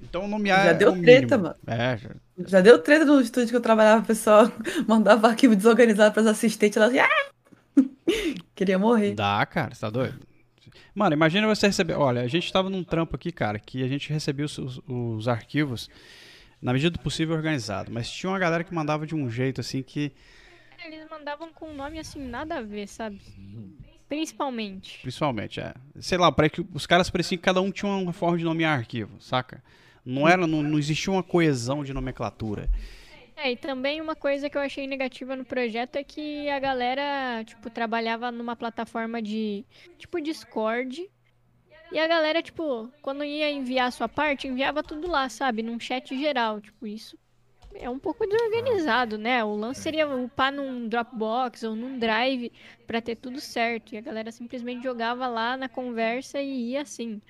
[0.02, 1.42] Então, nomear Já é deu o treta, mínimo.
[1.42, 1.56] mano.
[1.82, 2.10] É, já-
[2.48, 4.50] Já deu treta no estúdio que eu trabalhava, o pessoal
[4.88, 7.08] mandava arquivo desorganizado pras assistentes, elas ah!
[8.54, 9.14] Queria morrer.
[9.14, 9.74] dá, cara.
[9.74, 10.18] Você tá doido?
[10.94, 11.94] Mano, imagina você receber...
[11.94, 15.28] Olha, a gente tava num trampo aqui, cara, que a gente recebia os, os- os
[15.28, 15.88] arquivos
[16.60, 17.90] na medida do possível organizado.
[17.90, 20.12] Mas tinha uma galera que mandava de um jeito, assim, que...
[20.84, 23.20] Eles mandavam com um nome assim, nada a ver, sabe?
[24.08, 24.98] Principalmente.
[25.02, 25.74] Principalmente, é.
[26.00, 28.78] Sei lá, para que os caras pareciam que cada um tinha uma forma de nomear
[28.78, 29.62] arquivo, saca?
[30.04, 32.68] Não era, não, não existia uma coesão de nomenclatura.
[33.36, 37.42] É, e também uma coisa que eu achei negativa no projeto é que a galera,
[37.44, 39.64] tipo, trabalhava numa plataforma de,
[39.96, 41.08] tipo, Discord.
[41.92, 45.62] E a galera, tipo, quando ia enviar a sua parte, enviava tudo lá, sabe?
[45.62, 46.60] Num chat geral.
[46.60, 47.18] Tipo, isso
[47.74, 49.42] é um pouco desorganizado, né?
[49.44, 52.52] O lance seria upar num Dropbox ou num Drive
[52.86, 53.94] pra ter tudo certo.
[53.94, 57.20] E a galera simplesmente jogava lá na conversa e ia assim.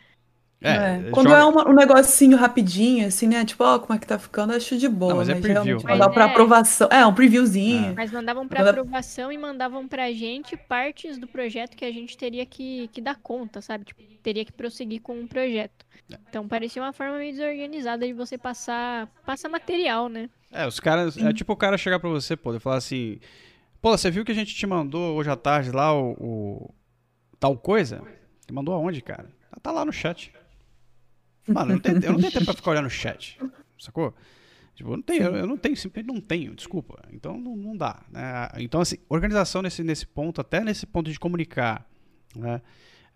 [0.63, 1.11] É, é.
[1.11, 1.41] Quando joga...
[1.41, 3.45] é uma, um negocinho rapidinho, assim, né?
[3.47, 5.13] Tipo, ó, oh, como é que tá ficando, acho de boa.
[5.13, 5.81] Não, mas, é mas preview.
[5.83, 6.29] mandar pra é.
[6.29, 6.89] aprovação.
[6.91, 7.91] É, um previewzinho.
[7.91, 7.95] É.
[7.95, 8.71] Mas mandavam pra Manda...
[8.71, 13.17] aprovação e mandavam pra gente partes do projeto que a gente teria que, que dar
[13.17, 13.87] conta, sabe?
[13.87, 15.87] Tipo, teria que prosseguir com o um projeto.
[16.13, 16.19] É.
[16.29, 20.29] Então parecia uma forma meio desorganizada de você passar, passar material, né?
[20.53, 21.17] É, os caras.
[21.17, 23.19] É tipo o cara chegar pra você, pô, e falar assim.
[23.81, 26.75] Pô, você viu que a gente te mandou hoje à tarde lá o, o
[27.39, 28.03] tal coisa?
[28.41, 29.27] Você mandou aonde, cara?
[29.63, 30.33] Tá lá no chat.
[31.53, 33.39] Mano, eu não, tenho, eu não tenho tempo pra ficar olhando o chat.
[33.79, 34.15] Sacou?
[34.75, 37.03] Tipo, eu não tenho, eu não tenho, simplesmente não tenho, desculpa.
[37.13, 38.01] Então não, não dá.
[38.11, 38.49] Né?
[38.59, 41.87] Então, assim, organização nesse, nesse ponto, até nesse ponto de comunicar,
[42.35, 42.61] né?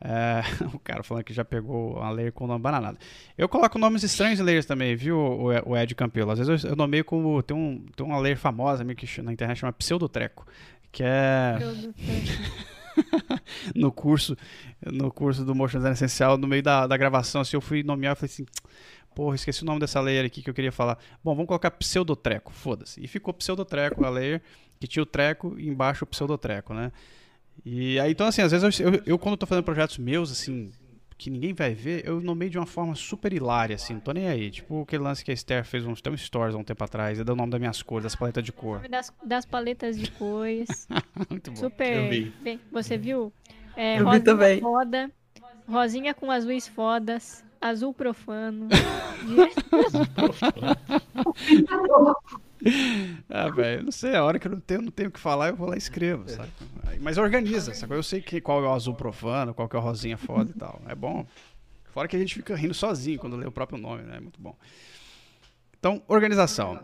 [0.01, 0.43] É,
[0.75, 2.99] o cara falando que já pegou uma layer com nome bananada.
[3.39, 6.31] Eu coloco nomes estranhos em layers também, viu, o, Ed Campelo?
[6.31, 7.43] Às vezes eu, eu nomeio como.
[7.43, 10.47] Tem, um, tem uma layer famosa meio que na internet chama Pseudotreco.
[10.93, 11.59] Que é.
[13.75, 14.37] no curso
[14.93, 18.15] no curso do Motion Design Essencial, no meio da, da gravação, assim, eu fui nomear
[18.15, 18.47] e falei assim,
[19.15, 20.99] porra, esqueci o nome dessa layer aqui que eu queria falar.
[21.23, 23.03] Bom, vamos colocar pseudotreco, foda-se.
[23.03, 24.43] E ficou pseudotreco a layer,
[24.81, 26.93] que tinha o treco e embaixo o pseudotreco, né?
[27.65, 30.73] E aí, então, assim, às vezes eu, eu, eu quando tô fazendo projetos meus, assim,
[31.17, 34.29] que ninguém vai ver, eu nomeio de uma forma super hilária, assim, não tô nem
[34.29, 34.51] aí.
[34.51, 37.25] Tipo aquele lance que a Esther fez uns, um stories há um tempo atrás, e
[37.25, 38.81] deu o nome das minhas cores, das paletas de cor.
[38.89, 40.89] Das, das paletas de cores.
[41.31, 41.57] Muito bom.
[41.57, 42.33] Super.
[42.41, 43.33] Bem, você viu?
[43.77, 44.61] É, eu vi também.
[44.61, 45.11] Foda,
[45.69, 48.69] rosinha com azuis fodas, azul profano.
[53.29, 55.49] ah, velho, não sei, a hora que eu não tenho, não tenho o que falar,
[55.49, 56.51] eu vou lá e escrevo, sabe?
[57.01, 57.95] Mas organiza, sabe?
[57.95, 60.81] Eu sei que, qual é o azul profano, qual é o rosinha foda e tal.
[60.87, 61.27] É bom.
[61.93, 64.17] Fora que a gente fica rindo sozinho quando lê o próprio nome, né?
[64.17, 64.57] É muito bom.
[65.79, 66.81] Então, organização.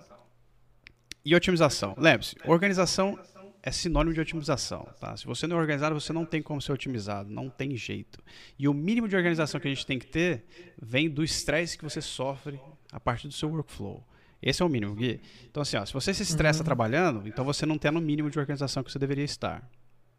[1.25, 1.95] E otimização.
[1.99, 3.19] Lembre-se, organização
[3.63, 5.17] é sinônimo de otimização, tá?
[5.17, 8.23] Se você não é organizado, você não tem como ser otimizado, não tem jeito.
[8.59, 10.45] E o mínimo de organização que a gente tem que ter
[10.81, 14.05] vem do estresse que você sofre a partir do seu workflow.
[14.43, 15.21] Esse é o mínimo, Gui.
[15.51, 16.65] Então, assim, ó, se você se estressa uhum.
[16.65, 19.69] trabalhando, então você não tem no mínimo de organização que você deveria estar.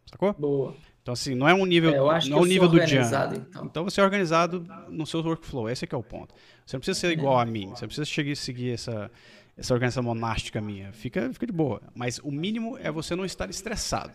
[0.05, 0.33] Sacou?
[0.33, 0.75] Boa.
[1.01, 3.01] Então, assim, não é um nível, é, não é um nível do Jan.
[3.35, 3.65] Então.
[3.65, 5.67] então, você é organizado no seu workflow.
[5.67, 6.35] Esse é que é o ponto.
[6.65, 7.69] Você não precisa ser igual a mim.
[7.69, 9.09] Você não precisa seguir essa,
[9.57, 10.91] essa organização monástica minha.
[10.93, 11.81] Fica, fica de boa.
[11.95, 14.13] Mas o mínimo é você não estar estressado.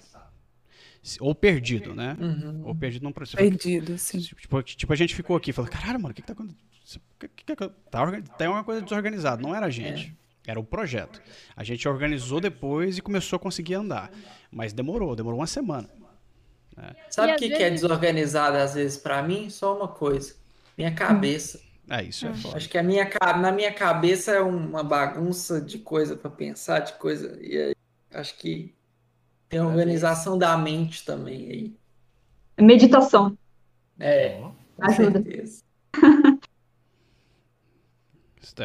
[1.20, 2.16] Ou perdido, né?
[2.20, 2.62] Uhum.
[2.66, 4.18] Ou perdido não Perdido, sim.
[4.20, 6.66] Tipo, tipo, a gente ficou aqui falando, caralho, mano, o que, que tá acontecendo?
[7.90, 8.06] Tá,
[8.38, 9.42] tem uma coisa desorganizada.
[9.42, 10.16] Não era a gente.
[10.46, 10.50] É.
[10.52, 11.20] Era o projeto.
[11.56, 14.10] A gente organizou depois e começou a conseguir andar.
[14.50, 15.88] Mas demorou, demorou uma semana.
[16.76, 16.94] Né?
[17.10, 17.56] Sabe o que, vezes...
[17.56, 19.50] que é desorganizado às vezes para mim?
[19.50, 20.34] Só uma coisa.
[20.78, 21.60] Minha cabeça.
[21.88, 22.56] É, isso é foda.
[22.56, 23.08] Acho que a minha,
[23.40, 27.38] na minha cabeça é uma bagunça de coisa para pensar, de coisa.
[27.40, 27.74] E aí,
[28.12, 28.74] acho que
[29.48, 31.76] tem a organização da mente também aí.
[32.58, 33.36] Meditação.
[33.98, 34.40] É,
[34.80, 35.24] ajuda.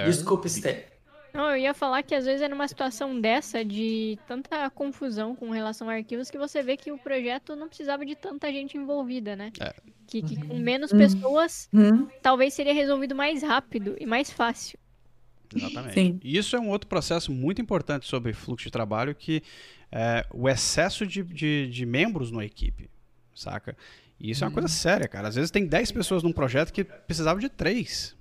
[0.06, 0.92] Desculpa, Esther.
[1.34, 5.50] Não, eu ia falar que às vezes é numa situação dessa, de tanta confusão com
[5.50, 9.36] relação a arquivos, que você vê que o projeto não precisava de tanta gente envolvida,
[9.36, 9.52] né?
[9.60, 9.74] É.
[10.08, 12.06] Que, que, com menos pessoas, uhum.
[12.22, 14.78] talvez seria resolvido mais rápido e mais fácil.
[15.56, 15.94] Exatamente.
[15.94, 16.20] Sim.
[16.22, 19.42] Isso é um outro processo muito importante sobre fluxo de trabalho, que
[19.90, 22.90] é o excesso de, de, de membros na equipe,
[23.34, 23.76] saca?
[24.20, 24.74] E isso é uma coisa uhum.
[24.74, 25.30] séria, cara.
[25.30, 28.16] Às vezes tem 10 pessoas num projeto que precisavam de 3.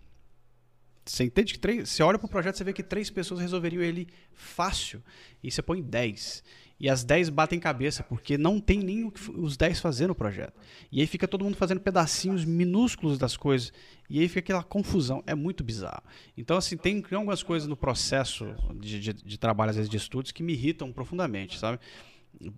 [1.10, 3.82] Você entende que três, você olha para o projeto você vê que três pessoas resolveriam
[3.82, 5.02] ele fácil
[5.42, 6.40] e você põe dez.
[6.78, 10.58] E as dez batem cabeça, porque não tem nem os dez fazendo o projeto.
[10.90, 13.72] E aí fica todo mundo fazendo pedacinhos minúsculos das coisas.
[14.08, 15.22] E aí fica aquela confusão.
[15.26, 16.02] É muito bizarro.
[16.38, 20.30] Então, assim, tem algumas coisas no processo de, de, de trabalho, às vezes, de estudos,
[20.30, 21.80] que me irritam profundamente, sabe?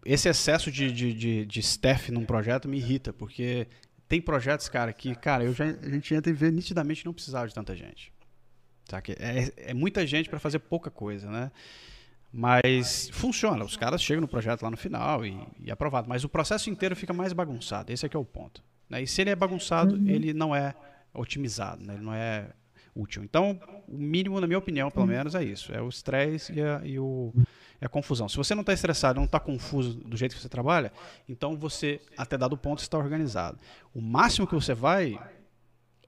[0.04, 3.66] Esse excesso de, de, de, de staff num projeto me irrita, porque
[4.06, 7.48] tem projetos, cara, que, cara, eu já, a gente entra e vê nitidamente não precisava
[7.48, 8.12] de tanta gente.
[8.93, 9.12] Saca?
[9.12, 11.51] É, é muita gente para fazer pouca coisa, né?
[12.31, 15.31] Mas funciona, os caras chegam no projeto lá no final e,
[15.64, 16.09] e é aprovado.
[16.09, 18.62] Mas o processo inteiro fica mais bagunçado, esse é que é o ponto.
[18.90, 19.02] Né?
[19.02, 20.09] E se ele é bagunçado, uhum.
[20.09, 20.74] ele não é
[21.14, 21.94] otimizado, né?
[21.94, 22.51] ele não é
[22.94, 23.24] útil.
[23.24, 23.59] Então,
[23.89, 25.12] o mínimo, na minha opinião, pelo uhum.
[25.12, 25.73] menos, é isso.
[25.74, 27.32] É o estresse e, a, e o,
[27.81, 28.28] a confusão.
[28.28, 30.93] Se você não está estressado, não está confuso do jeito que você trabalha,
[31.27, 33.59] então você, até dado ponto, está organizado.
[33.94, 35.19] O máximo que você vai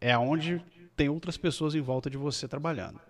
[0.00, 0.62] é aonde
[0.96, 3.00] tem outras pessoas em volta de você trabalhando.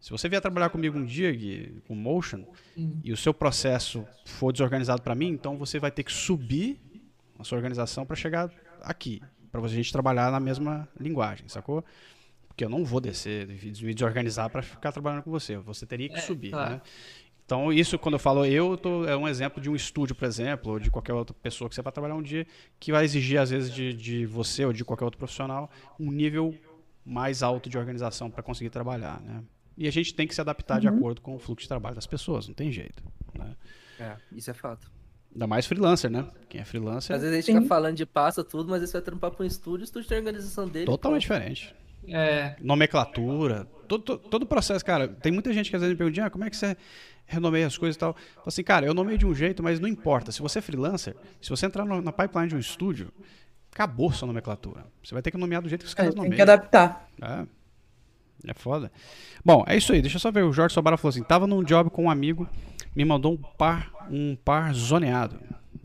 [0.00, 2.44] Se você vier trabalhar comigo um dia, Gui, com Motion,
[2.76, 3.00] uhum.
[3.02, 6.80] e o seu processo for desorganizado para mim, então você vai ter que subir
[7.38, 8.50] a sua organização para chegar
[8.82, 9.20] aqui,
[9.50, 11.84] para a gente trabalhar na mesma linguagem, sacou?
[12.46, 15.56] Porque eu não vou descer, me desorganizar para ficar trabalhando com você.
[15.58, 16.74] Você teria que é, subir, claro.
[16.74, 16.80] né?
[17.44, 20.72] Então, isso, quando eu falo eu, tô, é um exemplo de um estúdio, por exemplo,
[20.72, 22.46] ou de qualquer outra pessoa que você vai trabalhar um dia,
[22.78, 26.54] que vai exigir, às vezes, de, de você ou de qualquer outro profissional, um nível
[27.08, 29.42] mais alto de organização para conseguir trabalhar, né?
[29.76, 30.80] E a gente tem que se adaptar uhum.
[30.80, 33.02] de acordo com o fluxo de trabalho das pessoas, não tem jeito.
[33.34, 33.56] Né?
[33.98, 34.90] É, isso é fato.
[35.32, 36.28] Ainda mais freelancer, né?
[36.48, 37.14] Quem é freelancer.
[37.14, 37.54] Às vezes a gente Sim.
[37.58, 40.18] fica falando de passa tudo, mas você vai trampar para um estúdio, o estúdio tem
[40.18, 40.86] a organização dele.
[40.86, 41.34] Totalmente pô.
[41.34, 41.74] diferente.
[42.06, 42.56] É.
[42.60, 45.08] Nomenclatura, todo, todo, todo o processo, cara.
[45.08, 46.76] Tem muita gente que às vezes me pergunta, ah, como é que você
[47.26, 48.14] renomeia as coisas e tal.
[48.14, 50.32] Fala assim, cara, eu nomeio de um jeito, mas não importa.
[50.32, 53.12] Se você é freelancer, se você entrar no, na pipeline de um estúdio,
[53.78, 54.84] acabou sua nomenclatura.
[55.02, 56.30] Você vai ter que nomear do jeito que os caras é, nomeiam.
[56.30, 57.08] Tem que adaptar.
[57.22, 57.46] É.
[58.46, 58.90] É foda.
[59.44, 60.00] Bom, é isso aí.
[60.02, 60.42] Deixa eu só ver.
[60.42, 62.48] O Jorge Sobara falou assim: tava num job com um amigo,
[62.94, 65.38] me mandou um par, um par zoneado.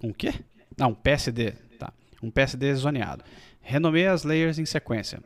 [0.04, 0.34] Um quê?
[0.78, 1.54] Não, um PSD.
[1.78, 1.94] Tá.
[2.22, 3.24] Um PSD zoneado.
[3.62, 5.20] Renomeia as layers em sequência.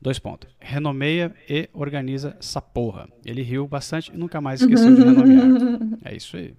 [0.00, 0.48] Dois pontos.
[0.60, 3.08] Renomeia e organiza essa porra.
[3.24, 5.80] Ele riu bastante e nunca mais esqueceu de renomear.
[6.04, 6.54] É isso aí.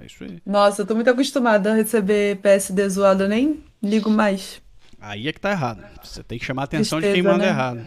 [0.00, 0.38] É isso aí.
[0.44, 4.60] Nossa, eu tô muito acostumada a receber PSD zoado, eu nem ligo mais.
[5.00, 5.84] Aí é que tá errado.
[6.02, 7.50] Você tem que chamar a atenção Tristeza, de quem manda né?
[7.50, 7.86] errado.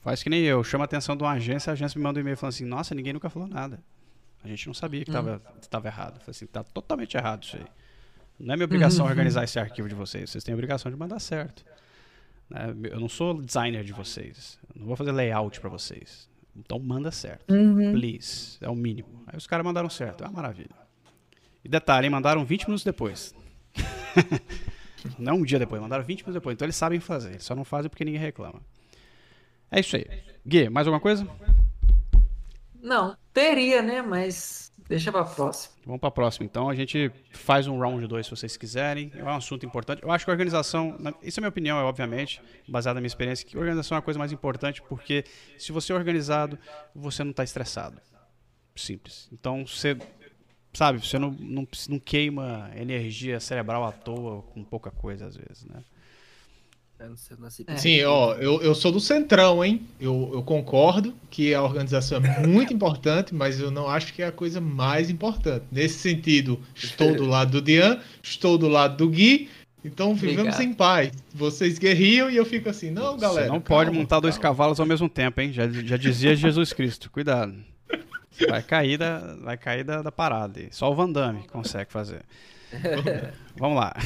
[0.00, 0.62] Faz que nem eu.
[0.64, 2.94] Chama a atenção de uma agência, a agência me manda um e-mail falando assim: Nossa,
[2.94, 3.82] ninguém nunca falou nada.
[4.42, 5.86] A gente não sabia que estava hum.
[5.86, 6.18] errado.
[6.18, 7.64] falei assim: Tá totalmente errado isso aí.
[8.38, 9.10] Não é minha obrigação uhum.
[9.10, 10.30] organizar esse arquivo de vocês.
[10.30, 11.64] Vocês têm a obrigação de mandar certo.
[12.50, 12.74] Né?
[12.90, 14.58] Eu não sou designer de vocês.
[14.74, 16.28] Eu não vou fazer layout para vocês.
[16.56, 17.52] Então manda certo.
[17.54, 17.92] Uhum.
[17.92, 18.58] Please.
[18.60, 19.22] É o mínimo.
[19.26, 20.24] Aí os caras mandaram certo.
[20.24, 20.74] É uma maravilha.
[21.64, 22.10] E detalhe, hein?
[22.10, 23.32] mandaram 20 minutos depois.
[25.18, 26.54] não um dia depois, mandaram 20 minutos depois.
[26.54, 27.30] Então eles sabem fazer.
[27.30, 28.60] Eles só não fazem porque ninguém reclama.
[29.70, 30.06] É isso aí.
[30.46, 31.26] Gui, mais alguma coisa?
[32.82, 34.02] Não, teria, né?
[34.02, 35.74] Mas deixa pra próxima.
[35.86, 36.68] Vamos pra próxima, então.
[36.68, 39.10] A gente faz um round 2 se vocês quiserem.
[39.14, 40.02] É um assunto importante.
[40.02, 43.06] Eu acho que a organização, isso é a minha opinião, é obviamente, baseada na minha
[43.06, 45.24] experiência, que organização é a coisa mais importante, porque
[45.56, 46.58] se você é organizado,
[46.94, 48.00] você não está estressado.
[48.74, 49.28] Simples.
[49.32, 49.96] Então, você
[50.72, 55.64] sabe, você não, não, não queima energia cerebral à toa com pouca coisa, às vezes,
[55.64, 55.82] né?
[57.66, 57.76] É.
[57.76, 59.82] Sim, ó, eu, eu sou do Centrão, hein?
[60.00, 64.26] Eu, eu concordo que a organização é muito importante, mas eu não acho que é
[64.26, 65.64] a coisa mais importante.
[65.72, 69.50] Nesse sentido, estou do lado do Dian, estou do lado do Gui,
[69.84, 70.62] então vivemos Obrigado.
[70.62, 71.10] em paz.
[71.34, 73.46] Vocês guerriam e eu fico assim, não, galera.
[73.46, 74.22] Você não calma, pode montar calma.
[74.22, 75.52] dois cavalos ao mesmo tempo, hein?
[75.52, 77.71] Já, já dizia Jesus Cristo, cuidado.
[78.48, 80.60] Vai cair da, vai cair da, da parada.
[80.70, 82.22] Só o Van Damme consegue fazer.
[83.56, 83.94] Vamos lá.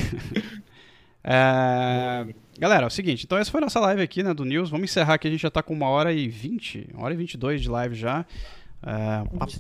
[1.29, 2.25] É,
[2.57, 4.71] galera, é o seguinte, então essa foi a nossa live aqui, né, do News.
[4.71, 7.17] Vamos encerrar aqui, a gente já tá com uma hora e vinte, uma hora e
[7.17, 8.25] vinte e dois de live já.
[8.81, 9.53] É, papo,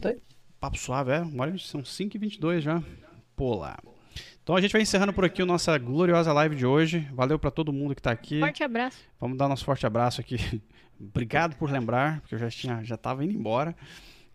[0.60, 2.80] papo, suave, é, uma hora e são cinco e vinte e dois já.
[3.34, 3.76] Pô lá.
[4.40, 7.00] Então a gente vai encerrando por aqui a nossa gloriosa live de hoje.
[7.12, 8.38] Valeu para todo mundo que tá aqui.
[8.38, 8.98] Forte abraço.
[9.20, 10.62] Vamos dar nosso forte abraço aqui.
[11.00, 13.74] Obrigado por lembrar, porque eu já tinha, já tava indo embora.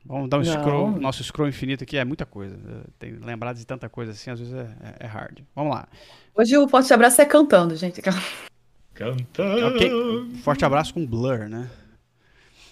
[0.05, 0.51] Vamos dar um Não.
[0.51, 2.57] scroll, nosso scroll infinito aqui é muita coisa.
[2.97, 5.39] Tem lembrado de tanta coisa assim, às vezes é, é, é hard.
[5.55, 5.87] Vamos lá.
[6.35, 8.01] Hoje o forte abraço é cantando, gente.
[8.93, 9.67] Cantando.
[9.75, 9.91] Okay.
[10.43, 11.69] Forte abraço com blur, né?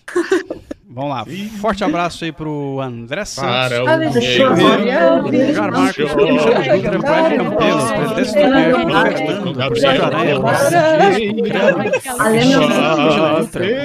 [0.91, 1.23] Vamos lá.
[1.61, 3.49] Forte abraço aí pro André Santos.
[3.51, 7.81] Para o Jorge Marcos, Alexandre Praia Campelo,
[8.15, 10.39] presidente do Fernando, Sérgio Aranha,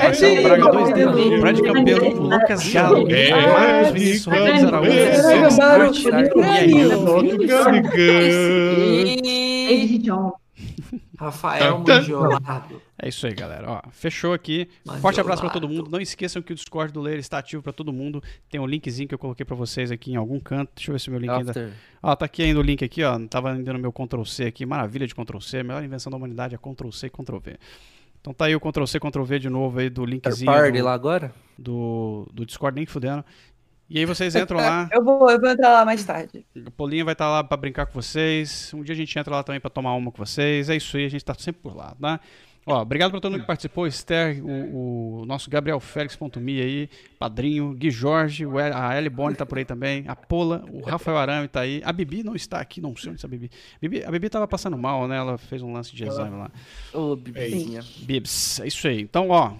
[0.02, 6.10] Marcelo Braga, dois dedos, Fred Campelo, Lucas Galo, Marcos Vinícius Rodrigues Araújo,
[9.68, 10.32] David John.
[11.18, 12.80] Rafael Mangiolado.
[12.98, 13.70] É isso aí, galera.
[13.70, 14.68] Ó, fechou aqui.
[14.84, 15.02] Mangiolado.
[15.02, 15.90] Forte abraço para todo mundo.
[15.90, 18.22] Não esqueçam que o Discord do Leira está ativo para todo mundo.
[18.48, 20.72] Tem um linkzinho que eu coloquei para vocês aqui em algum canto.
[20.76, 21.64] Deixa eu ver se o meu link After.
[21.64, 21.76] ainda.
[22.02, 23.18] Ó, tá aqui ainda o link aqui, ó.
[23.28, 24.64] Tava ainda no meu Ctrl C aqui.
[24.64, 25.58] Maravilha de Ctrl C.
[25.58, 27.58] A melhor invenção da humanidade é Ctrl C e Ctrl V.
[28.24, 30.50] Então tá aí o Ctrl C, Ctrl V de novo aí do linkzinho.
[30.50, 31.34] Party do, lá agora?
[31.58, 33.22] Do, do Discord, nem fudendo.
[33.88, 34.88] E aí vocês entram lá.
[34.92, 36.44] eu, vou, eu vou entrar lá mais tarde.
[36.66, 38.72] A Polinha vai estar tá lá para brincar com vocês.
[38.74, 40.70] Um dia a gente entra lá também para tomar uma com vocês.
[40.70, 42.20] É isso aí, a gente tá sempre por lá, tá?
[42.66, 46.88] Ó, obrigado para todo mundo que participou, Esther, o, o nosso Gabriel Félix.me aí,
[47.18, 51.46] Padrinho, Gui Jorge, a Ellie Boni tá por aí também, a Pola, o Rafael Arame
[51.46, 53.50] tá aí, a Bibi não está aqui, não sei onde está a Bibi.
[53.82, 54.04] Bibi.
[54.04, 55.18] A Bibi tava passando mal, né?
[55.18, 56.50] Ela fez um lance de exame lá.
[56.94, 57.82] Ô, oh, Bibizinha.
[57.98, 59.02] Bibs, é isso aí.
[59.02, 59.50] Então, ó,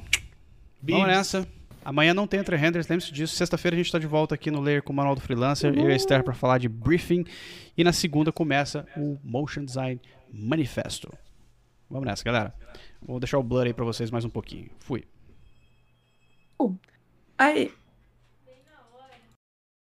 [0.80, 1.00] Bibs.
[1.00, 1.46] vamos nessa.
[1.84, 3.36] Amanhã não tem entre renders, lembre-se disso.
[3.36, 5.86] Sexta-feira a gente está de volta aqui no Layer com o Manual do Freelancer e
[5.86, 7.24] a Esther para falar de briefing.
[7.76, 10.00] E na segunda começa o Motion Design
[10.32, 11.12] Manifesto.
[11.90, 12.54] Vamos nessa, galera.
[13.02, 14.70] Vou deixar o blur aí para vocês mais um pouquinho.
[14.78, 15.04] Fui.
[16.58, 16.74] Uh,
[17.36, 17.70] aí,